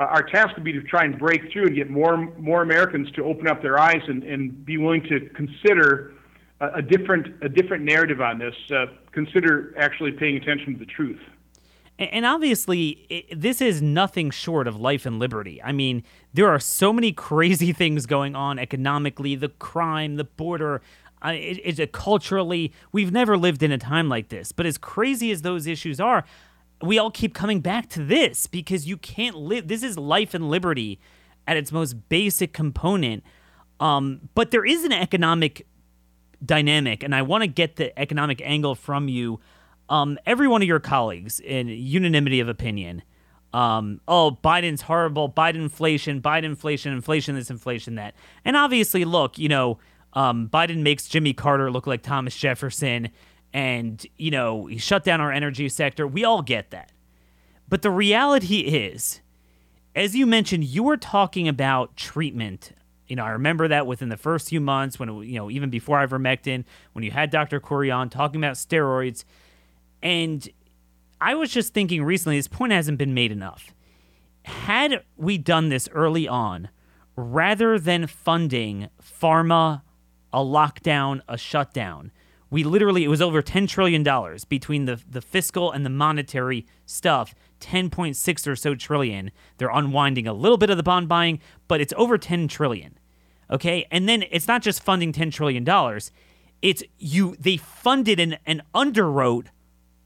uh, 0.00 0.04
our 0.04 0.22
task 0.22 0.54
would 0.54 0.64
be 0.64 0.72
to 0.72 0.82
try 0.82 1.04
and 1.04 1.18
break 1.18 1.52
through 1.52 1.66
and 1.66 1.74
get 1.74 1.90
more 1.90 2.16
more 2.38 2.62
Americans 2.62 3.10
to 3.12 3.24
open 3.24 3.46
up 3.46 3.60
their 3.60 3.78
eyes 3.78 4.00
and, 4.08 4.22
and 4.22 4.64
be 4.64 4.78
willing 4.78 5.02
to 5.02 5.28
consider 5.34 6.14
a, 6.60 6.76
a 6.76 6.82
different 6.82 7.26
a 7.42 7.48
different 7.48 7.84
narrative 7.84 8.20
on 8.20 8.38
this. 8.38 8.54
Uh, 8.70 8.86
consider 9.12 9.74
actually 9.78 10.12
paying 10.12 10.36
attention 10.36 10.72
to 10.72 10.78
the 10.78 10.86
truth. 10.86 11.20
And 11.98 12.24
obviously, 12.24 13.26
this 13.30 13.60
is 13.60 13.82
nothing 13.82 14.30
short 14.30 14.66
of 14.66 14.80
life 14.80 15.04
and 15.04 15.18
liberty. 15.18 15.62
I 15.62 15.72
mean, 15.72 16.02
there 16.32 16.48
are 16.48 16.58
so 16.58 16.94
many 16.94 17.12
crazy 17.28 17.74
things 17.74 18.06
going 18.06 18.34
on 18.34 18.58
economically, 18.58 19.34
the 19.34 19.50
crime, 19.50 20.16
the 20.16 20.24
border. 20.24 20.80
Uh, 21.22 21.32
it, 21.32 21.60
it's 21.62 21.78
a 21.78 21.86
culturally, 21.86 22.72
we've 22.90 23.12
never 23.12 23.36
lived 23.36 23.62
in 23.62 23.70
a 23.70 23.76
time 23.76 24.08
like 24.08 24.30
this. 24.30 24.50
But 24.50 24.64
as 24.64 24.78
crazy 24.78 25.30
as 25.30 25.42
those 25.42 25.66
issues 25.66 26.00
are, 26.00 26.24
we 26.82 26.98
all 26.98 27.10
keep 27.10 27.34
coming 27.34 27.60
back 27.60 27.88
to 27.90 28.04
this 28.04 28.46
because 28.46 28.86
you 28.86 28.96
can't 28.96 29.36
live. 29.36 29.68
This 29.68 29.82
is 29.82 29.98
life 29.98 30.34
and 30.34 30.48
liberty 30.48 30.98
at 31.46 31.56
its 31.56 31.72
most 31.72 32.08
basic 32.08 32.52
component. 32.52 33.22
Um, 33.78 34.28
but 34.34 34.50
there 34.50 34.64
is 34.64 34.84
an 34.84 34.92
economic 34.92 35.66
dynamic, 36.44 37.02
and 37.02 37.14
I 37.14 37.22
want 37.22 37.42
to 37.42 37.48
get 37.48 37.76
the 37.76 37.98
economic 37.98 38.40
angle 38.44 38.74
from 38.74 39.08
you. 39.08 39.40
Um, 39.88 40.18
every 40.24 40.48
one 40.48 40.62
of 40.62 40.68
your 40.68 40.80
colleagues, 40.80 41.40
in 41.40 41.68
unanimity 41.68 42.40
of 42.40 42.48
opinion, 42.48 43.02
um, 43.52 44.00
oh, 44.06 44.38
Biden's 44.42 44.82
horrible, 44.82 45.30
Biden 45.30 45.56
inflation, 45.56 46.22
Biden 46.22 46.44
inflation, 46.44 46.92
inflation 46.92 47.34
this, 47.34 47.50
inflation 47.50 47.96
that. 47.96 48.14
And 48.44 48.56
obviously, 48.56 49.04
look, 49.04 49.38
you 49.38 49.48
know, 49.48 49.78
um, 50.12 50.48
Biden 50.48 50.82
makes 50.82 51.08
Jimmy 51.08 51.32
Carter 51.32 51.70
look 51.70 51.86
like 51.86 52.02
Thomas 52.02 52.36
Jefferson 52.36 53.10
and, 53.52 54.06
you 54.16 54.30
know, 54.30 54.66
he 54.66 54.78
shut 54.78 55.04
down 55.04 55.20
our 55.20 55.32
energy 55.32 55.68
sector. 55.68 56.06
We 56.06 56.24
all 56.24 56.42
get 56.42 56.70
that. 56.70 56.92
But 57.68 57.82
the 57.82 57.90
reality 57.90 58.60
is, 58.60 59.20
as 59.94 60.14
you 60.14 60.26
mentioned, 60.26 60.64
you 60.64 60.82
were 60.82 60.96
talking 60.96 61.48
about 61.48 61.96
treatment 61.96 62.72
You 63.10 63.16
know, 63.16 63.24
I 63.24 63.30
remember 63.30 63.66
that 63.66 63.88
within 63.88 64.08
the 64.08 64.16
first 64.16 64.48
few 64.48 64.60
months 64.60 64.98
when, 64.98 65.08
it, 65.08 65.26
you 65.26 65.34
know, 65.34 65.50
even 65.50 65.68
before 65.68 65.98
ivermectin, 65.98 66.64
when 66.92 67.04
you 67.04 67.10
had 67.10 67.30
Dr. 67.30 67.58
Kory 67.58 67.90
on 67.90 68.08
talking 68.08 68.40
about 68.40 68.54
steroids. 68.54 69.24
And 70.00 70.48
I 71.20 71.34
was 71.34 71.50
just 71.50 71.74
thinking 71.74 72.04
recently, 72.04 72.38
this 72.38 72.46
point 72.46 72.72
hasn't 72.72 72.98
been 72.98 73.12
made 73.12 73.32
enough. 73.32 73.74
Had 74.44 75.02
we 75.16 75.38
done 75.38 75.70
this 75.70 75.88
early 75.92 76.28
on, 76.28 76.68
rather 77.16 77.80
than 77.80 78.06
funding 78.06 78.88
pharma, 79.02 79.82
a 80.32 80.38
lockdown, 80.38 81.20
a 81.28 81.36
shutdown, 81.36 82.12
we 82.50 82.64
literally, 82.64 83.04
it 83.04 83.08
was 83.08 83.22
over 83.22 83.42
$10 83.42 83.68
trillion 83.68 84.02
between 84.48 84.84
the, 84.84 85.00
the 85.08 85.20
fiscal 85.20 85.70
and 85.70 85.86
the 85.86 85.90
monetary 85.90 86.66
stuff 86.84 87.34
10.6 87.60 88.46
or 88.46 88.56
so 88.56 88.74
trillion. 88.74 89.30
They're 89.58 89.70
unwinding 89.70 90.26
a 90.26 90.32
little 90.32 90.58
bit 90.58 90.70
of 90.70 90.76
the 90.76 90.82
bond 90.82 91.08
buying, 91.08 91.40
but 91.68 91.80
it's 91.80 91.92
over 91.96 92.18
10 92.18 92.48
trillion. 92.48 92.98
Okay? 93.50 93.86
And 93.90 94.08
then 94.08 94.24
it's 94.30 94.48
not 94.48 94.62
just 94.62 94.82
funding 94.82 95.12
10 95.12 95.30
trillion 95.30 95.64
dollars. 95.64 96.10
It's 96.62 96.82
you 96.98 97.36
they 97.38 97.56
funded 97.56 98.20
and, 98.20 98.38
and 98.44 98.62
underwrote 98.74 99.46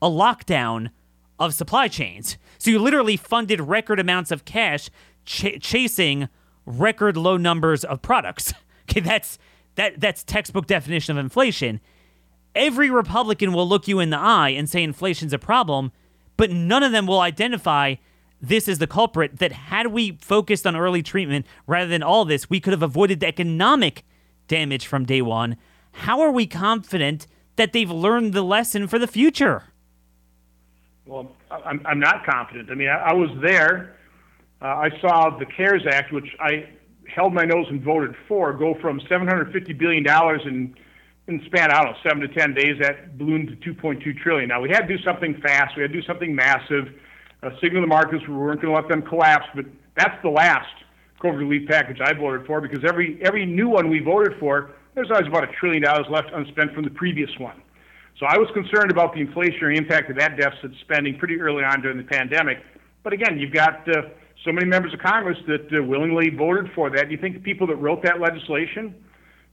a 0.01 0.09
lockdown 0.09 0.91
of 1.39 1.55
supply 1.55 1.89
chains. 1.89 2.37
So 2.59 2.71
you 2.71 2.79
literally 2.79 3.17
funded 3.17 3.61
record 3.61 3.99
amounts 3.99 4.31
of 4.31 4.45
cash 4.45 4.89
ch- 5.25 5.61
chasing 5.61 6.29
record 6.67 7.17
low 7.17 7.37
numbers 7.37 7.85
of 7.85 8.03
products. 8.03 8.53
Okay, 8.87 9.01
that's 9.01 9.39
that 9.77 9.99
that's 9.99 10.23
textbook 10.23 10.67
definition 10.67 11.17
of 11.17 11.25
inflation. 11.25 11.81
Every 12.55 12.91
Republican 12.91 13.53
will 13.53 13.69
look 13.69 13.89
you 13.89 14.01
in 14.01 14.11
the 14.11 14.19
eye 14.19 14.51
and 14.51 14.69
say 14.69 14.83
inflation's 14.83 15.33
a 15.33 15.39
problem 15.39 15.93
but 16.37 16.51
none 16.51 16.83
of 16.83 16.93
them 16.93 17.07
will 17.07 17.21
identify 17.21 17.97
this 18.41 18.69
is 18.69 18.79
the 18.79 18.87
culprit 18.87 19.39
that 19.39 19.53
had 19.53 19.89
we 19.89 20.13
focused 20.13 20.67
on 20.67 20.77
early 20.77 21.03
treatment 21.03 21.47
rather 21.67 21.89
than 21.89 22.03
all 22.03 22.25
this, 22.25 22.51
we 22.51 22.61
could 22.61 22.73
have 22.73 22.83
avoided 22.83 23.21
the 23.21 23.27
economic 23.27 24.05
damage 24.49 24.87
from 24.87 25.05
day 25.05 25.23
one. 25.23 25.57
How 25.93 26.21
are 26.21 26.31
we 26.31 26.47
confident 26.47 27.27
that 27.57 27.73
they've 27.73 27.91
learned 27.91 28.33
the 28.33 28.43
lesson 28.43 28.87
for 28.89 28.99
the 28.99 29.07
future? 29.07 29.65
Well, 31.07 31.33
I'm, 31.51 31.81
I'm 31.87 32.01
not 32.01 32.27
confident. 32.27 32.71
I 32.71 32.75
mean, 32.75 32.89
I, 32.89 33.11
I 33.11 33.13
was 33.15 33.31
there. 33.43 33.97
Uh, 34.61 34.67
I 34.67 34.91
saw 35.01 35.39
the 35.39 35.47
CARES 35.47 35.83
Act, 35.87 36.13
which 36.13 36.29
I 36.41 36.69
held 37.07 37.33
my 37.33 37.45
nose 37.45 37.67
and 37.69 37.83
voted 37.83 38.15
for, 38.27 38.53
go 38.53 38.75
from 38.81 39.01
$750 39.01 39.79
billion 39.79 40.05
in 40.49 40.75
in 41.27 41.43
span, 41.47 41.71
I 41.71 41.83
don't 41.83 41.93
know, 41.93 41.99
seven 42.03 42.21
to 42.21 42.29
10 42.29 42.55
days, 42.55 42.77
that 42.81 43.17
ballooned 43.17 43.49
to 43.63 43.75
2.2 43.75 44.19
trillion. 44.23 44.49
Now, 44.49 44.61
we 44.61 44.69
had 44.69 44.87
to 44.87 44.97
do 44.97 45.03
something 45.03 45.41
fast. 45.43 45.77
We 45.77 45.83
had 45.83 45.93
to 45.93 46.01
do 46.01 46.07
something 46.07 46.35
massive. 46.35 46.89
Uh, 47.43 47.51
signal 47.63 47.83
the 47.83 47.89
markets, 47.89 48.23
we 48.29 48.35
weren't 48.35 48.61
going 48.61 48.75
to 48.75 48.81
let 48.81 48.89
them 48.89 49.03
collapse, 49.03 49.47
but 49.55 49.65
that's 49.97 50.21
the 50.23 50.29
last 50.29 50.69
COVID 51.23 51.39
relief 51.39 51.69
package 51.69 51.99
I 52.01 52.13
voted 52.13 52.47
for 52.47 52.61
because 52.61 52.85
every, 52.87 53.19
every 53.23 53.47
new 53.47 53.69
one 53.69 53.89
we 53.89 54.01
voted 54.01 54.39
for, 54.39 54.73
there's 54.95 55.11
always 55.11 55.27
about 55.27 55.45
a 55.45 55.53
trillion 55.59 55.83
dollars 55.83 56.07
left 56.11 56.29
unspent 56.33 56.75
from 56.75 56.85
the 56.85 56.91
previous 56.91 57.31
one. 57.39 57.61
So 58.19 58.27
I 58.27 58.39
was 58.39 58.49
concerned 58.55 58.91
about 58.91 59.15
the 59.15 59.25
inflationary 59.25 59.77
impact 59.77 60.11
of 60.11 60.17
that 60.19 60.37
deficit 60.37 60.71
spending 60.83 61.19
pretty 61.19 61.41
early 61.41 61.65
on 61.65 61.83
during 61.83 61.97
the 61.97 62.05
pandemic. 62.05 62.59
But 63.03 63.13
again, 63.13 63.39
you've 63.39 63.53
got 63.53 63.89
uh, 63.89 64.03
so 64.45 64.53
many 64.53 64.67
members 64.67 64.95
of 64.95 65.01
Congress 65.01 65.39
that 65.49 65.67
uh, 65.73 65.83
willingly 65.83 66.31
voted 66.31 66.71
for 66.75 66.91
that. 66.91 67.07
Do 67.07 67.11
you 67.11 67.21
think 67.21 67.35
the 67.35 67.41
people 67.41 67.67
that 67.67 67.77
wrote 67.77 68.03
that 68.05 68.21
legislation 68.21 68.95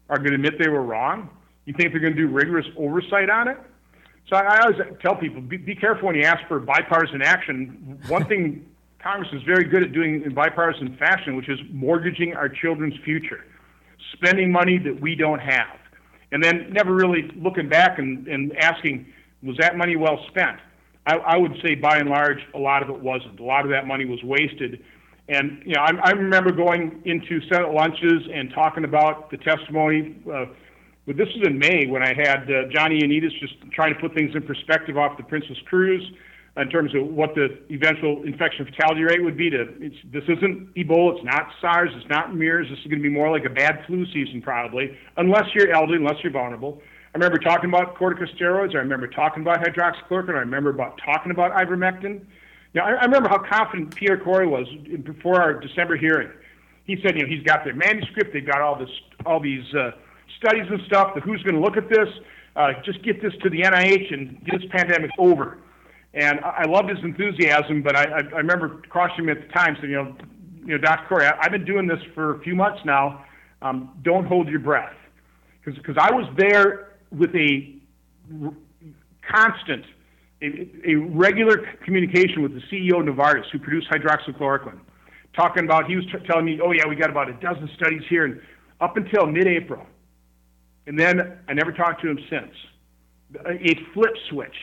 are 0.10 0.18
going 0.18 0.30
to 0.30 0.36
admit 0.36 0.60
they 0.60 0.70
were 0.70 0.84
wrong? 0.84 1.30
You 1.72 1.78
think 1.78 1.94
they're 1.94 2.02
going 2.02 2.18
to 2.18 2.22
do 2.22 2.28
rigorous 2.28 2.66
oversight 2.76 3.30
on 3.30 3.48
it? 3.48 3.58
So 4.30 4.36
I, 4.36 4.58
I 4.58 4.60
always 4.60 4.76
tell 5.02 5.16
people 5.16 5.40
be, 5.40 5.56
be 5.56 5.74
careful 5.74 6.08
when 6.08 6.18
you 6.18 6.24
ask 6.24 6.46
for 6.50 6.60
bipartisan 6.60 7.22
action. 7.22 7.98
One 8.10 8.26
thing 8.26 8.66
Congress 9.02 9.30
is 9.32 9.42
very 9.44 9.64
good 9.64 9.82
at 9.82 9.94
doing 9.94 10.22
in 10.26 10.34
bipartisan 10.34 10.98
fashion, 10.98 11.38
which 11.38 11.48
is 11.48 11.58
mortgaging 11.72 12.34
our 12.34 12.50
children's 12.50 12.96
future, 13.06 13.46
spending 14.12 14.52
money 14.52 14.80
that 14.80 15.00
we 15.00 15.16
don't 15.16 15.40
have, 15.40 15.80
and 16.34 16.44
then 16.44 16.74
never 16.74 16.94
really 16.94 17.32
looking 17.38 17.70
back 17.70 18.00
and, 18.00 18.28
and 18.28 18.54
asking, 18.58 19.06
was 19.42 19.56
that 19.62 19.78
money 19.78 19.96
well 19.96 20.20
spent? 20.28 20.60
I, 21.08 21.16
I 21.16 21.38
would 21.38 21.54
say 21.64 21.76
by 21.76 22.00
and 22.00 22.10
large, 22.10 22.40
a 22.54 22.60
lot 22.60 22.84
of 22.84 22.90
it 22.90 23.00
wasn't. 23.00 23.40
A 23.40 23.44
lot 23.44 23.64
of 23.64 23.72
that 23.72 23.88
money 23.88 24.04
was 24.04 24.22
wasted. 24.24 24.84
And 25.30 25.64
you 25.66 25.76
know, 25.76 25.84
I, 25.84 25.92
I 26.04 26.12
remember 26.12 26.52
going 26.52 27.02
into 27.06 27.40
Senate 27.48 27.74
lunches 27.74 28.28
and 28.34 28.52
talking 28.54 28.84
about 28.84 29.32
the 29.32 29.38
testimony. 29.38 30.18
Uh, 30.30 30.48
but 31.08 31.18
this 31.18 31.28
was 31.36 31.47
in 31.47 31.58
May 31.58 31.88
when 31.88 32.04
I 32.04 32.14
had 32.14 32.43
uh, 32.43 32.70
Johnny 32.72 33.02
Ioannidis 33.02 33.39
just 33.39 33.56
trying 33.72 33.93
to 33.93 33.99
put 33.99 34.14
things 34.14 34.36
in 34.36 34.43
perspective 34.43 34.97
off 34.97 35.18
the 35.18 35.24
Princess 35.24 35.58
Cruise 35.66 36.04
in 36.58 36.70
terms 36.70 36.93
of 36.93 37.08
what 37.08 37.34
the 37.34 37.58
eventual 37.72 38.24
infection 38.24 38.66
fatality 38.66 39.04
rate 39.04 39.24
would 39.24 39.38
be. 39.38 39.49
To 39.49 39.66
this 40.12 40.24
isn't 40.28 40.76
Ebola, 40.76 41.16
it's 41.16 41.26
not 41.26 41.47
SARS, 41.60 41.89
it's 41.95 42.10
not 42.10 42.36
MERS. 42.36 42.68
This 42.70 42.80
is 42.80 42.86
going 42.86 42.99
to 42.99 43.04
be 43.04 43.14
more 43.14 43.32
like 43.32 43.45
a 43.45 43.49
bad 43.49 43.84
flu 43.88 44.06
season 44.14 44.41
probably, 44.41 44.97
unless 45.18 45.45
you're 45.56 45.72
elderly, 45.72 45.97
unless 45.97 46.22
you're 46.24 46.34
vulnerable. 46.34 46.82
I 47.14 47.18
remember 47.18 47.39
talking 47.39 47.70
about 47.70 47.95
corticosteroids. 47.95 48.76
I 48.76 48.80
remember 48.80 49.08
talking 49.08 49.41
about 49.41 49.60
hydroxychloroquine. 49.60 50.36
I 50.36 50.39
remember 50.39 50.70
about 50.70 50.99
talking 51.04 51.32
about 51.32 51.52
ivermectin. 51.54 52.22
Know, 52.74 52.84
I, 52.84 52.91
I 52.91 53.06
remember 53.06 53.28
how 53.28 53.39
confident 53.39 53.95
Pierre 53.95 54.18
Kory 54.18 54.47
was 54.47 54.68
before 55.04 55.41
our 55.41 55.60
December 55.60 55.97
hearing. 55.97 56.30
He 56.86 56.97
said, 57.02 57.16
you 57.16 57.24
know, 57.24 57.28
he's 57.28 57.43
got 57.43 57.66
their 57.66 57.76
manuscript. 57.76 58.34
They've 58.34 58.45
got 58.45 58.62
all 58.62 58.78
this, 58.78 58.89
all 59.26 59.39
these. 59.39 59.66
Uh, 59.74 59.91
studies 60.38 60.66
and 60.70 60.82
stuff, 60.86 61.16
who's 61.24 61.42
going 61.44 61.56
to 61.56 61.62
look 61.62 61.78
at 61.78 61.90
this, 61.90 62.08
uh, 62.56 62.74
just 62.84 63.02
get 63.04 63.22
this 63.22 63.34
to 63.44 63.50
the 63.50 63.62
NIH 63.62 64.14
and 64.14 64.44
get 64.46 64.62
this 64.62 64.70
pandemic 64.72 65.12
over. 65.18 65.58
And 66.14 66.42
I, 66.42 66.66
loved 66.66 66.90
his 66.90 67.00
enthusiasm, 67.04 67.82
but 67.82 67.96
I, 67.96 68.04
I, 68.04 68.18
I 68.18 68.38
remember 68.38 68.82
cautioning 68.90 69.30
him 69.30 69.38
at 69.38 69.48
the 69.48 69.54
time, 69.54 69.78
saying, 69.80 69.92
you 69.92 69.96
know, 69.96 70.16
you 70.66 70.74
know, 70.74 70.78
Dr. 70.78 71.08
Kory, 71.08 71.26
I, 71.26 71.38
I've 71.42 71.52
been 71.52 71.66
doing 71.66 71.88
this 71.88 72.00
for 72.14 72.36
a 72.36 72.40
few 72.40 72.54
months 72.54 72.80
now. 72.86 73.26
Um, 73.62 73.98
don't 74.04 74.26
hold 74.26 74.50
your 74.50 74.60
breath, 74.60 74.96
because 75.64 75.96
I 75.98 76.12
was 76.12 76.26
there 76.38 76.90
with 77.12 77.34
a 77.36 77.76
r- 78.44 78.54
constant, 79.30 79.86
a, 80.42 80.68
a 80.86 80.96
regular 80.96 81.66
communication 81.86 82.42
with 82.42 82.54
the 82.54 82.62
CEO 82.72 83.00
of 83.00 83.06
Novartis, 83.06 83.50
who 83.52 83.60
produced 83.60 83.88
hydroxychloroquine, 83.90 84.80
talking 85.36 85.64
about 85.64 85.86
he 85.88 85.96
was 85.96 86.06
t- 86.06 86.14
telling 86.28 86.46
me, 86.46 86.60
oh 86.62 86.72
yeah, 86.72 86.88
we 86.88 86.96
got 86.96 87.10
about 87.10 87.30
a 87.30 87.34
dozen 87.34 87.70
studies 87.76 88.02
here, 88.10 88.26
and 88.26 88.42
up 88.82 88.98
until 88.98 89.28
mid-April, 89.28 89.86
and 90.88 91.00
then 91.00 91.40
I 91.48 91.54
never 91.54 91.72
talked 91.72 92.02
to 92.02 92.10
him 92.10 92.20
since. 92.30 92.54
It 93.46 93.78
flip 93.94 94.12
switched. 94.30 94.56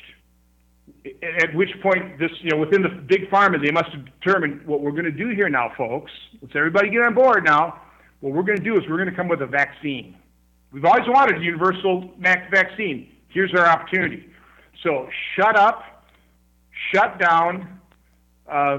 At 1.23 1.55
which 1.55 1.71
point, 1.83 2.19
this 2.19 2.31
you 2.41 2.51
know, 2.51 2.59
within 2.59 2.83
the 2.83 2.89
big 2.89 3.31
pharma, 3.31 3.65
they 3.65 3.71
must 3.71 3.91
have 3.91 4.05
determined 4.05 4.67
what 4.67 4.81
we're 4.81 4.93
going 4.93 5.05
to 5.05 5.11
do 5.11 5.29
here 5.29 5.49
now, 5.49 5.73
folks. 5.77 6.11
Let's 6.43 6.55
everybody 6.57 6.91
get 6.91 7.03
on 7.03 7.15
board 7.15 7.45
now. 7.45 7.81
What 8.21 8.33
we're 8.33 8.43
going 8.43 8.59
to 8.59 8.65
do 8.65 8.75
is 8.75 8.81
we're 8.89 8.97
going 8.97 9.11
to 9.11 9.15
come 9.15 9.29
with 9.29 9.43
a 9.43 9.47
vaccine. 9.47 10.17
We've 10.73 10.85
always 10.85 11.07
wanted 11.07 11.41
a 11.41 11.45
universal 11.45 12.11
vaccine. 12.21 13.13
Here's 13.29 13.55
our 13.55 13.67
opportunity. 13.67 14.29
So 14.83 15.09
shut 15.37 15.57
up, 15.57 16.05
shut 16.93 17.19
down, 17.19 17.81
uh, 18.51 18.79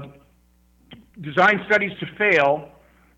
design 1.20 1.62
studies 1.66 1.92
to 2.00 2.06
fail 2.16 2.68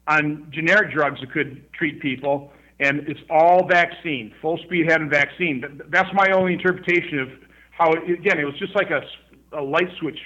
on 0.06 0.48
generic 0.50 0.92
drugs 0.92 1.20
that 1.20 1.32
could 1.32 1.72
treat 1.72 2.00
people, 2.00 2.52
and 2.80 3.00
it's 3.08 3.20
all 3.30 3.66
vaccine, 3.66 4.34
full 4.40 4.58
speed 4.58 4.88
ahead 4.88 5.00
in 5.00 5.10
vaccine. 5.10 5.80
That's 5.88 6.08
my 6.14 6.30
only 6.32 6.52
interpretation 6.52 7.18
of 7.18 7.28
how, 7.70 7.92
again, 7.92 8.38
it 8.38 8.44
was 8.44 8.58
just 8.58 8.74
like 8.74 8.90
a, 8.90 9.02
a 9.56 9.62
light 9.62 9.88
switch 9.98 10.18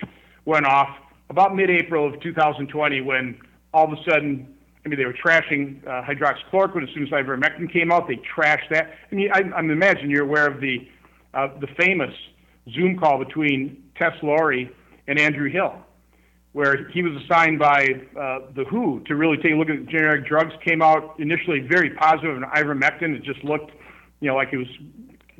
went 0.44 0.66
off 0.66 0.88
about 1.30 1.54
mid-April 1.54 2.06
of 2.06 2.20
2020 2.20 3.00
when 3.02 3.38
all 3.74 3.84
of 3.84 3.92
a 3.92 4.10
sudden, 4.10 4.54
I 4.84 4.88
mean, 4.88 4.98
they 4.98 5.04
were 5.04 5.12
trashing 5.12 5.86
uh, 5.86 6.02
hydroxychloroquine 6.02 6.84
as 6.84 6.94
soon 6.94 7.02
as 7.02 7.10
ivermectin 7.10 7.72
came 7.72 7.90
out. 7.90 8.08
They 8.08 8.16
trashed 8.16 8.68
that. 8.70 8.92
I 9.10 9.14
mean, 9.14 9.30
I, 9.32 9.40
I 9.54 9.60
imagine 9.60 10.08
you're 10.10 10.24
aware 10.24 10.46
of 10.46 10.60
the 10.60 10.88
uh, 11.34 11.48
the 11.60 11.66
famous 11.78 12.14
Zoom 12.72 12.98
call 12.98 13.22
between 13.22 13.82
Tess 13.98 14.14
Lawrie 14.22 14.70
and 15.06 15.18
Andrew 15.18 15.50
Hill 15.50 15.74
where 16.56 16.88
he 16.88 17.02
was 17.02 17.12
assigned 17.22 17.58
by 17.58 17.84
uh, 18.18 18.38
the 18.54 18.64
WHO 18.70 19.00
to 19.00 19.14
really 19.14 19.36
take 19.36 19.52
a 19.52 19.54
look 19.56 19.68
at 19.68 19.84
generic 19.90 20.26
drugs. 20.26 20.54
Came 20.64 20.80
out 20.80 21.20
initially 21.20 21.60
very 21.60 21.90
positive 21.90 22.34
on 22.34 22.44
ivermectin. 22.44 23.14
It 23.14 23.24
just 23.24 23.44
looked, 23.44 23.72
you 24.20 24.28
know, 24.28 24.36
like 24.36 24.54
it 24.54 24.56
was 24.56 24.66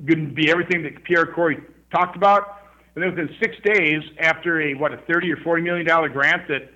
going 0.04 0.28
to 0.28 0.34
be 0.34 0.50
everything 0.50 0.82
that 0.82 1.02
Pierre 1.04 1.24
Kory 1.24 1.56
talked 1.90 2.16
about. 2.16 2.58
And 2.94 3.02
then 3.02 3.12
within 3.12 3.34
six 3.40 3.56
days, 3.64 4.02
after 4.20 4.60
a 4.60 4.74
what 4.74 4.92
a 4.92 4.98
thirty 5.10 5.32
or 5.32 5.38
forty 5.38 5.62
million 5.62 5.86
dollar 5.86 6.10
grant 6.10 6.42
that 6.48 6.70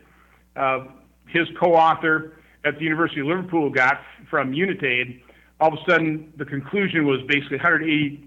uh, 0.56 0.86
his 1.26 1.46
co-author 1.60 2.38
at 2.64 2.78
the 2.78 2.84
University 2.84 3.20
of 3.20 3.26
Liverpool 3.26 3.68
got 3.68 4.00
from 4.30 4.54
Unitaid, 4.54 5.20
all 5.60 5.68
of 5.68 5.74
a 5.74 5.90
sudden 5.90 6.32
the 6.38 6.46
conclusion 6.46 7.04
was 7.06 7.20
basically 7.28 7.58
180 7.58 8.26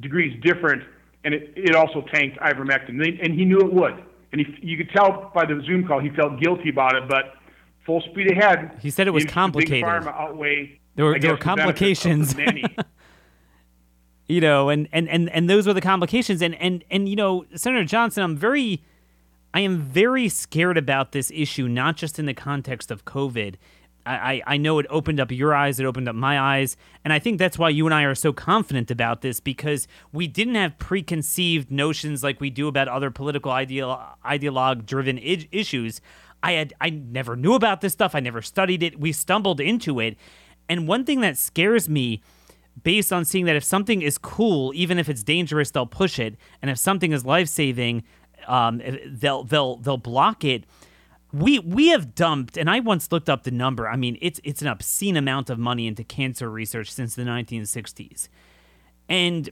degrees 0.00 0.42
different, 0.42 0.82
and 1.22 1.34
it, 1.34 1.52
it 1.54 1.74
also 1.74 2.02
tanked 2.14 2.38
ivermectin, 2.38 3.22
and 3.22 3.34
he 3.34 3.44
knew 3.44 3.60
it 3.60 3.70
would 3.70 4.02
and 4.34 4.44
he, 4.44 4.68
you 4.68 4.76
could 4.76 4.90
tell 4.90 5.30
by 5.32 5.46
the 5.46 5.62
Zoom 5.64 5.86
call 5.86 6.00
he 6.00 6.10
felt 6.10 6.40
guilty 6.40 6.70
about 6.70 6.96
it, 6.96 7.08
but 7.08 7.34
full 7.86 8.00
speed 8.00 8.32
ahead. 8.32 8.76
He 8.82 8.90
said 8.90 9.06
it 9.06 9.12
was 9.12 9.24
complicated. 9.24 9.84
Outweigh, 9.84 10.80
there 10.96 11.04
were, 11.04 11.18
there 11.20 11.30
were 11.30 11.36
complications. 11.36 12.34
you 14.26 14.40
know, 14.40 14.70
and, 14.70 14.88
and, 14.90 15.08
and, 15.08 15.30
and 15.30 15.48
those 15.48 15.68
were 15.68 15.72
the 15.72 15.80
complications. 15.80 16.42
And, 16.42 16.56
and, 16.56 16.84
and, 16.90 17.08
you 17.08 17.14
know, 17.14 17.44
Senator 17.54 17.84
Johnson, 17.84 18.24
I'm 18.24 18.36
very, 18.36 18.82
I 19.52 19.60
am 19.60 19.78
very 19.78 20.28
scared 20.28 20.76
about 20.76 21.12
this 21.12 21.30
issue, 21.32 21.68
not 21.68 21.96
just 21.96 22.18
in 22.18 22.26
the 22.26 22.34
context 22.34 22.90
of 22.90 23.04
COVID. 23.04 23.54
I, 24.06 24.42
I 24.46 24.56
know 24.58 24.78
it 24.78 24.86
opened 24.90 25.18
up 25.18 25.32
your 25.32 25.54
eyes, 25.54 25.80
it 25.80 25.86
opened 25.86 26.08
up 26.08 26.14
my 26.14 26.38
eyes. 26.38 26.76
And 27.04 27.12
I 27.12 27.18
think 27.18 27.38
that's 27.38 27.58
why 27.58 27.70
you 27.70 27.86
and 27.86 27.94
I 27.94 28.02
are 28.02 28.14
so 28.14 28.32
confident 28.32 28.90
about 28.90 29.22
this 29.22 29.40
because 29.40 29.88
we 30.12 30.26
didn't 30.26 30.56
have 30.56 30.78
preconceived 30.78 31.70
notions 31.70 32.22
like 32.22 32.40
we 32.40 32.50
do 32.50 32.68
about 32.68 32.88
other 32.88 33.10
political 33.10 33.50
ideal, 33.50 34.00
ideologue 34.24 34.84
driven 34.86 35.18
I- 35.18 35.48
issues. 35.50 36.00
I 36.42 36.52
had 36.52 36.74
I 36.80 36.90
never 36.90 37.36
knew 37.36 37.54
about 37.54 37.80
this 37.80 37.94
stuff. 37.94 38.14
I 38.14 38.20
never 38.20 38.42
studied 38.42 38.82
it. 38.82 39.00
We 39.00 39.12
stumbled 39.12 39.60
into 39.60 39.98
it. 40.00 40.18
And 40.68 40.86
one 40.86 41.04
thing 41.04 41.20
that 41.22 41.38
scares 41.38 41.88
me 41.88 42.22
based 42.82 43.12
on 43.12 43.24
seeing 43.24 43.46
that 43.46 43.56
if 43.56 43.64
something 43.64 44.02
is 44.02 44.18
cool, 44.18 44.72
even 44.74 44.98
if 44.98 45.08
it's 45.08 45.22
dangerous, 45.22 45.70
they'll 45.70 45.86
push 45.86 46.18
it, 46.18 46.36
and 46.60 46.70
if 46.70 46.78
something 46.78 47.12
is 47.12 47.24
life 47.24 47.48
saving, 47.48 48.02
um, 48.46 48.82
they'll 49.06 49.44
they'll 49.44 49.76
they'll 49.76 49.96
block 49.96 50.44
it 50.44 50.64
we 51.34 51.58
we 51.58 51.88
have 51.88 52.14
dumped 52.14 52.56
and 52.56 52.70
i 52.70 52.78
once 52.78 53.10
looked 53.10 53.28
up 53.28 53.42
the 53.42 53.50
number. 53.50 53.88
I 53.88 53.96
mean 53.96 54.16
it's 54.22 54.40
it's 54.44 54.62
an 54.62 54.68
obscene 54.68 55.16
amount 55.16 55.50
of 55.50 55.58
money 55.58 55.88
into 55.88 56.04
cancer 56.04 56.48
research 56.48 56.92
since 56.92 57.16
the 57.16 57.22
1960s 57.22 58.28
and 59.08 59.50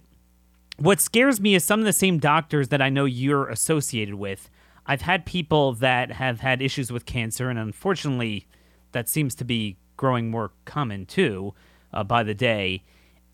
what 0.78 1.00
scares 1.00 1.40
me 1.40 1.54
is 1.54 1.64
some 1.64 1.80
of 1.80 1.86
the 1.86 1.92
same 1.92 2.18
doctors 2.18 2.68
that 2.68 2.80
i 2.80 2.88
know 2.88 3.04
you're 3.04 3.48
associated 3.48 4.14
with. 4.14 4.48
I've 4.86 5.02
had 5.02 5.26
people 5.26 5.72
that 5.74 6.12
have 6.12 6.40
had 6.40 6.62
issues 6.62 6.92
with 6.92 7.04
cancer 7.04 7.50
and 7.50 7.58
unfortunately 7.58 8.46
that 8.92 9.08
seems 9.08 9.34
to 9.36 9.44
be 9.44 9.76
growing 9.96 10.30
more 10.30 10.52
common 10.64 11.04
too 11.04 11.52
uh, 11.92 12.04
by 12.04 12.22
the 12.22 12.34
day. 12.34 12.84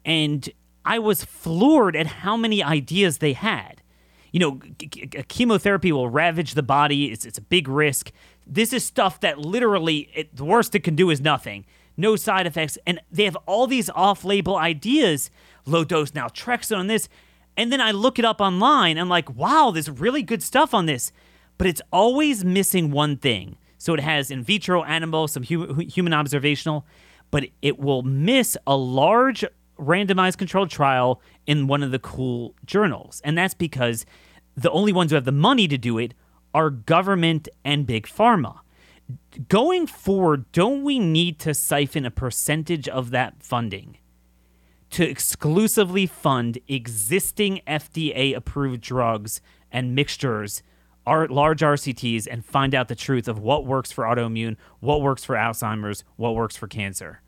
And 0.06 0.48
i 0.86 0.98
was 0.98 1.22
floored 1.22 1.94
at 1.94 2.06
how 2.06 2.36
many 2.36 2.62
ideas 2.62 3.18
they 3.18 3.34
had. 3.34 3.82
You 4.32 4.40
know, 4.40 4.60
chemotherapy 5.28 5.90
will 5.90 6.10
ravage 6.10 6.52
the 6.52 6.62
body. 6.62 7.06
It's, 7.12 7.24
it's 7.24 7.38
a 7.38 7.42
big 7.42 7.66
risk. 7.66 8.12
This 8.48 8.72
is 8.72 8.84
stuff 8.84 9.20
that 9.20 9.38
literally, 9.38 10.10
it, 10.14 10.34
the 10.34 10.44
worst 10.44 10.74
it 10.74 10.80
can 10.80 10.96
do 10.96 11.10
is 11.10 11.20
nothing. 11.20 11.66
No 11.96 12.16
side 12.16 12.46
effects. 12.46 12.78
And 12.86 13.00
they 13.10 13.24
have 13.24 13.36
all 13.46 13.66
these 13.66 13.90
off 13.90 14.24
label 14.24 14.56
ideas, 14.56 15.30
low 15.66 15.84
dose 15.84 16.14
now, 16.14 16.28
naltrexone 16.28 16.78
on 16.78 16.86
this. 16.86 17.08
And 17.56 17.72
then 17.72 17.80
I 17.80 17.90
look 17.90 18.18
it 18.18 18.24
up 18.24 18.40
online. 18.40 18.96
I'm 18.98 19.08
like, 19.08 19.34
wow, 19.34 19.70
there's 19.72 19.90
really 19.90 20.22
good 20.22 20.42
stuff 20.42 20.72
on 20.72 20.86
this. 20.86 21.12
But 21.58 21.66
it's 21.66 21.82
always 21.92 22.44
missing 22.44 22.90
one 22.90 23.16
thing. 23.16 23.56
So 23.78 23.94
it 23.94 24.00
has 24.00 24.30
in 24.30 24.42
vitro 24.42 24.82
animal, 24.84 25.28
some 25.28 25.42
hu- 25.42 25.74
human 25.74 26.12
observational, 26.12 26.86
but 27.30 27.44
it 27.62 27.78
will 27.78 28.02
miss 28.02 28.56
a 28.66 28.76
large 28.76 29.44
randomized 29.78 30.38
controlled 30.38 30.70
trial 30.70 31.20
in 31.46 31.66
one 31.66 31.82
of 31.82 31.90
the 31.90 31.98
cool 31.98 32.54
journals. 32.64 33.20
And 33.24 33.36
that's 33.36 33.54
because 33.54 34.06
the 34.56 34.70
only 34.70 34.92
ones 34.92 35.10
who 35.10 35.14
have 35.14 35.24
the 35.24 35.32
money 35.32 35.68
to 35.68 35.78
do 35.78 35.98
it 35.98 36.14
are 36.54 36.70
government 36.70 37.48
and 37.64 37.86
big 37.86 38.06
pharma. 38.06 38.60
Going 39.48 39.86
forward, 39.86 40.50
don't 40.52 40.82
we 40.82 40.98
need 40.98 41.38
to 41.40 41.54
siphon 41.54 42.04
a 42.04 42.10
percentage 42.10 42.88
of 42.88 43.10
that 43.10 43.42
funding 43.42 43.98
to 44.90 45.08
exclusively 45.08 46.06
fund 46.06 46.58
existing 46.66 47.60
FDA 47.66 48.34
approved 48.34 48.80
drugs 48.80 49.40
and 49.70 49.94
mixtures, 49.94 50.62
large 51.06 51.60
RCTs, 51.60 52.26
and 52.30 52.44
find 52.44 52.74
out 52.74 52.88
the 52.88 52.94
truth 52.94 53.28
of 53.28 53.38
what 53.38 53.66
works 53.66 53.92
for 53.92 54.04
autoimmune, 54.04 54.56
what 54.80 55.02
works 55.02 55.24
for 55.24 55.36
Alzheimer's, 55.36 56.04
what 56.16 56.34
works 56.34 56.56
for 56.56 56.66
cancer? 56.66 57.20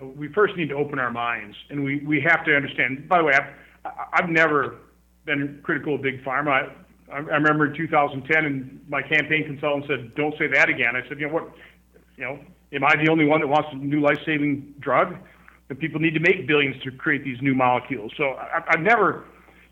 We 0.00 0.28
first 0.32 0.56
need 0.56 0.68
to 0.68 0.74
open 0.74 0.98
our 0.98 1.10
minds, 1.10 1.56
and 1.70 1.82
we, 1.82 2.00
we 2.00 2.20
have 2.20 2.44
to 2.44 2.54
understand. 2.54 3.08
By 3.08 3.18
the 3.18 3.24
way, 3.24 3.34
I've, 3.34 3.92
I've 4.12 4.28
never 4.28 4.76
been 5.24 5.60
critical 5.62 5.94
of 5.94 6.02
big 6.02 6.22
pharma. 6.24 6.72
I, 7.12 7.16
I 7.16 7.18
remember 7.18 7.66
in 7.66 7.76
2010, 7.76 8.44
and 8.44 8.80
my 8.88 9.02
campaign 9.02 9.44
consultant 9.44 9.86
said, 9.88 10.14
"Don't 10.14 10.36
say 10.38 10.46
that 10.48 10.68
again." 10.68 10.96
I 10.96 11.06
said, 11.08 11.20
"You 11.20 11.28
know 11.28 11.34
what? 11.34 11.52
You 12.16 12.24
know, 12.24 12.38
am 12.72 12.84
I 12.84 12.96
the 12.96 13.10
only 13.10 13.24
one 13.24 13.40
that 13.40 13.46
wants 13.48 13.68
a 13.72 13.76
new 13.76 14.00
life-saving 14.00 14.74
drug? 14.80 15.16
That 15.68 15.78
people 15.78 16.00
need 16.00 16.14
to 16.14 16.20
make 16.20 16.46
billions 16.46 16.80
to 16.84 16.90
create 16.90 17.24
these 17.24 17.40
new 17.40 17.54
molecules." 17.54 18.12
So 18.16 18.30
I, 18.30 18.62
I've 18.68 18.80
never, 18.80 19.24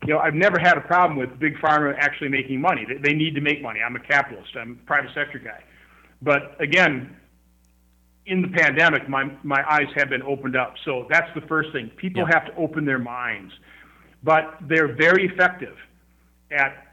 you 0.05 0.13
know, 0.13 0.19
I've 0.19 0.33
never 0.33 0.59
had 0.59 0.77
a 0.77 0.81
problem 0.81 1.17
with 1.17 1.37
big 1.39 1.55
pharma 1.57 1.95
actually 1.97 2.29
making 2.29 2.61
money. 2.61 2.85
They, 2.87 3.09
they 3.09 3.13
need 3.13 3.35
to 3.35 3.41
make 3.41 3.61
money. 3.61 3.79
I'm 3.85 3.95
a 3.95 3.99
capitalist. 3.99 4.55
I'm 4.55 4.79
a 4.81 4.85
private 4.85 5.11
sector 5.13 5.39
guy. 5.39 5.63
But 6.21 6.59
again, 6.61 7.15
in 8.25 8.41
the 8.41 8.47
pandemic, 8.47 9.07
my 9.09 9.31
my 9.43 9.63
eyes 9.69 9.87
have 9.95 10.09
been 10.09 10.23
opened 10.23 10.55
up. 10.55 10.75
So 10.85 11.07
that's 11.09 11.29
the 11.35 11.41
first 11.41 11.71
thing. 11.71 11.91
People 11.97 12.23
yeah. 12.23 12.39
have 12.39 12.45
to 12.47 12.55
open 12.55 12.85
their 12.85 12.99
minds. 12.99 13.53
But 14.23 14.57
they're 14.67 14.95
very 14.95 15.27
effective 15.27 15.75
at 16.51 16.84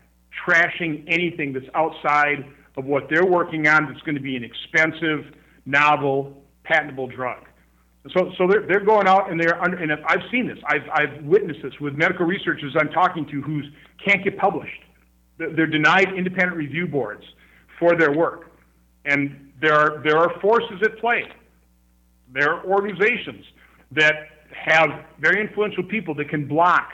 trashing 0.47 1.05
anything 1.07 1.53
that's 1.53 1.66
outside 1.74 2.45
of 2.76 2.85
what 2.85 3.09
they're 3.11 3.26
working 3.26 3.66
on 3.68 3.87
that's 3.87 4.03
going 4.03 4.14
to 4.14 4.20
be 4.20 4.37
an 4.37 4.45
expensive, 4.45 5.35
novel, 5.66 6.43
patentable 6.64 7.07
drug. 7.07 7.45
So, 8.16 8.33
so 8.37 8.49
they're, 8.49 8.66
they're 8.66 8.85
going 8.85 9.07
out 9.07 9.30
and 9.30 9.41
they're 9.41 9.62
under, 9.62 9.76
and 9.76 9.93
I've 9.93 10.28
seen 10.30 10.49
this. 10.49 10.59
I've, 10.66 10.89
I've 10.93 11.24
witnessed 11.24 11.61
this 11.62 11.72
with 11.80 11.95
medical 11.95 12.26
researchers 12.26 12.74
I'm 12.78 12.91
talking 12.91 13.26
to 13.26 13.41
who 13.43 13.62
can't 14.05 14.24
get 14.24 14.39
published. 14.39 14.80
They're 15.39 15.66
denied 15.66 16.12
independent 16.16 16.57
review 16.57 16.87
boards 16.87 17.24
for 17.78 17.97
their 17.97 18.12
work. 18.12 18.51
And 19.05 19.53
there 19.61 19.74
are, 19.74 20.03
there 20.03 20.18
are 20.18 20.41
forces 20.41 20.80
at 20.83 20.99
play. 20.99 21.24
There 22.33 22.53
are 22.53 22.64
organizations 22.64 23.45
that 23.93 24.14
have 24.53 24.89
very 25.20 25.41
influential 25.41 25.85
people 25.85 26.14
that 26.16 26.28
can 26.28 26.47
block 26.47 26.91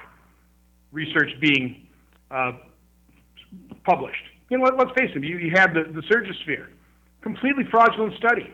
research 0.93 1.30
being 1.41 1.86
uh, 2.30 2.53
published. 3.89 4.22
You 4.51 4.59
know, 4.59 4.64
let, 4.64 4.86
us 4.86 4.93
face 4.97 5.11
it. 5.14 5.24
You, 5.24 5.39
you 5.39 5.51
had 5.55 5.72
the, 5.72 5.84
the 5.93 6.03
Surgisphere, 6.03 6.66
completely 7.22 7.64
fraudulent 7.70 8.14
study. 8.16 8.53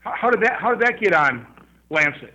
How, 0.00 0.14
how, 0.20 0.30
did 0.30 0.42
that 0.42 0.60
How 0.60 0.74
did 0.74 0.80
that 0.86 1.00
get 1.00 1.12
on 1.12 1.46
Lancet? 1.90 2.34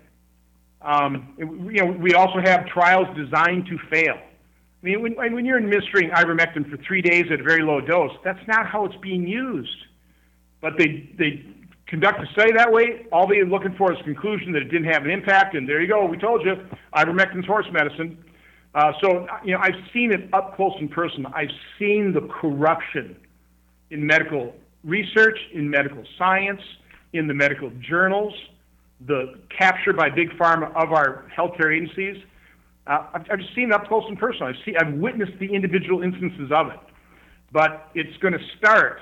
Um, 0.82 1.36
you 1.38 1.84
know, 1.84 1.92
we 1.92 2.14
also 2.14 2.40
have 2.44 2.66
trials 2.66 3.08
designed 3.16 3.68
to 3.68 3.78
fail. 3.90 4.16
I 4.16 4.86
mean, 4.86 5.02
when, 5.02 5.34
when 5.34 5.46
you're 5.46 5.58
administering 5.58 6.10
ivermectin 6.10 6.70
for 6.70 6.76
three 6.86 7.02
days 7.02 7.26
at 7.32 7.40
a 7.40 7.44
very 7.44 7.64
low 7.64 7.80
dose, 7.80 8.12
that's 8.26 8.46
not 8.48 8.68
how 8.68 8.84
it's 8.84 8.98
being 8.98 9.26
used. 9.26 9.78
But 10.60 10.74
they 10.78 11.10
they 11.18 11.46
conduct 11.88 12.22
a 12.22 12.28
study 12.34 12.52
that 12.58 12.72
way. 12.72 13.06
All 13.14 13.28
they're 13.28 13.46
looking 13.46 13.76
for 13.78 13.94
is 13.94 14.00
conclusion 14.04 14.52
that 14.54 14.62
it 14.62 14.72
didn't 14.72 14.92
have 14.92 15.04
an 15.04 15.10
impact, 15.10 15.56
and 15.56 15.68
there 15.68 15.82
you 15.82 15.88
go. 15.88 16.06
We 16.06 16.18
told 16.18 16.46
you, 16.46 16.56
ivermectin's 16.96 17.46
horse 17.46 17.68
medicine. 17.72 18.18
Uh, 18.76 18.92
so, 19.02 19.28
you 19.44 19.54
know, 19.54 19.60
I've 19.60 19.82
seen 19.94 20.12
it 20.12 20.34
up 20.34 20.56
close 20.56 20.74
and 20.80 20.90
personal. 20.90 21.32
I've 21.36 21.52
seen 21.78 22.12
the 22.12 22.22
corruption 22.22 23.16
in 23.92 24.06
medical 24.06 24.56
research, 24.84 25.38
in 25.54 25.70
medical 25.70 26.04
science, 26.18 26.62
in 27.14 27.28
the 27.28 27.34
medical 27.34 27.72
journals, 27.80 28.34
the 29.06 29.40
capture 29.56 29.94
by 29.94 30.10
big 30.10 30.30
pharma 30.32 30.74
of 30.76 30.92
our 30.92 31.26
healthcare 31.36 31.76
agencies. 31.76 32.24
Uh, 32.88 33.06
I've, 33.14 33.26
I've 33.32 33.40
seen 33.56 33.70
it 33.70 33.74
up 33.74 33.88
close 33.88 34.04
and 34.08 34.18
personal. 34.18 34.50
I've, 34.50 34.56
seen, 34.66 34.76
I've 34.78 34.94
witnessed 34.96 35.38
the 35.40 35.54
individual 35.54 36.02
instances 36.02 36.52
of 36.52 36.68
it. 36.70 36.80
But 37.52 37.90
it's 37.94 38.18
going 38.18 38.34
to 38.34 38.44
start 38.58 39.00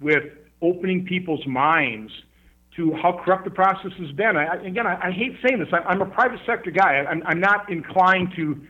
with 0.00 0.24
opening 0.62 1.04
people's 1.04 1.44
minds 1.46 2.12
to 2.76 2.92
how 3.02 3.20
corrupt 3.24 3.44
the 3.44 3.50
process 3.50 3.90
has 3.98 4.12
been. 4.12 4.36
I, 4.36 4.54
again, 4.64 4.86
I, 4.86 5.08
I 5.08 5.10
hate 5.10 5.36
saying 5.44 5.58
this. 5.58 5.68
I, 5.72 5.78
I'm 5.78 6.00
a 6.00 6.06
private 6.06 6.38
sector 6.46 6.70
guy. 6.70 6.98
I, 6.98 7.10
I'm, 7.10 7.22
I'm 7.26 7.40
not 7.40 7.70
inclined 7.70 8.32
to 8.36 8.60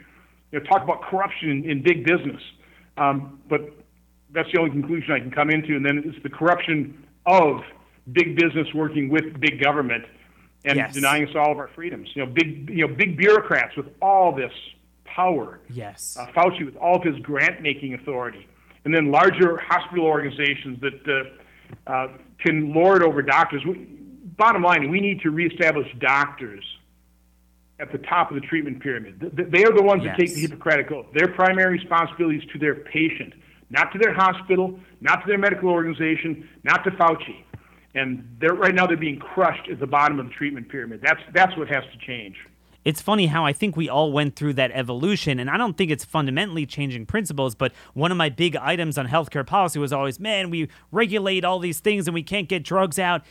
you 0.52 0.58
know, 0.58 0.64
talk 0.66 0.82
about 0.82 1.02
corruption 1.02 1.64
in, 1.64 1.82
big 1.82 2.04
business. 2.04 2.42
Um, 2.96 3.40
but 3.48 3.60
that's 4.32 4.50
the 4.52 4.58
only 4.58 4.70
conclusion 4.70 5.12
I 5.12 5.20
can 5.20 5.30
come 5.30 5.50
into. 5.50 5.76
And 5.76 5.84
then 5.84 6.02
it's 6.04 6.22
the 6.22 6.30
corruption 6.30 7.06
of 7.26 7.60
big 8.12 8.36
business 8.36 8.66
working 8.74 9.08
with 9.08 9.38
big 9.40 9.62
government 9.62 10.04
and 10.64 10.76
yes. 10.76 10.94
denying 10.94 11.28
us 11.28 11.34
all 11.34 11.52
of 11.52 11.58
our 11.58 11.68
freedoms. 11.74 12.08
You 12.14 12.24
know, 12.24 12.32
big 12.32 12.68
you 12.70 12.86
know 12.86 12.94
big 12.94 13.16
bureaucrats 13.16 13.76
with 13.76 13.86
all 14.02 14.34
this 14.34 14.52
power. 15.04 15.60
Yes. 15.70 16.16
Uh, 16.18 16.26
Fauci 16.32 16.64
with 16.64 16.76
all 16.76 16.96
of 16.96 17.02
his 17.02 17.18
grant 17.20 17.62
making 17.62 17.94
authority, 17.94 18.46
and 18.84 18.94
then 18.94 19.10
larger 19.10 19.58
hospital 19.58 20.04
organizations 20.04 20.80
that 20.80 21.30
uh, 21.86 21.90
uh, 21.90 22.08
can 22.38 22.72
lord 22.72 23.02
over 23.02 23.22
doctors. 23.22 23.62
We, 23.66 23.74
bottom 24.36 24.62
line, 24.62 24.90
we 24.90 25.00
need 25.00 25.20
to 25.22 25.30
reestablish 25.30 25.86
doctors 25.98 26.64
at 27.80 27.90
the 27.92 27.98
top 27.98 28.30
of 28.30 28.34
the 28.34 28.46
treatment 28.46 28.82
pyramid. 28.82 29.18
They 29.20 29.64
are 29.64 29.74
the 29.74 29.82
ones 29.82 30.02
yes. 30.04 30.16
that 30.16 30.26
take 30.26 30.34
the 30.34 30.40
Hippocratic 30.42 30.92
Oath. 30.92 31.06
Their 31.14 31.28
primary 31.28 31.78
responsibility 31.78 32.38
is 32.38 32.44
to 32.52 32.58
their 32.58 32.74
patient, 32.74 33.32
not 33.70 33.90
to 33.92 33.98
their 33.98 34.12
hospital, 34.12 34.78
not 35.00 35.22
to 35.22 35.26
their 35.26 35.38
medical 35.38 35.70
organization, 35.70 36.48
not 36.62 36.84
to 36.84 36.90
Fauci. 36.90 37.44
And 37.94 38.36
they're, 38.40 38.54
right 38.54 38.74
now 38.74 38.86
they're 38.86 38.96
being 38.96 39.18
crushed 39.18 39.68
at 39.70 39.80
the 39.80 39.86
bottom 39.86 40.20
of 40.20 40.26
the 40.26 40.32
treatment 40.32 40.68
pyramid. 40.68 41.00
That's, 41.02 41.20
that's 41.34 41.56
what 41.56 41.68
has 41.68 41.82
to 41.92 42.06
change. 42.06 42.36
It's 42.82 43.02
funny 43.02 43.26
how 43.26 43.44
I 43.44 43.52
think 43.52 43.76
we 43.76 43.90
all 43.90 44.10
went 44.10 44.36
through 44.36 44.54
that 44.54 44.70
evolution, 44.72 45.38
and 45.38 45.50
I 45.50 45.58
don't 45.58 45.76
think 45.76 45.90
it's 45.90 46.04
fundamentally 46.04 46.64
changing 46.64 47.04
principles. 47.04 47.54
But 47.54 47.72
one 47.92 48.10
of 48.10 48.16
my 48.16 48.30
big 48.30 48.56
items 48.56 48.96
on 48.96 49.06
healthcare 49.06 49.46
policy 49.46 49.78
was 49.78 49.92
always, 49.92 50.18
man, 50.18 50.48
we 50.48 50.68
regulate 50.90 51.44
all 51.44 51.58
these 51.58 51.80
things 51.80 52.08
and 52.08 52.14
we 52.14 52.22
can't 52.22 52.48
get 52.48 52.62
drugs 52.62 52.98
out. 52.98 53.22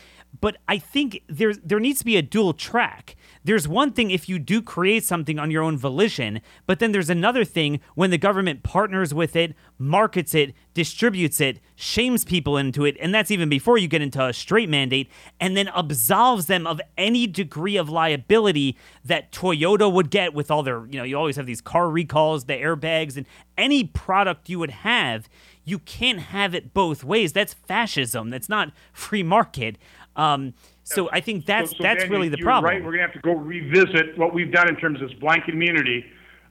But 0.41 0.57
I 0.67 0.77
think 0.77 1.23
there's 1.27 1.57
there 1.59 1.79
needs 1.79 1.99
to 1.99 2.05
be 2.05 2.15
a 2.15 2.21
dual 2.21 2.53
track. 2.53 3.15
There's 3.43 3.67
one 3.67 3.91
thing 3.91 4.11
if 4.11 4.29
you 4.29 4.37
do 4.37 4.61
create 4.61 5.03
something 5.03 5.39
on 5.39 5.49
your 5.49 5.63
own 5.63 5.77
volition, 5.77 6.41
but 6.65 6.79
then 6.79 6.91
there's 6.91 7.09
another 7.09 7.43
thing 7.43 7.79
when 7.95 8.09
the 8.09 8.17
government 8.17 8.63
partners 8.63 9.13
with 9.13 9.35
it, 9.35 9.55
markets 9.77 10.35
it, 10.35 10.53
distributes 10.73 11.41
it, 11.41 11.59
shames 11.75 12.25
people 12.25 12.57
into 12.57 12.85
it, 12.85 12.95
and 12.99 13.13
that's 13.13 13.31
even 13.31 13.49
before 13.49 13.77
you 13.77 13.87
get 13.87 14.01
into 14.01 14.23
a 14.23 14.33
straight 14.33 14.69
mandate, 14.69 15.09
and 15.39 15.57
then 15.57 15.69
absolves 15.69 16.45
them 16.45 16.67
of 16.67 16.79
any 16.97 17.27
degree 17.27 17.77
of 17.77 17.89
liability 17.89 18.77
that 19.03 19.31
Toyota 19.31 19.91
would 19.91 20.09
get 20.09 20.33
with 20.33 20.51
all 20.51 20.63
their, 20.63 20.85
you 20.85 20.97
know, 20.97 21.03
you 21.03 21.17
always 21.17 21.37
have 21.37 21.45
these 21.45 21.61
car 21.61 21.89
recalls, 21.89 22.45
the 22.45 22.53
airbags, 22.53 23.17
and 23.17 23.25
any 23.57 23.83
product 23.83 24.49
you 24.49 24.59
would 24.59 24.71
have. 24.71 25.27
You 25.65 25.79
can't 25.79 26.19
have 26.19 26.55
it 26.55 26.73
both 26.73 27.03
ways. 27.03 27.31
That's 27.31 27.53
fascism. 27.53 28.31
That's 28.31 28.49
not 28.49 28.71
free 28.91 29.21
market. 29.21 29.77
Um, 30.19 30.53
so 30.83 31.09
I 31.13 31.21
think 31.21 31.45
that's 31.45 31.71
So- 31.71 31.77
so 31.77 31.83
that's 31.83 32.01
Daniel, 32.03 32.17
really 32.19 32.29
the 32.29 32.37
problem. 32.37 32.69
Right, 32.71 32.83
we're 32.83 32.91
going 32.91 33.07
to 33.07 33.13
have 33.13 33.13
to 33.13 33.19
go 33.19 33.33
revisit 33.33 34.17
what 34.17 34.33
we've 34.33 34.51
done 34.51 34.67
in 34.67 34.75
terms 34.75 35.01
of 35.01 35.09
this 35.09 35.17
blanket 35.19 35.53
immunity. 35.53 36.05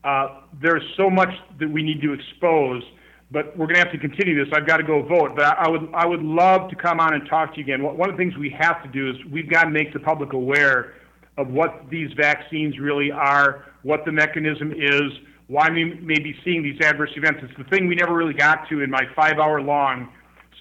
Uh, 0.05 0.41
there's 0.61 0.83
so 0.97 1.11
much 1.11 1.31
that 1.59 1.69
we 1.69 1.83
need 1.83 2.01
to 2.03 2.13
expose, 2.13 2.83
but 3.31 3.57
we're 3.57 3.67
going 3.67 3.75
to 3.75 3.81
have 3.83 3.93
to 3.93 3.99
continue 3.99 4.43
this. 4.43 4.53
I've 4.55 4.67
got 4.67 4.79
to 4.79 4.85
go 4.85 5.03
vote, 5.03 5.33
but 5.37 5.45
I, 5.45 5.65
I 5.65 5.69
would 5.69 5.89
I 5.93 6.07
would 6.07 6.23
love 6.23 6.71
to 6.71 6.77
come 6.77 7.01
on 7.01 7.15
and 7.15 7.29
talk 7.29 7.53
to 7.55 7.59
you 7.59 7.65
again. 7.65 7.83
One 7.83 7.97
one 7.97 8.09
of 8.09 8.17
the 8.17 8.23
things 8.23 8.37
we 8.39 8.51
have 8.51 8.83
to 8.85 8.89
do 8.89 9.11
is 9.11 9.17
we've 9.31 9.51
got 9.51 9.65
to 9.65 9.71
make 9.71 9.93
the 9.93 10.01
public 10.01 10.33
aware 10.33 10.95
of 11.37 11.49
what 11.49 11.85
these 11.91 12.11
vaccines 12.15 12.79
really 12.79 13.11
are, 13.13 13.67
what 13.83 14.05
the 14.05 14.13
mechanism 14.13 14.73
is, 14.73 15.13
why 15.49 15.69
we 15.71 15.85
may 16.01 16.19
be 16.19 16.35
seeing 16.45 16.63
these 16.63 16.81
adverse 16.81 17.11
events. 17.17 17.41
It's 17.43 17.57
the 17.59 17.65
thing 17.65 17.87
we 17.87 17.95
never 17.97 18.15
really 18.15 18.35
got 18.35 18.69
to 18.71 18.81
in 18.83 18.91
my 18.91 19.03
five-hour-long 19.15 20.09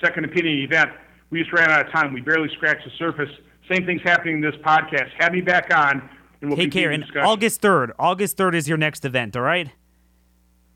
second 0.04 0.26
opinion 0.26 0.58
event. 0.64 0.92
We 1.30 1.40
just 1.40 1.52
ran 1.52 1.70
out 1.70 1.86
of 1.86 1.92
time. 1.92 2.14
We 2.14 2.22
barely 2.22 2.50
scratched 2.56 2.86
the 2.86 2.92
surface. 2.98 3.30
Same 3.72 3.86
thing's 3.86 4.02
happening 4.04 4.36
in 4.36 4.42
this 4.42 4.56
podcast. 4.64 5.10
Have 5.20 5.34
me 5.34 5.42
back 5.42 5.74
on, 5.74 6.10
and 6.42 6.50
we'll 6.50 6.58
Take 6.58 6.72
care. 6.72 6.92
And. 6.92 7.06
August 7.18 7.62
3rd. 7.62 7.92
August 8.00 8.38
3rd 8.38 8.56
is 8.56 8.70
your 8.70 8.78
next 8.78 9.04
event, 9.04 9.36
all 9.36 9.42
right? 9.42 9.70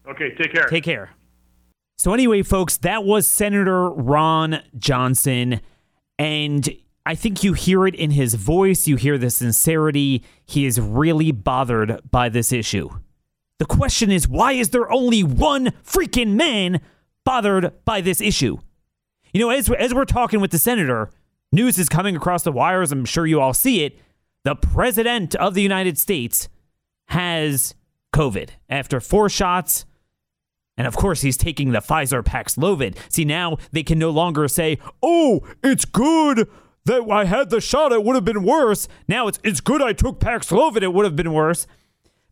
Okay, 0.09 0.35
take 0.35 0.53
care. 0.53 0.65
Take 0.65 0.83
care. 0.83 1.11
So, 1.97 2.13
anyway, 2.13 2.41
folks, 2.41 2.77
that 2.77 3.03
was 3.03 3.27
Senator 3.27 3.89
Ron 3.89 4.61
Johnson. 4.77 5.61
And 6.17 6.69
I 7.05 7.15
think 7.15 7.43
you 7.43 7.53
hear 7.53 7.87
it 7.87 7.95
in 7.95 8.11
his 8.11 8.33
voice. 8.33 8.87
You 8.87 8.95
hear 8.95 9.17
the 9.17 9.29
sincerity. 9.29 10.23
He 10.45 10.65
is 10.65 10.79
really 10.79 11.31
bothered 11.31 12.01
by 12.09 12.29
this 12.29 12.51
issue. 12.51 12.89
The 13.59 13.65
question 13.65 14.09
is 14.09 14.27
why 14.27 14.53
is 14.53 14.69
there 14.69 14.91
only 14.91 15.23
one 15.23 15.67
freaking 15.83 16.33
man 16.33 16.81
bothered 17.23 17.73
by 17.85 18.01
this 18.01 18.19
issue? 18.19 18.57
You 19.33 19.41
know, 19.41 19.49
as, 19.49 19.69
as 19.71 19.93
we're 19.93 20.05
talking 20.05 20.41
with 20.41 20.51
the 20.51 20.59
senator, 20.59 21.09
news 21.51 21.77
is 21.79 21.89
coming 21.89 22.15
across 22.15 22.43
the 22.43 22.51
wires. 22.51 22.91
I'm 22.91 23.05
sure 23.05 23.25
you 23.25 23.39
all 23.39 23.53
see 23.53 23.83
it. 23.83 23.97
The 24.43 24.55
president 24.55 25.35
of 25.35 25.53
the 25.53 25.61
United 25.61 25.97
States 25.97 26.49
has 27.07 27.75
COVID 28.13 28.49
after 28.69 28.99
four 28.99 29.29
shots. 29.29 29.85
And 30.77 30.87
of 30.87 30.95
course, 30.95 31.21
he's 31.21 31.37
taking 31.37 31.71
the 31.71 31.79
Pfizer 31.79 32.23
Paxlovid. 32.23 32.97
See, 33.09 33.25
now 33.25 33.57
they 33.71 33.83
can 33.83 33.99
no 33.99 34.09
longer 34.09 34.47
say, 34.47 34.79
oh, 35.03 35.41
it's 35.63 35.85
good 35.85 36.49
that 36.85 37.07
I 37.09 37.25
had 37.25 37.49
the 37.49 37.61
shot. 37.61 37.91
It 37.91 38.03
would 38.03 38.15
have 38.15 38.25
been 38.25 38.43
worse. 38.43 38.87
Now 39.07 39.27
it's, 39.27 39.39
it's 39.43 39.61
good 39.61 39.81
I 39.81 39.93
took 39.93 40.19
Paxlovid. 40.19 40.81
It 40.81 40.93
would 40.93 41.05
have 41.05 41.15
been 41.15 41.33
worse. 41.33 41.67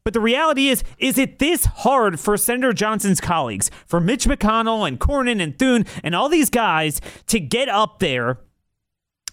But 0.10 0.16
the 0.16 0.22
reality 0.22 0.70
is, 0.70 0.84
is 0.98 1.20
it 1.20 1.38
this 1.38 1.66
hard 1.66 2.20
for 2.20 2.36
Senator 2.36 2.74
Johnson's 2.74 3.22
colleagues, 3.22 3.70
for 3.86 4.00
Mitch 4.00 4.26
McConnell 4.26 4.88
and 4.88 5.00
Cornyn 5.00 5.40
and 5.40 5.60
Thune 5.60 5.86
and 6.04 6.16
all 6.16 6.30
these 6.30 6.50
guys 6.50 7.00
to 7.28 7.40
get 7.40 7.70
up 7.70 8.00
there 8.00 8.40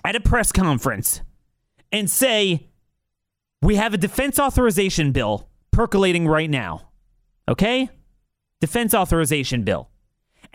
at 0.05 0.17
a 0.17 0.21
press 0.21 0.53
conference 0.53 1.23
and 1.91 2.11
say, 2.11 2.69
we 3.63 3.77
have 3.77 3.95
a 3.95 3.97
defense 3.97 4.39
authorization 4.39 5.13
bill 5.13 5.49
percolating 5.71 6.29
right 6.29 6.51
now. 6.51 6.91
Okay? 7.49 7.89
Defense 8.61 8.93
authorization 8.93 9.63
bill. 9.63 9.89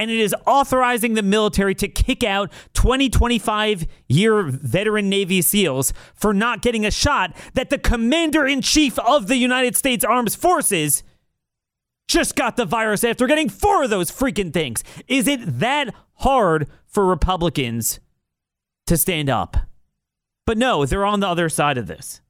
And 0.02 0.10
it 0.10 0.20
is 0.20 0.34
authorizing 0.48 1.14
the 1.14 1.22
military 1.22 1.76
to 1.76 1.88
kick 1.88 2.24
out 2.24 2.52
20, 2.74 3.08
25 3.08 3.86
year 4.08 4.42
veteran 4.42 5.10
Navy 5.10 5.44
SEALs 5.44 5.94
for 6.16 6.34
not 6.34 6.64
getting 6.64 6.88
a 6.88 6.90
shot 6.90 7.38
that 7.54 7.70
the 7.70 7.78
commander 7.78 8.48
in 8.48 8.64
chief 8.64 8.98
of 8.98 9.28
the 9.28 9.36
United 9.36 9.78
States 9.78 10.04
Armed 10.04 10.34
Forces 10.34 11.04
just 12.08 12.36
got 12.36 12.58
the 12.58 12.66
virus 12.66 13.04
after 13.04 13.28
getting 13.28 13.48
four 13.48 13.84
of 13.84 13.92
those 13.92 14.10
freaking 14.10 14.52
things. 14.52 14.84
Is 15.08 15.28
it 15.28 15.60
that 15.60 15.94
hard 16.16 16.68
for 16.88 17.06
Republicans 17.06 18.00
to 18.88 18.98
stand 18.98 19.30
up? 19.30 19.56
But 20.48 20.58
no, 20.58 20.84
they're 20.84 21.06
on 21.06 21.20
the 21.20 21.28
other 21.28 21.48
side 21.48 21.78
of 21.78 21.86
this. 21.86 22.22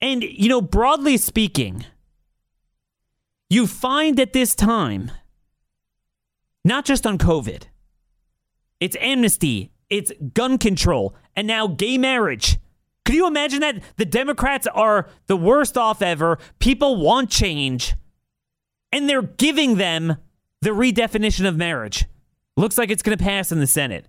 And, 0.00 0.22
you 0.22 0.48
know, 0.48 0.62
broadly 0.62 1.18
speaking, 1.18 1.84
you 3.50 3.66
find 3.66 4.18
at 4.18 4.32
this 4.32 4.54
time, 4.54 5.10
not 6.64 6.84
just 6.84 7.06
on 7.06 7.18
COVID, 7.18 7.64
it's 8.80 8.96
amnesty, 9.00 9.72
it's 9.90 10.12
gun 10.34 10.58
control, 10.58 11.14
and 11.34 11.46
now 11.46 11.66
gay 11.66 11.98
marriage. 11.98 12.58
Could 13.04 13.14
you 13.14 13.26
imagine 13.26 13.60
that? 13.60 13.82
The 13.96 14.04
Democrats 14.04 14.66
are 14.66 15.08
the 15.26 15.36
worst 15.36 15.78
off 15.78 16.02
ever. 16.02 16.38
People 16.58 17.00
want 17.02 17.30
change, 17.30 17.94
and 18.92 19.08
they're 19.08 19.22
giving 19.22 19.76
them 19.76 20.16
the 20.60 20.70
redefinition 20.70 21.48
of 21.48 21.56
marriage. 21.56 22.04
Looks 22.56 22.76
like 22.76 22.90
it's 22.90 23.02
going 23.02 23.16
to 23.16 23.24
pass 23.24 23.50
in 23.52 23.60
the 23.60 23.66
Senate. 23.66 24.06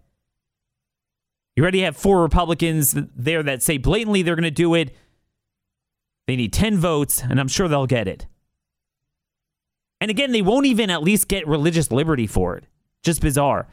You 1.55 1.63
already 1.63 1.81
have 1.81 1.95
four 1.95 2.21
Republicans 2.21 2.95
there 3.15 3.43
that 3.43 3.61
say 3.61 3.77
blatantly 3.77 4.21
they're 4.21 4.35
going 4.35 4.43
to 4.43 4.51
do 4.51 4.73
it. 4.75 4.95
They 6.27 6.35
need 6.35 6.53
10 6.53 6.77
votes, 6.77 7.21
and 7.21 7.39
I'm 7.39 7.47
sure 7.47 7.67
they'll 7.67 7.87
get 7.87 8.07
it. 8.07 8.27
And 10.01 10.09
again, 10.09 10.31
they 10.31 10.41
won't 10.41 10.65
even 10.65 10.89
at 10.89 11.03
least 11.03 11.27
get 11.27 11.47
religious 11.47 11.91
liberty 11.91 12.27
for 12.27 12.55
it. 12.55 12.65
Just 13.03 13.21
bizarre. 13.21 13.67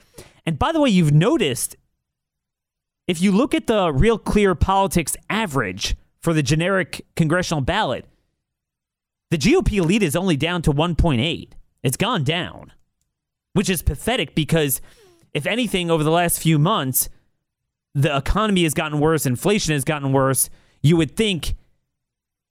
And 0.45 0.59
by 0.59 0.73
the 0.73 0.81
way, 0.81 0.91
you've 0.91 1.13
noticed 1.13 1.77
if 3.07 3.21
you 3.21 3.33
look 3.33 3.55
at 3.55 3.67
the 3.67 3.93
real 3.93 4.19
clear 4.19 4.55
politics 4.55 5.17
average 5.31 5.97
for 6.21 6.33
the 6.33 6.43
generic 6.43 7.05
congressional 7.15 7.61
ballot, 7.61 8.05
the 9.31 9.39
GOP 9.39 9.85
lead 9.85 10.03
is 10.03 10.17
only 10.17 10.37
down 10.37 10.63
to 10.63 10.73
1.8. 10.73 11.51
It's 11.83 11.97
gone 11.97 12.25
down, 12.25 12.73
which 13.53 13.71
is 13.71 13.83
pathetic 13.83 14.35
because, 14.35 14.81
if 15.35 15.47
anything, 15.47 15.91
over 15.91 16.03
the 16.03 16.11
last 16.11 16.41
few 16.41 16.59
months, 16.59 17.09
the 17.95 18.15
economy 18.17 18.65
has 18.65 18.75
gotten 18.75 19.01
worse, 19.01 19.25
inflation 19.27 19.73
has 19.73 19.85
gotten 19.85 20.13
worse. 20.13 20.51
You 20.83 20.97
would 20.97 21.17
think 21.17 21.55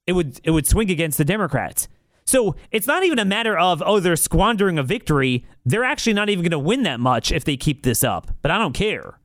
it 0.06 0.12
would 0.12 0.40
it 0.42 0.50
would 0.50 0.66
swing 0.66 0.90
against 0.90 1.18
the 1.18 1.24
Democrats. 1.24 1.88
So 2.26 2.56
it's 2.70 2.86
not 2.86 3.04
even 3.04 3.18
a 3.18 3.24
matter 3.24 3.56
of 3.56 3.82
oh 3.86 4.00
they're 4.00 4.16
squandering 4.16 4.78
a 4.78 4.82
victory. 4.82 5.44
They're 5.64 5.84
actually 5.84 6.14
not 6.14 6.28
even 6.28 6.42
going 6.42 6.50
to 6.50 6.58
win 6.58 6.82
that 6.82 7.00
much 7.00 7.30
if 7.32 7.44
they 7.44 7.56
keep 7.56 7.82
this 7.82 8.02
up. 8.02 8.30
But 8.42 8.50
I 8.50 8.58
don't 8.58 8.72
care. 8.72 9.20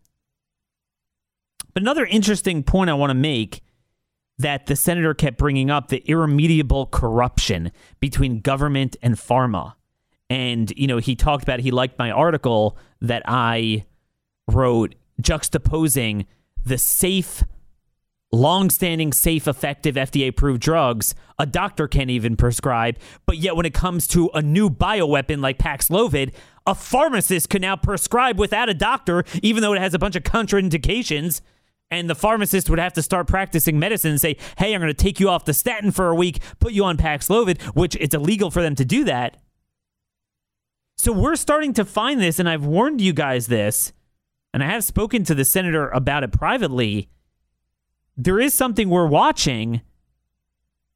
But 1.73 1.83
another 1.83 2.05
interesting 2.05 2.63
point 2.63 2.89
I 2.89 2.93
want 2.93 3.09
to 3.11 3.15
make 3.15 3.61
that 4.37 4.65
the 4.65 4.75
senator 4.75 5.13
kept 5.13 5.37
bringing 5.37 5.69
up 5.69 5.87
the 5.87 6.03
irremediable 6.09 6.87
corruption 6.87 7.71
between 7.99 8.41
government 8.41 8.97
and 9.01 9.15
pharma. 9.15 9.75
And, 10.29 10.71
you 10.75 10.87
know, 10.87 10.97
he 10.97 11.15
talked 11.15 11.43
about, 11.43 11.59
he 11.59 11.71
liked 11.71 11.99
my 11.99 12.09
article 12.09 12.77
that 13.01 13.23
I 13.25 13.85
wrote 14.47 14.95
juxtaposing 15.21 16.25
the 16.63 16.77
safe, 16.77 17.43
long-standing, 18.32 19.11
safe, 19.13 19.47
effective 19.47 19.95
FDA-approved 19.95 20.61
drugs 20.61 21.13
a 21.41 21.45
doctor 21.47 21.88
can't 21.88 22.11
even 22.11 22.38
prescribe, 22.38 22.97
but 23.25 23.38
yet 23.38 23.55
when 23.55 23.65
it 23.65 23.73
comes 23.73 24.07
to 24.09 24.29
a 24.36 24.43
new 24.43 24.69
bioweapon 24.69 25.41
like 25.41 25.57
Paxlovid, 25.57 26.34
a 26.67 26.75
pharmacist 26.75 27.49
can 27.49 27.63
now 27.63 27.75
prescribe 27.75 28.38
without 28.38 28.69
a 28.69 28.75
doctor, 28.75 29.23
even 29.41 29.63
though 29.63 29.73
it 29.73 29.82
has 29.82 29.95
a 29.95 29.99
bunch 29.99 30.15
of 30.15 30.21
contraindications. 30.21 31.41
And 31.89 32.07
the 32.07 32.15
pharmacist 32.15 32.69
would 32.69 32.77
have 32.77 32.93
to 32.93 33.01
start 33.01 33.27
practicing 33.27 33.79
medicine 33.79 34.11
and 34.11 34.21
say, 34.21 34.38
"Hey, 34.57 34.73
I'm 34.73 34.82
going 34.82 34.93
to 34.93 34.93
take 34.93 35.19
you 35.19 35.29
off 35.29 35.45
the 35.45 35.53
statin 35.53 35.89
for 35.89 36.09
a 36.09 36.15
week, 36.15 36.39
put 36.59 36.73
you 36.73 36.86
on 36.86 36.95
Paxlovid," 36.95 37.59
which 37.75 37.97
it's 37.99 38.13
illegal 38.13 38.51
for 38.51 38.61
them 38.61 38.75
to 38.75 38.86
do 38.86 39.03
that. 39.05 39.38
So 40.95 41.11
we're 41.11 41.36
starting 41.36 41.73
to 41.73 41.84
find 41.84 42.21
this, 42.21 42.38
and 42.38 42.47
I've 42.47 42.63
warned 42.63 43.01
you 43.01 43.13
guys 43.13 43.47
this, 43.47 43.91
and 44.53 44.63
I 44.63 44.67
have 44.67 44.84
spoken 44.84 45.23
to 45.23 45.34
the 45.34 45.43
senator 45.43 45.89
about 45.89 46.23
it 46.23 46.32
privately. 46.32 47.09
There 48.18 48.39
is 48.39 48.53
something 48.53 48.89
we're 48.89 49.07
watching 49.07 49.82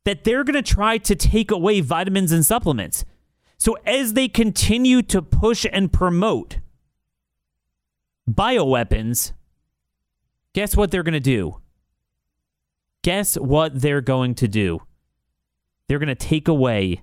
that 0.04 0.24
they're 0.24 0.44
going 0.44 0.62
to 0.62 0.74
try 0.74 0.98
to 1.00 1.16
take 1.16 1.52
away 1.52 1.82
vitamins 1.82 2.32
and 2.32 2.46
supplements. 2.46 3.06
So 3.58 3.78
as 3.86 4.14
they 4.14 4.28
continue 4.28 5.02
to 5.04 5.22
push 5.22 5.66
and 5.72 5.92
promote 5.92 6.60
bioweapons, 8.30 9.34
guess 10.54 10.76
what 10.76 10.92
they're 10.92 11.04
going 11.04 11.14
to 11.14 11.20
do? 11.20 11.62
Guess 13.02 13.36
what 13.36 13.82
they're 13.82 14.02
going 14.02 14.36
to 14.36 14.48
do? 14.48 14.82
They're 15.88 16.00
going 16.00 16.08
to 16.08 16.16
take 16.16 16.48
away 16.48 17.02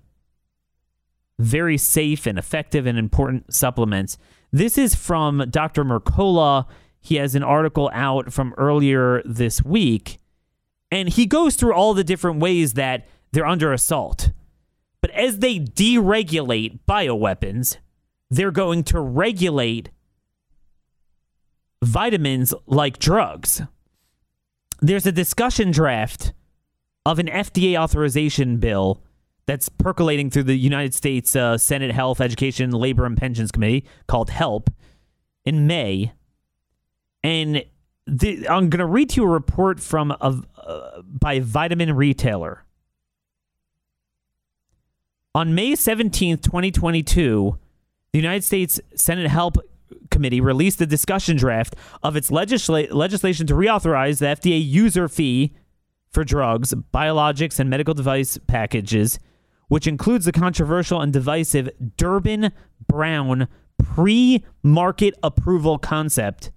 very 1.38 1.78
safe 1.78 2.26
and 2.26 2.38
effective 2.38 2.86
and 2.86 2.98
important 2.98 3.52
supplements. 3.52 4.18
This 4.52 4.76
is 4.76 4.94
from 4.94 5.44
Dr. 5.50 5.84
Mercola. 5.84 6.66
He 7.02 7.16
has 7.16 7.34
an 7.34 7.42
article 7.42 7.90
out 7.92 8.32
from 8.32 8.54
earlier 8.56 9.22
this 9.24 9.62
week, 9.62 10.18
and 10.90 11.08
he 11.08 11.26
goes 11.26 11.56
through 11.56 11.74
all 11.74 11.92
the 11.92 12.04
different 12.04 12.40
ways 12.40 12.74
that 12.74 13.06
they're 13.32 13.46
under 13.46 13.72
assault. 13.72 14.30
But 15.00 15.10
as 15.10 15.40
they 15.40 15.58
deregulate 15.58 16.78
bioweapons, 16.88 17.76
they're 18.30 18.52
going 18.52 18.84
to 18.84 19.00
regulate 19.00 19.90
vitamins 21.82 22.54
like 22.66 23.00
drugs. 23.00 23.62
There's 24.80 25.06
a 25.06 25.12
discussion 25.12 25.72
draft 25.72 26.32
of 27.04 27.18
an 27.18 27.26
FDA 27.26 27.78
authorization 27.78 28.58
bill 28.58 29.02
that's 29.46 29.68
percolating 29.68 30.30
through 30.30 30.44
the 30.44 30.56
United 30.56 30.94
States 30.94 31.34
uh, 31.34 31.58
Senate 31.58 31.90
Health, 31.90 32.20
Education, 32.20 32.70
Labor, 32.70 33.04
and 33.04 33.16
Pensions 33.16 33.50
Committee 33.50 33.84
called 34.06 34.30
HELP 34.30 34.70
in 35.44 35.66
May. 35.66 36.12
And 37.22 37.64
the, 38.06 38.48
I'm 38.48 38.68
going 38.68 38.80
to 38.80 38.86
read 38.86 39.10
to 39.10 39.20
you 39.20 39.26
a 39.26 39.30
report 39.30 39.80
from 39.80 40.10
a, 40.10 40.42
uh, 40.58 41.02
by 41.02 41.40
vitamin 41.40 41.94
retailer. 41.94 42.64
On 45.34 45.54
May 45.54 45.72
17th, 45.72 46.42
2022, 46.42 47.58
the 48.12 48.18
United 48.18 48.44
States 48.44 48.80
Senate 48.94 49.28
Help 49.28 49.56
Committee 50.10 50.40
released 50.40 50.80
a 50.80 50.86
discussion 50.86 51.36
draft 51.36 51.74
of 52.02 52.16
its 52.16 52.30
legisla- 52.30 52.92
legislation 52.92 53.46
to 53.46 53.54
reauthorize 53.54 54.18
the 54.18 54.26
FDA 54.26 54.62
user 54.62 55.08
fee 55.08 55.54
for 56.10 56.24
drugs, 56.24 56.74
biologics, 56.92 57.58
and 57.58 57.70
medical 57.70 57.94
device 57.94 58.38
packages, 58.46 59.18
which 59.68 59.86
includes 59.86 60.26
the 60.26 60.32
controversial 60.32 61.00
and 61.00 61.12
divisive 61.12 61.70
Durbin 61.96 62.52
Braun 62.86 63.48
pre 63.82 64.44
market 64.62 65.14
approval 65.22 65.78
concept 65.78 66.50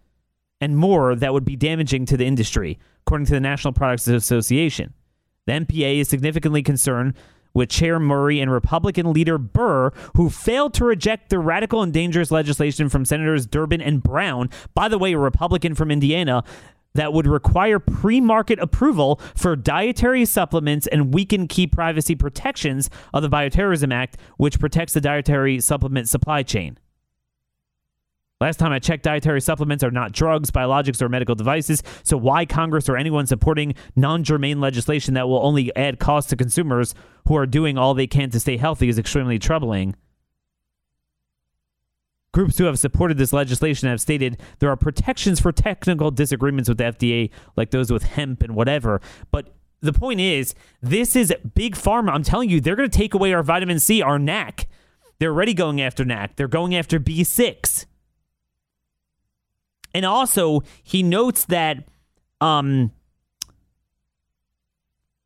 and 0.66 0.76
more 0.76 1.16
that 1.16 1.32
would 1.32 1.45
be 1.45 1.55
damaging 1.55 2.05
to 2.07 2.18
the 2.18 2.26
industry, 2.26 2.80
according 3.05 3.28
to 3.28 3.34
the 3.34 3.39
Natural 3.39 3.72
Products 3.72 4.07
Association. 4.07 4.93
The 5.45 5.53
NPA 5.53 5.99
is 5.99 6.09
significantly 6.09 6.63
concerned 6.63 7.13
with 7.53 7.70
Chair 7.70 7.99
Murray 7.99 8.41
and 8.41 8.51
Republican 8.51 9.13
leader 9.13 9.38
Burr, 9.38 9.91
who 10.18 10.30
failed 10.30 10.74
to 10.74 10.84
reject 10.84 11.30
the 11.30 11.38
radical 11.38 11.84
and 11.84 11.93
dangerous 11.93 12.32
legislation 12.32 12.89
from 12.89 13.05
Senators 13.05 13.45
Durbin 13.45 13.80
and 13.80 14.01
Braun, 14.01 14.49
by 14.74 14.88
the 14.88 14.97
way, 14.97 15.13
a 15.13 15.20
Republican 15.20 15.76
from 15.76 15.91
Indiana, 15.91 16.43
that 16.95 17.13
would 17.13 17.28
require 17.28 17.78
pre 17.78 18.20
market 18.20 18.57
approval 18.57 19.22
for 19.36 19.55
dietary 19.55 20.26
supplements 20.26 20.88
and 20.88 21.13
weaken 21.13 21.47
key 21.47 21.68
privacy 21.68 22.16
protections 22.16 22.89
of 23.13 23.22
the 23.22 23.30
Bioterrorism 23.30 23.93
Act, 23.93 24.18
which 24.38 24.59
protects 24.59 24.93
the 24.93 25.01
dietary 25.01 25.59
supplement 25.59 26.09
supply 26.09 26.41
chain. 26.41 26.80
Last 28.45 28.57
time 28.57 28.71
I 28.71 28.77
checked, 28.77 29.01
dietary 29.01 29.41
supplements 29.41 29.83
are 29.83 29.89
not 29.89 30.11
drugs, 30.11 30.51
biologics, 30.51 31.01
or 31.01 31.09
medical 31.09 31.33
devices. 31.33 31.81
So, 32.03 32.15
why 32.15 32.45
Congress 32.45 32.87
or 32.87 32.95
anyone 32.95 33.25
supporting 33.25 33.73
non 33.95 34.23
germane 34.23 34.61
legislation 34.61 35.15
that 35.15 35.27
will 35.27 35.43
only 35.43 35.75
add 35.75 35.97
cost 35.97 36.29
to 36.29 36.35
consumers 36.35 36.93
who 37.27 37.35
are 37.37 37.47
doing 37.47 37.79
all 37.79 37.95
they 37.95 38.05
can 38.05 38.29
to 38.29 38.39
stay 38.39 38.57
healthy 38.57 38.87
is 38.87 38.99
extremely 38.99 39.39
troubling. 39.39 39.95
Groups 42.35 42.59
who 42.59 42.65
have 42.65 42.77
supported 42.77 43.17
this 43.17 43.33
legislation 43.33 43.89
have 43.89 43.99
stated 43.99 44.39
there 44.59 44.69
are 44.69 44.77
protections 44.77 45.39
for 45.39 45.51
technical 45.51 46.11
disagreements 46.11 46.69
with 46.69 46.77
the 46.77 46.83
FDA, 46.83 47.31
like 47.57 47.71
those 47.71 47.91
with 47.91 48.03
hemp 48.03 48.43
and 48.43 48.53
whatever. 48.53 49.01
But 49.31 49.55
the 49.81 49.91
point 49.91 50.19
is, 50.19 50.53
this 50.83 51.15
is 51.15 51.33
big 51.55 51.73
pharma. 51.73 52.11
I'm 52.11 52.21
telling 52.21 52.51
you, 52.51 52.61
they're 52.61 52.75
going 52.75 52.91
to 52.91 52.95
take 52.95 53.15
away 53.15 53.33
our 53.33 53.41
vitamin 53.41 53.79
C, 53.79 54.03
our 54.03 54.19
NAC. 54.19 54.67
They're 55.17 55.31
already 55.31 55.55
going 55.55 55.81
after 55.81 56.05
NAC. 56.05 56.35
They're 56.35 56.47
going 56.47 56.75
after 56.75 56.99
B6. 56.99 57.87
And 59.95 60.05
also, 60.05 60.61
he 60.83 61.03
notes 61.03 61.45
that 61.45 61.85
um, 62.41 62.91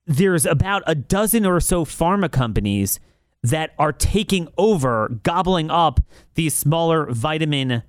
there's 0.05 0.45
about 0.45 0.83
a 0.85 0.93
dozen 0.93 1.43
or 1.43 1.59
so 1.59 1.85
pharma 1.85 2.31
companies 2.31 2.99
that 3.41 3.71
are 3.79 3.91
taking 3.91 4.47
over, 4.59 5.09
gobbling 5.23 5.71
up 5.71 6.01
these 6.35 6.53
smaller 6.53 7.11
vitamin 7.11 7.81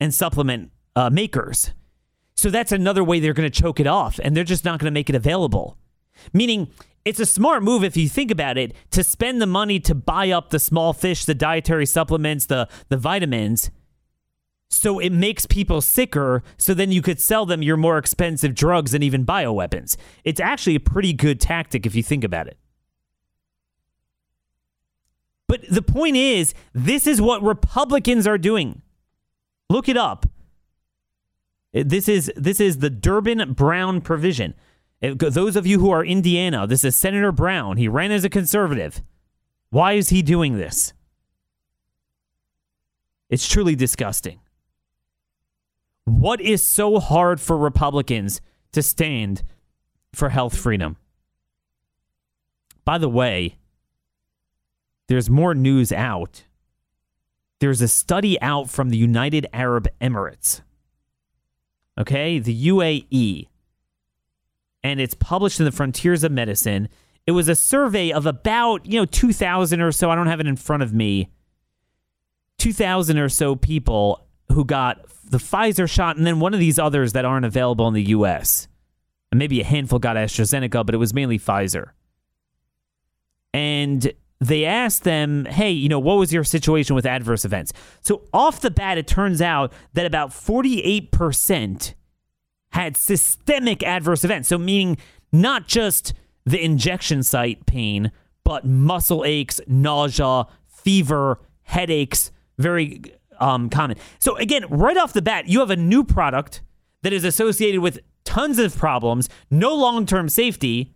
and 0.00 0.14
supplement 0.14 0.70
uh, 0.96 1.10
makers. 1.10 1.72
So 2.36 2.48
that's 2.48 2.72
another 2.72 3.04
way 3.04 3.20
they're 3.20 3.34
going 3.34 3.50
to 3.50 3.62
choke 3.62 3.78
it 3.78 3.86
off, 3.86 4.18
and 4.24 4.34
they're 4.34 4.44
just 4.44 4.64
not 4.64 4.80
going 4.80 4.90
to 4.90 4.94
make 4.94 5.10
it 5.10 5.14
available. 5.14 5.76
Meaning, 6.32 6.68
it's 7.04 7.20
a 7.20 7.26
smart 7.26 7.62
move 7.62 7.84
if 7.84 7.98
you 7.98 8.08
think 8.08 8.30
about 8.30 8.56
it 8.56 8.72
to 8.92 9.04
spend 9.04 9.42
the 9.42 9.46
money 9.46 9.78
to 9.80 9.94
buy 9.94 10.30
up 10.30 10.48
the 10.48 10.58
small 10.58 10.94
fish, 10.94 11.26
the 11.26 11.34
dietary 11.34 11.84
supplements, 11.84 12.46
the 12.46 12.66
the 12.88 12.96
vitamins. 12.96 13.70
So 14.74 14.98
it 14.98 15.10
makes 15.10 15.46
people 15.46 15.80
sicker, 15.80 16.42
so 16.56 16.74
then 16.74 16.92
you 16.92 17.00
could 17.00 17.20
sell 17.20 17.46
them 17.46 17.62
your 17.62 17.76
more 17.76 17.96
expensive 17.96 18.54
drugs 18.54 18.92
and 18.92 19.02
even 19.04 19.24
bioweapons. 19.24 19.96
It's 20.24 20.40
actually 20.40 20.74
a 20.74 20.80
pretty 20.80 21.12
good 21.12 21.40
tactic 21.40 21.86
if 21.86 21.94
you 21.94 22.02
think 22.02 22.24
about 22.24 22.48
it. 22.48 22.58
But 25.46 25.62
the 25.70 25.82
point 25.82 26.16
is, 26.16 26.54
this 26.72 27.06
is 27.06 27.20
what 27.20 27.42
Republicans 27.42 28.26
are 28.26 28.38
doing. 28.38 28.82
Look 29.70 29.88
it 29.88 29.96
up. 29.96 30.26
This 31.72 32.08
is 32.08 32.32
this 32.36 32.60
is 32.60 32.78
the 32.78 32.90
Durbin 32.90 33.52
Braun 33.52 34.00
provision. 34.00 34.54
Uh, 35.02 35.14
those 35.18 35.56
of 35.56 35.66
you 35.66 35.80
who 35.80 35.90
are 35.90 36.04
Indiana, 36.04 36.66
this 36.66 36.84
is 36.84 36.96
Senator 36.96 37.32
Braun. 37.32 37.76
He 37.76 37.88
ran 37.88 38.12
as 38.12 38.24
a 38.24 38.30
conservative. 38.30 39.02
Why 39.70 39.94
is 39.94 40.10
he 40.10 40.22
doing 40.22 40.56
this? 40.56 40.92
It's 43.28 43.48
truly 43.48 43.74
disgusting. 43.74 44.38
What 46.04 46.40
is 46.40 46.62
so 46.62 47.00
hard 47.00 47.40
for 47.40 47.56
Republicans 47.56 48.40
to 48.72 48.82
stand 48.82 49.42
for 50.12 50.28
health 50.28 50.56
freedom? 50.56 50.96
By 52.84 52.98
the 52.98 53.08
way, 53.08 53.56
there's 55.08 55.30
more 55.30 55.54
news 55.54 55.92
out. 55.92 56.44
There's 57.60 57.80
a 57.80 57.88
study 57.88 58.40
out 58.42 58.68
from 58.68 58.90
the 58.90 58.96
United 58.96 59.46
Arab 59.52 59.88
Emirates. 60.00 60.60
Okay, 61.98 62.38
the 62.38 62.66
UAE. 62.68 63.48
And 64.82 65.00
it's 65.00 65.14
published 65.14 65.60
in 65.60 65.64
the 65.64 65.72
Frontiers 65.72 66.24
of 66.24 66.32
Medicine. 66.32 66.88
It 67.26 67.32
was 67.32 67.48
a 67.48 67.54
survey 67.54 68.10
of 68.10 68.26
about, 68.26 68.84
you 68.84 68.98
know, 68.98 69.06
2,000 69.06 69.80
or 69.80 69.92
so. 69.92 70.10
I 70.10 70.14
don't 70.14 70.26
have 70.26 70.40
it 70.40 70.46
in 70.46 70.56
front 70.56 70.82
of 70.82 70.92
me. 70.92 71.30
2,000 72.58 73.18
or 73.18 73.30
so 73.30 73.56
people 73.56 74.26
who 74.52 74.64
got 74.64 75.10
the 75.30 75.38
Pfizer 75.38 75.88
shot 75.88 76.16
and 76.16 76.26
then 76.26 76.40
one 76.40 76.54
of 76.54 76.60
these 76.60 76.78
others 76.78 77.12
that 77.12 77.24
aren't 77.24 77.46
available 77.46 77.88
in 77.88 77.94
the 77.94 78.04
US. 78.04 78.68
And 79.30 79.38
maybe 79.38 79.60
a 79.60 79.64
handful 79.64 79.98
got 79.98 80.16
AstraZeneca, 80.16 80.86
but 80.86 80.94
it 80.94 80.98
was 80.98 81.12
mainly 81.12 81.38
Pfizer. 81.38 81.90
And 83.52 84.12
they 84.40 84.64
asked 84.64 85.04
them, 85.04 85.44
hey, 85.46 85.70
you 85.70 85.88
know, 85.88 85.98
what 85.98 86.18
was 86.18 86.32
your 86.32 86.44
situation 86.44 86.94
with 86.94 87.06
adverse 87.06 87.44
events? 87.44 87.72
So 88.02 88.22
off 88.32 88.60
the 88.60 88.70
bat, 88.70 88.98
it 88.98 89.06
turns 89.06 89.40
out 89.40 89.72
that 89.94 90.06
about 90.06 90.30
48% 90.30 91.94
had 92.70 92.96
systemic 92.96 93.82
adverse 93.84 94.24
events. 94.24 94.48
So, 94.48 94.58
meaning 94.58 94.98
not 95.32 95.68
just 95.68 96.12
the 96.44 96.62
injection 96.62 97.22
site 97.22 97.66
pain, 97.66 98.10
but 98.42 98.66
muscle 98.66 99.24
aches, 99.24 99.60
nausea, 99.66 100.46
fever, 100.66 101.38
headaches, 101.62 102.32
very 102.58 103.00
um, 103.40 103.70
common. 103.70 103.96
So, 104.18 104.36
again, 104.36 104.64
right 104.68 104.96
off 104.96 105.12
the 105.12 105.22
bat, 105.22 105.48
you 105.48 105.60
have 105.60 105.70
a 105.70 105.76
new 105.76 106.04
product 106.04 106.62
that 107.02 107.12
is 107.12 107.24
associated 107.24 107.80
with 107.80 108.00
tons 108.24 108.58
of 108.58 108.76
problems, 108.76 109.28
no 109.50 109.74
long 109.74 110.06
term 110.06 110.28
safety, 110.28 110.94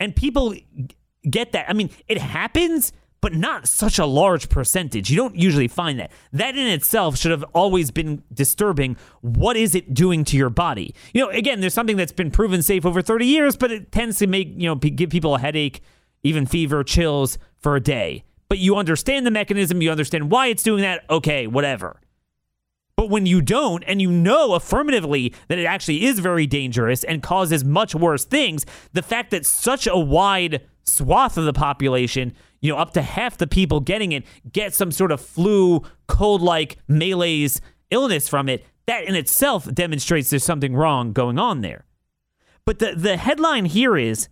and 0.00 0.14
people 0.14 0.54
get 1.28 1.52
that. 1.52 1.68
I 1.68 1.72
mean, 1.72 1.90
it 2.06 2.18
happens, 2.18 2.92
but 3.20 3.34
not 3.34 3.66
such 3.66 3.98
a 3.98 4.06
large 4.06 4.48
percentage. 4.48 5.10
You 5.10 5.16
don't 5.16 5.36
usually 5.36 5.68
find 5.68 5.98
that. 5.98 6.12
That 6.32 6.56
in 6.56 6.66
itself 6.68 7.16
should 7.18 7.32
have 7.32 7.44
always 7.52 7.90
been 7.90 8.22
disturbing. 8.32 8.96
What 9.20 9.56
is 9.56 9.74
it 9.74 9.92
doing 9.92 10.24
to 10.24 10.36
your 10.36 10.50
body? 10.50 10.94
You 11.12 11.22
know, 11.22 11.30
again, 11.30 11.60
there's 11.60 11.74
something 11.74 11.96
that's 11.96 12.12
been 12.12 12.30
proven 12.30 12.62
safe 12.62 12.86
over 12.86 13.02
30 13.02 13.26
years, 13.26 13.56
but 13.56 13.72
it 13.72 13.90
tends 13.92 14.18
to 14.18 14.26
make, 14.26 14.48
you 14.56 14.68
know, 14.68 14.76
give 14.76 15.10
people 15.10 15.34
a 15.34 15.38
headache, 15.40 15.82
even 16.22 16.46
fever, 16.46 16.84
chills 16.84 17.38
for 17.58 17.74
a 17.76 17.80
day. 17.80 18.24
But 18.48 18.58
you 18.58 18.76
understand 18.76 19.26
the 19.26 19.30
mechanism, 19.30 19.82
you 19.82 19.90
understand 19.90 20.30
why 20.30 20.46
it's 20.46 20.62
doing 20.62 20.82
that. 20.82 21.04
Okay, 21.10 21.46
whatever. 21.46 22.00
But 22.96 23.10
when 23.10 23.26
you 23.26 23.40
don't, 23.40 23.84
and 23.86 24.02
you 24.02 24.10
know 24.10 24.54
affirmatively 24.54 25.32
that 25.46 25.58
it 25.58 25.66
actually 25.66 26.04
is 26.06 26.18
very 26.18 26.48
dangerous 26.48 27.04
and 27.04 27.22
causes 27.22 27.64
much 27.64 27.94
worse 27.94 28.24
things, 28.24 28.66
the 28.92 29.02
fact 29.02 29.30
that 29.30 29.46
such 29.46 29.86
a 29.86 29.96
wide 29.96 30.62
swath 30.82 31.36
of 31.38 31.44
the 31.44 31.52
population, 31.52 32.32
you 32.60 32.72
know, 32.72 32.78
up 32.78 32.94
to 32.94 33.02
half 33.02 33.38
the 33.38 33.46
people 33.46 33.78
getting 33.78 34.10
it 34.10 34.24
get 34.50 34.74
some 34.74 34.90
sort 34.90 35.12
of 35.12 35.20
flu, 35.20 35.82
cold 36.08 36.42
like 36.42 36.78
malaise 36.88 37.60
illness 37.90 38.28
from 38.28 38.48
it, 38.48 38.64
that 38.86 39.04
in 39.04 39.14
itself 39.14 39.72
demonstrates 39.72 40.30
there's 40.30 40.42
something 40.42 40.74
wrong 40.74 41.12
going 41.12 41.38
on 41.38 41.60
there. 41.60 41.84
But 42.64 42.80
the, 42.80 42.94
the 42.96 43.16
headline 43.16 43.66
here 43.66 43.96
is 43.96 44.28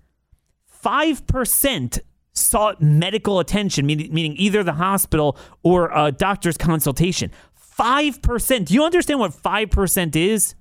5% 0.84 2.00
sought 2.36 2.82
medical 2.82 3.40
attention, 3.40 3.86
meaning, 3.86 4.34
either 4.36 4.62
the 4.62 4.74
hospital 4.74 5.36
or 5.62 5.90
a 5.94 6.12
doctor's 6.12 6.56
consultation. 6.56 7.30
5%. 7.78 8.66
Do 8.66 8.74
you 8.74 8.84
understand 8.84 9.20
what 9.20 9.32
5% 9.32 10.16
is? 10.16 10.54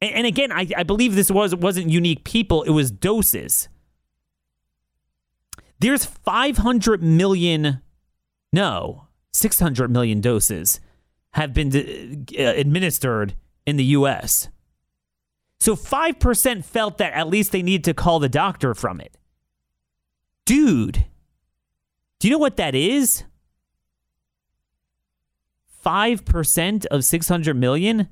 And, 0.00 0.14
and 0.14 0.26
again, 0.26 0.52
I, 0.52 0.66
I 0.76 0.82
believe 0.82 1.14
this 1.14 1.30
was 1.30 1.54
wasn't 1.54 1.90
unique 1.90 2.24
people, 2.24 2.62
it 2.62 2.70
was 2.70 2.90
doses. 2.90 3.68
There's 5.78 6.04
500 6.04 7.02
million 7.02 7.80
No, 8.52 9.06
600 9.32 9.90
million 9.90 10.20
doses 10.20 10.80
have 11.32 11.54
been 11.54 12.26
uh, 12.38 12.42
administered 12.42 13.34
in 13.64 13.76
the 13.76 13.84
US. 13.84 14.48
So 15.58 15.76
5% 15.76 16.64
felt 16.64 16.98
that 16.98 17.12
at 17.12 17.28
least 17.28 17.52
they 17.52 17.62
need 17.62 17.84
to 17.84 17.94
call 17.94 18.18
the 18.18 18.28
doctor 18.28 18.74
from 18.74 19.00
it. 19.00 19.16
Do 20.70 22.28
you 22.28 22.30
know 22.30 22.38
what 22.38 22.56
that 22.56 22.74
is? 22.74 23.24
5% 25.84 26.86
of 26.86 27.04
600 27.04 27.56
million? 27.56 28.08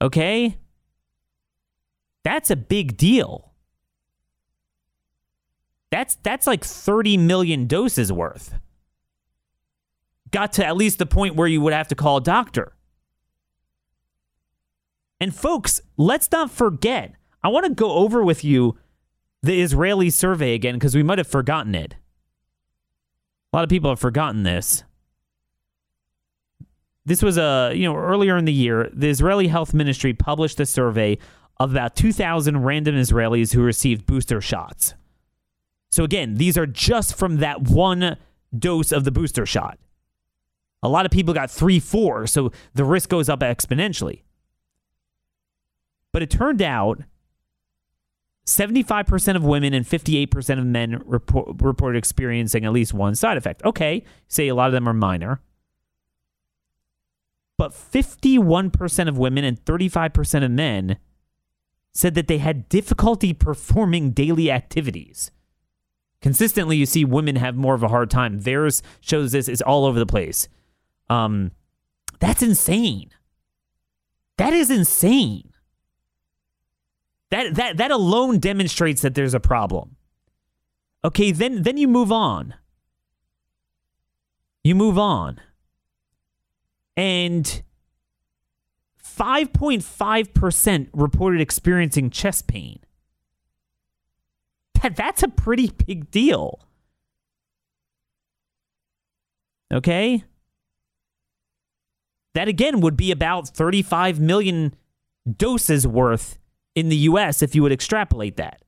Okay? 0.00 0.58
That's 2.22 2.50
a 2.50 2.56
big 2.56 2.96
deal. 2.96 3.52
That's 5.90 6.16
that's 6.16 6.46
like 6.46 6.64
30 6.64 7.16
million 7.16 7.66
doses 7.66 8.12
worth. 8.12 8.54
Got 10.30 10.52
to 10.54 10.66
at 10.66 10.76
least 10.76 10.98
the 10.98 11.06
point 11.06 11.36
where 11.36 11.46
you 11.46 11.60
would 11.60 11.72
have 11.72 11.88
to 11.88 11.94
call 11.94 12.16
a 12.16 12.20
doctor. 12.20 12.72
And 15.20 15.34
folks, 15.34 15.80
let's 15.96 16.30
not 16.32 16.50
forget. 16.50 17.14
I 17.42 17.48
want 17.48 17.66
to 17.66 17.72
go 17.72 17.92
over 17.92 18.22
with 18.22 18.44
you 18.44 18.76
the 19.42 19.60
Israeli 19.60 20.10
survey 20.10 20.54
again 20.54 20.74
because 20.74 20.94
we 20.94 21.02
might 21.02 21.18
have 21.18 21.26
forgotten 21.26 21.74
it. 21.74 21.94
A 23.52 23.56
lot 23.56 23.62
of 23.62 23.70
people 23.70 23.90
have 23.90 24.00
forgotten 24.00 24.42
this. 24.42 24.84
This 27.04 27.22
was 27.22 27.38
a, 27.38 27.72
you 27.74 27.84
know, 27.84 27.96
earlier 27.96 28.36
in 28.36 28.44
the 28.44 28.52
year, 28.52 28.90
the 28.92 29.08
Israeli 29.08 29.46
Health 29.46 29.72
Ministry 29.72 30.12
published 30.12 30.58
a 30.58 30.66
survey 30.66 31.18
of 31.58 31.70
about 31.70 31.94
2,000 31.96 32.64
random 32.64 32.96
Israelis 32.96 33.54
who 33.54 33.62
received 33.62 34.06
booster 34.06 34.40
shots. 34.40 34.94
So 35.90 36.04
again, 36.04 36.34
these 36.34 36.58
are 36.58 36.66
just 36.66 37.14
from 37.14 37.36
that 37.36 37.62
one 37.62 38.16
dose 38.56 38.92
of 38.92 39.04
the 39.04 39.12
booster 39.12 39.46
shot. 39.46 39.78
A 40.82 40.88
lot 40.88 41.06
of 41.06 41.12
people 41.12 41.32
got 41.32 41.50
3 41.50 41.80
4, 41.80 42.26
so 42.26 42.52
the 42.74 42.84
risk 42.84 43.08
goes 43.08 43.28
up 43.28 43.40
exponentially. 43.40 44.22
But 46.12 46.22
it 46.22 46.30
turned 46.30 46.60
out 46.60 47.02
75% 48.46 49.34
of 49.34 49.44
women 49.44 49.74
and 49.74 49.84
58% 49.84 50.58
of 50.58 50.64
men 50.64 51.02
report, 51.04 51.60
reported 51.60 51.98
experiencing 51.98 52.64
at 52.64 52.72
least 52.72 52.94
one 52.94 53.14
side 53.14 53.36
effect. 53.36 53.64
Okay, 53.64 54.04
say 54.28 54.48
a 54.48 54.54
lot 54.54 54.68
of 54.68 54.72
them 54.72 54.88
are 54.88 54.94
minor. 54.94 55.40
But 57.58 57.72
51% 57.72 59.08
of 59.08 59.18
women 59.18 59.44
and 59.44 59.62
35% 59.64 60.44
of 60.44 60.50
men 60.50 60.98
said 61.92 62.14
that 62.14 62.28
they 62.28 62.38
had 62.38 62.68
difficulty 62.68 63.32
performing 63.32 64.10
daily 64.10 64.50
activities. 64.50 65.30
Consistently, 66.20 66.76
you 66.76 66.86
see 66.86 67.04
women 67.04 67.36
have 67.36 67.56
more 67.56 67.74
of 67.74 67.82
a 67.82 67.88
hard 67.88 68.10
time. 68.10 68.40
Theirs 68.40 68.82
shows 69.00 69.32
this 69.32 69.48
is 69.48 69.62
all 69.62 69.84
over 69.84 69.98
the 69.98 70.06
place. 70.06 70.48
Um, 71.08 71.52
that's 72.20 72.42
insane. 72.42 73.10
That 74.36 74.52
is 74.52 74.70
insane. 74.70 75.50
That 77.30 77.54
that 77.56 77.76
that 77.76 77.90
alone 77.90 78.38
demonstrates 78.38 79.02
that 79.02 79.14
there's 79.14 79.34
a 79.34 79.40
problem. 79.40 79.96
Okay, 81.04 81.32
then 81.32 81.62
then 81.62 81.76
you 81.76 81.88
move 81.88 82.12
on. 82.12 82.54
You 84.64 84.74
move 84.74 84.98
on. 84.98 85.40
And 86.96 87.62
5.5% 89.16 90.88
reported 90.92 91.40
experiencing 91.40 92.10
chest 92.10 92.46
pain. 92.46 92.80
That, 94.82 94.96
that's 94.96 95.22
a 95.22 95.28
pretty 95.28 95.70
big 95.70 96.10
deal. 96.10 96.60
Okay? 99.72 100.24
That 102.34 102.48
again 102.48 102.80
would 102.80 102.96
be 102.96 103.10
about 103.10 103.48
35 103.48 104.20
million 104.20 104.74
doses 105.36 105.86
worth 105.86 106.38
in 106.76 106.90
the 106.90 106.96
US 106.96 107.42
if 107.42 107.56
you 107.56 107.62
would 107.62 107.72
extrapolate 107.72 108.36
that. 108.36 108.62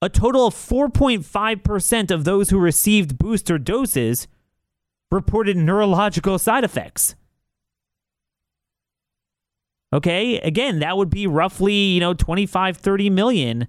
A 0.00 0.08
total 0.08 0.46
of 0.46 0.54
4.5% 0.54 2.10
of 2.12 2.22
those 2.22 2.50
who 2.50 2.60
received 2.60 3.18
booster 3.18 3.58
doses 3.58 4.28
reported 5.10 5.56
neurological 5.56 6.38
side 6.38 6.62
effects. 6.62 7.16
Okay, 9.92 10.38
again, 10.40 10.78
that 10.80 10.96
would 10.96 11.10
be 11.10 11.26
roughly, 11.26 11.72
you 11.72 11.98
know, 11.98 12.14
25, 12.14 12.76
30 12.76 13.10
million 13.10 13.68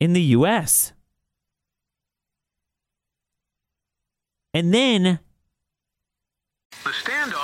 in 0.00 0.12
the 0.12 0.22
US. 0.22 0.92
And 4.54 4.72
then 4.72 5.18
the 6.84 6.90
standoff 6.90 7.43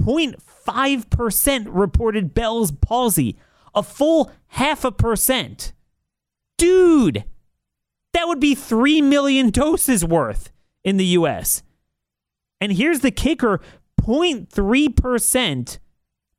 0.5% 0.00 1.66
reported 1.68 2.34
Bell's 2.34 2.72
palsy, 2.72 3.38
a 3.74 3.82
full 3.82 4.30
half 4.48 4.84
a 4.84 4.92
percent. 4.92 5.72
Dude, 6.58 7.24
that 8.12 8.28
would 8.28 8.40
be 8.40 8.54
3 8.54 9.00
million 9.02 9.50
doses 9.50 10.04
worth 10.04 10.50
in 10.84 10.96
the 10.96 11.06
US. 11.06 11.62
And 12.60 12.72
here's 12.72 13.00
the 13.00 13.10
kicker 13.10 13.60
0.3% 14.00 15.78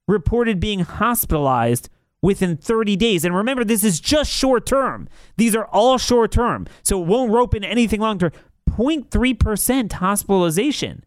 reported 0.08 0.60
being 0.60 0.80
hospitalized 0.82 1.90
within 2.22 2.58
30 2.58 2.96
days. 2.96 3.26
And 3.26 3.36
remember, 3.36 3.64
this 3.64 3.84
is 3.84 4.00
just 4.00 4.32
short 4.32 4.66
term. 4.66 5.08
These 5.38 5.56
are 5.56 5.66
all 5.66 5.98
short 5.98 6.32
term. 6.32 6.68
So 6.84 7.02
it 7.02 7.08
won't 7.08 7.32
rope 7.32 7.56
in 7.56 7.64
anything 7.64 8.00
long 8.00 8.20
term. 8.20 8.32
0.3% 8.70 9.92
hospitalization. 9.94 11.04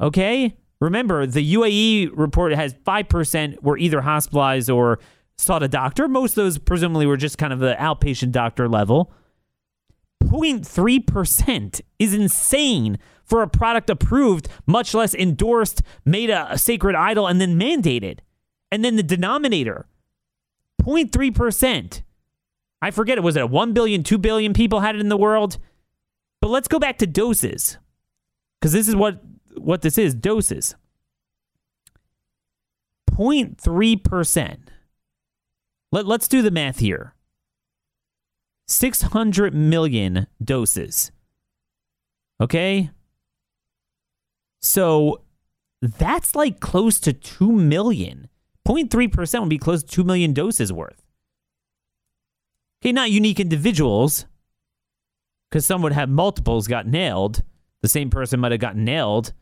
Okay? 0.00 0.56
Remember, 0.80 1.26
the 1.26 1.54
UAE 1.54 2.10
report 2.14 2.52
has 2.52 2.74
5% 2.74 3.62
were 3.62 3.78
either 3.78 4.00
hospitalized 4.00 4.70
or 4.70 5.00
sought 5.36 5.62
a 5.62 5.68
doctor. 5.68 6.06
Most 6.08 6.32
of 6.32 6.44
those 6.44 6.58
presumably 6.58 7.06
were 7.06 7.16
just 7.16 7.38
kind 7.38 7.52
of 7.52 7.58
the 7.58 7.74
outpatient 7.78 8.32
doctor 8.32 8.68
level. 8.68 9.12
0.3% 10.24 11.80
is 11.98 12.14
insane 12.14 12.98
for 13.24 13.42
a 13.42 13.48
product 13.48 13.90
approved, 13.90 14.48
much 14.66 14.94
less 14.94 15.14
endorsed, 15.14 15.82
made 16.04 16.30
a, 16.30 16.52
a 16.52 16.58
sacred 16.58 16.94
idol, 16.94 17.26
and 17.26 17.40
then 17.40 17.58
mandated. 17.58 18.20
And 18.70 18.84
then 18.84 18.96
the 18.96 19.02
denominator 19.02 19.86
0.3%. 20.82 22.02
I 22.80 22.90
forget 22.90 23.18
it 23.18 23.24
was 23.24 23.36
it 23.36 23.50
1 23.50 23.72
billion, 23.72 24.02
2 24.02 24.18
billion 24.18 24.52
people 24.52 24.80
had 24.80 24.94
it 24.94 25.00
in 25.00 25.08
the 25.08 25.16
world. 25.16 25.58
But 26.40 26.48
let's 26.48 26.68
go 26.68 26.78
back 26.78 26.98
to 26.98 27.06
doses. 27.06 27.78
Cuz 28.60 28.72
this 28.72 28.88
is 28.88 28.94
what 28.96 29.22
what 29.58 29.82
this 29.82 29.98
is, 29.98 30.14
doses. 30.14 30.74
0.3%. 33.10 34.58
Let, 35.90 36.06
let's 36.06 36.28
do 36.28 36.42
the 36.42 36.50
math 36.50 36.78
here. 36.78 37.14
600 38.66 39.54
million 39.54 40.26
doses. 40.42 41.10
Okay? 42.40 42.90
So 44.60 45.22
that's 45.80 46.34
like 46.34 46.60
close 46.60 47.00
to 47.00 47.12
2 47.12 47.50
million. 47.50 48.28
0.3% 48.66 49.40
would 49.40 49.48
be 49.48 49.58
close 49.58 49.82
to 49.82 49.88
2 49.88 50.04
million 50.04 50.32
doses 50.32 50.72
worth. 50.72 51.02
Okay, 52.82 52.92
not 52.92 53.10
unique 53.10 53.40
individuals, 53.40 54.26
because 55.50 55.66
some 55.66 55.82
would 55.82 55.92
have 55.92 56.08
multiples 56.08 56.68
got 56.68 56.86
nailed. 56.86 57.42
The 57.80 57.88
same 57.88 58.10
person 58.10 58.40
might 58.40 58.52
have 58.52 58.60
gotten 58.60 58.84
nailed, 58.84 59.32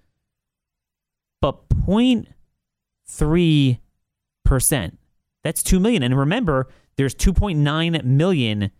but 1.40 1.68
0.3 1.68 3.78
percent. 4.44 4.98
That's 5.44 5.62
two 5.62 5.78
million. 5.78 6.02
And 6.02 6.18
remember, 6.18 6.68
there's 6.96 7.14
2.9 7.14 8.04
million 8.04 8.70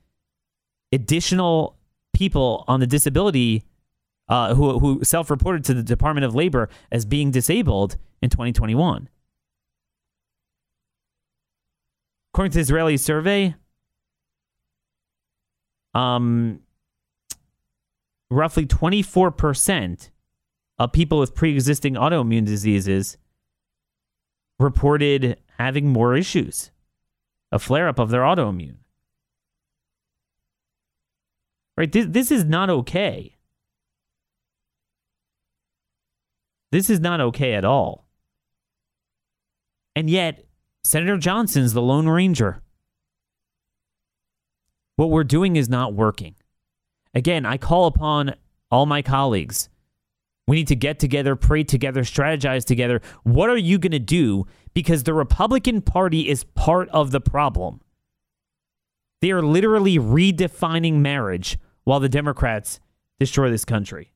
additional 0.92 1.76
people 2.14 2.64
on 2.66 2.80
the 2.80 2.86
disability 2.86 3.64
uh, 4.28 4.54
who 4.54 4.78
who 4.78 5.04
self-reported 5.04 5.64
to 5.64 5.74
the 5.74 5.82
Department 5.82 6.24
of 6.24 6.34
Labor 6.34 6.68
as 6.90 7.04
being 7.04 7.30
disabled 7.30 7.96
in 8.22 8.30
2021. 8.30 9.08
According 12.32 12.52
to 12.52 12.56
the 12.56 12.62
Israeli 12.62 12.96
survey, 12.96 13.54
um, 15.94 16.60
roughly 18.30 18.66
24% 18.66 20.10
of 20.78 20.92
people 20.92 21.18
with 21.18 21.34
pre-existing 21.34 21.94
autoimmune 21.94 22.44
diseases 22.44 23.16
reported 24.58 25.40
having 25.58 25.88
more 25.88 26.16
issues, 26.16 26.70
a 27.52 27.58
flare-up 27.58 27.98
of 27.98 28.10
their 28.10 28.22
autoimmune. 28.22 28.76
Right? 31.76 31.90
This, 31.90 32.06
this 32.08 32.30
is 32.30 32.44
not 32.44 32.70
okay. 32.70 33.36
This 36.72 36.90
is 36.90 37.00
not 37.00 37.20
okay 37.20 37.54
at 37.54 37.64
all. 37.64 38.06
And 39.94 40.10
yet, 40.10 40.44
Senator 40.84 41.16
Johnson's 41.16 41.72
the 41.72 41.82
Lone 41.82 42.08
Ranger. 42.08 42.62
What 44.96 45.10
we're 45.10 45.24
doing 45.24 45.56
is 45.56 45.68
not 45.68 45.94
working. 45.94 46.34
Again, 47.14 47.46
I 47.46 47.56
call 47.56 47.86
upon 47.86 48.34
all 48.70 48.86
my 48.86 49.02
colleagues. 49.02 49.68
We 50.46 50.56
need 50.56 50.68
to 50.68 50.76
get 50.76 50.98
together, 50.98 51.34
pray 51.34 51.64
together, 51.64 52.02
strategize 52.02 52.64
together. 52.64 53.00
What 53.24 53.50
are 53.50 53.56
you 53.56 53.78
going 53.78 53.92
to 53.92 53.98
do? 53.98 54.46
Because 54.74 55.02
the 55.02 55.14
Republican 55.14 55.82
Party 55.82 56.28
is 56.28 56.44
part 56.44 56.88
of 56.90 57.10
the 57.10 57.20
problem. 57.20 57.80
They 59.20 59.32
are 59.32 59.42
literally 59.42 59.98
redefining 59.98 60.94
marriage 60.94 61.58
while 61.84 62.00
the 62.00 62.08
Democrats 62.08 62.78
destroy 63.18 63.50
this 63.50 63.64
country. 63.64 64.12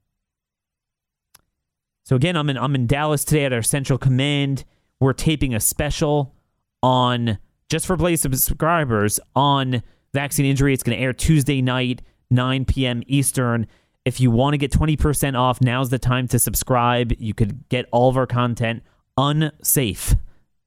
So 2.04 2.16
again, 2.16 2.36
I'm 2.36 2.50
in 2.50 2.58
I'm 2.58 2.74
in 2.74 2.86
Dallas 2.86 3.24
today 3.24 3.44
at 3.44 3.52
our 3.52 3.62
Central 3.62 3.98
Command. 3.98 4.64
We're 4.98 5.12
taping 5.12 5.54
a 5.54 5.60
special 5.60 6.34
on 6.82 7.38
just 7.68 7.86
for 7.86 7.96
Blaze 7.96 8.20
subscribers 8.20 9.20
on 9.34 9.82
vaccine 10.12 10.44
injury. 10.44 10.74
It's 10.74 10.82
going 10.82 10.98
to 10.98 11.02
air 11.02 11.12
Tuesday 11.12 11.62
night, 11.62 12.02
9 12.30 12.64
p.m. 12.64 13.02
Eastern. 13.06 13.66
If 14.04 14.20
you 14.20 14.30
want 14.30 14.54
to 14.54 14.58
get 14.58 14.72
20% 14.72 15.38
off, 15.38 15.60
now's 15.60 15.90
the 15.90 15.98
time 15.98 16.26
to 16.28 16.38
subscribe. 16.38 17.12
You 17.18 17.34
could 17.34 17.68
get 17.68 17.86
all 17.92 18.08
of 18.08 18.16
our 18.16 18.26
content 18.26 18.82
unsafe. 19.16 20.14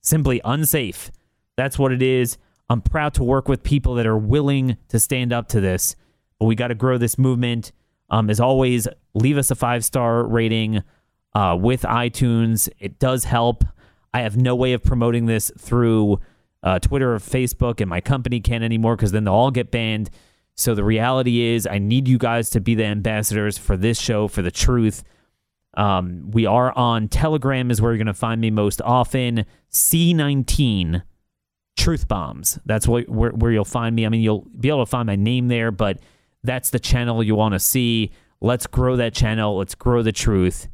Simply 0.02 0.40
unsafe. 0.44 1.12
That's 1.58 1.80
what 1.80 1.92
it 1.92 2.02
is. 2.02 2.38
I'm 2.70 2.82
proud 2.82 3.14
to 3.16 3.24
work 3.24 3.48
with 3.48 3.64
people 3.64 3.96
that 3.96 4.06
are 4.06 4.18
willing 4.18 4.78
to 4.90 5.00
stand 5.00 5.34
up 5.34 5.48
to 5.50 5.62
this. 5.62 5.96
But 6.40 6.46
we 6.46 6.56
got 6.56 6.68
to 6.68 6.76
grow 6.76 6.98
this 6.98 7.18
movement. 7.18 7.72
Um, 8.10 8.30
as 8.30 8.40
always, 8.40 8.88
leave 9.14 9.38
us 9.38 9.50
a 9.50 9.56
five 9.56 9.84
star 9.84 10.24
rating 10.24 10.84
uh, 11.34 11.58
with 11.60 11.82
iTunes. 11.82 12.70
It 12.80 13.00
does 13.00 13.24
help. 13.24 13.64
I 14.14 14.22
have 14.22 14.38
no 14.38 14.56
way 14.56 14.74
of 14.74 14.84
promoting 14.84 15.26
this 15.26 15.52
through 15.58 16.20
uh, 16.62 16.80
Twitter 16.80 17.16
or 17.16 17.20
Facebook, 17.20 17.82
and 17.82 17.90
my 17.90 18.02
company 18.02 18.40
can't 18.40 18.64
anymore 18.64 18.96
because 18.96 19.12
then 19.12 19.24
they'll 19.24 19.34
all 19.34 19.52
get 19.52 19.72
banned. 19.72 20.10
So 20.56 20.76
the 20.76 20.84
reality 20.84 21.42
is, 21.42 21.66
I 21.66 21.80
need 21.80 22.08
you 22.08 22.18
guys 22.18 22.50
to 22.52 22.62
be 22.62 22.76
the 22.76 22.86
ambassadors 22.86 23.58
for 23.58 23.76
this 23.76 24.00
show, 24.00 24.28
for 24.28 24.42
the 24.42 24.52
truth. 24.52 25.04
Um, 25.76 26.30
we 26.32 26.46
are 26.46 26.72
on 26.78 27.08
Telegram, 27.08 27.72
is 27.72 27.82
where 27.82 27.92
you're 27.92 27.98
going 27.98 28.08
to 28.08 28.14
find 28.14 28.40
me 28.40 28.52
most 28.52 28.82
often. 28.82 29.46
C19 29.72 31.02
Truth 31.76 32.08
Bombs. 32.08 32.60
That's 32.66 32.88
where, 32.88 33.04
where, 33.04 33.32
where 33.32 33.52
you'll 33.52 33.66
find 33.66 33.96
me. 33.96 34.06
I 34.06 34.10
mean, 34.10 34.22
you'll 34.22 34.46
be 34.60 34.70
able 34.70 34.86
to 34.86 34.90
find 34.90 35.08
my 35.08 35.16
name 35.16 35.48
there, 35.48 35.72
but 35.72 36.00
that's 36.44 36.70
the 36.70 36.80
channel 36.80 37.24
you 37.24 37.36
want 37.36 37.54
to 37.54 37.60
see. 37.60 38.12
Let's 38.40 38.68
grow 38.68 38.96
that 38.98 39.14
channel. 39.14 39.58
Let's 39.58 39.74
grow 39.74 40.04
the 40.04 40.12
truth. 40.12 40.68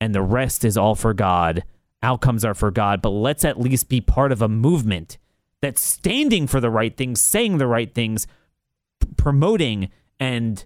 And 0.00 0.12
the 0.12 0.22
rest 0.22 0.64
is 0.64 0.76
all 0.76 0.96
for 0.96 1.14
God 1.14 1.62
outcomes 2.02 2.44
are 2.44 2.54
for 2.54 2.70
God, 2.70 3.00
but 3.00 3.10
let's 3.10 3.44
at 3.44 3.60
least 3.60 3.88
be 3.88 4.00
part 4.00 4.32
of 4.32 4.42
a 4.42 4.48
movement 4.48 5.18
that's 5.60 5.80
standing 5.80 6.46
for 6.46 6.60
the 6.60 6.70
right 6.70 6.96
things, 6.96 7.20
saying 7.20 7.58
the 7.58 7.66
right 7.66 7.94
things, 7.94 8.26
promoting 9.16 9.90
and 10.20 10.64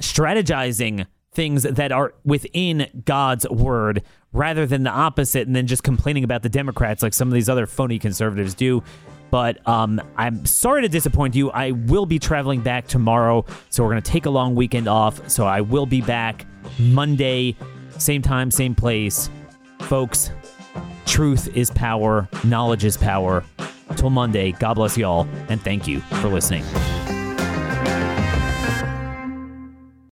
strategizing 0.00 1.06
things 1.32 1.64
that 1.64 1.92
are 1.92 2.14
within 2.24 3.02
God's 3.04 3.48
word 3.48 4.02
rather 4.32 4.66
than 4.66 4.82
the 4.82 4.90
opposite 4.90 5.46
and 5.46 5.54
then 5.54 5.66
just 5.66 5.82
complaining 5.82 6.24
about 6.24 6.42
the 6.42 6.48
Democrats 6.48 7.02
like 7.02 7.14
some 7.14 7.28
of 7.28 7.34
these 7.34 7.48
other 7.48 7.66
phony 7.66 7.98
conservatives 7.98 8.54
do. 8.54 8.82
But 9.30 9.66
um, 9.68 10.00
I'm 10.16 10.46
sorry 10.46 10.82
to 10.82 10.88
disappoint 10.88 11.34
you. 11.34 11.50
I 11.50 11.72
will 11.72 12.06
be 12.06 12.18
traveling 12.18 12.60
back 12.60 12.86
tomorrow, 12.86 13.44
so 13.70 13.82
we're 13.82 13.90
going 13.90 14.02
to 14.02 14.10
take 14.10 14.26
a 14.26 14.30
long 14.30 14.54
weekend 14.54 14.88
off. 14.88 15.28
So 15.28 15.46
I 15.46 15.60
will 15.60 15.86
be 15.86 16.00
back 16.00 16.46
Monday, 16.78 17.56
same 17.98 18.22
time, 18.22 18.50
same 18.50 18.74
place. 18.74 19.28
Folks, 19.80 20.30
truth 21.06 21.54
is 21.56 21.70
power, 21.70 22.28
knowledge 22.44 22.84
is 22.84 22.96
power. 22.96 23.44
Till 23.96 24.10
Monday, 24.10 24.52
God 24.52 24.74
bless 24.74 24.96
y'all, 24.96 25.28
and 25.48 25.60
thank 25.60 25.86
you 25.86 26.00
for 26.00 26.28
listening. 26.28 26.64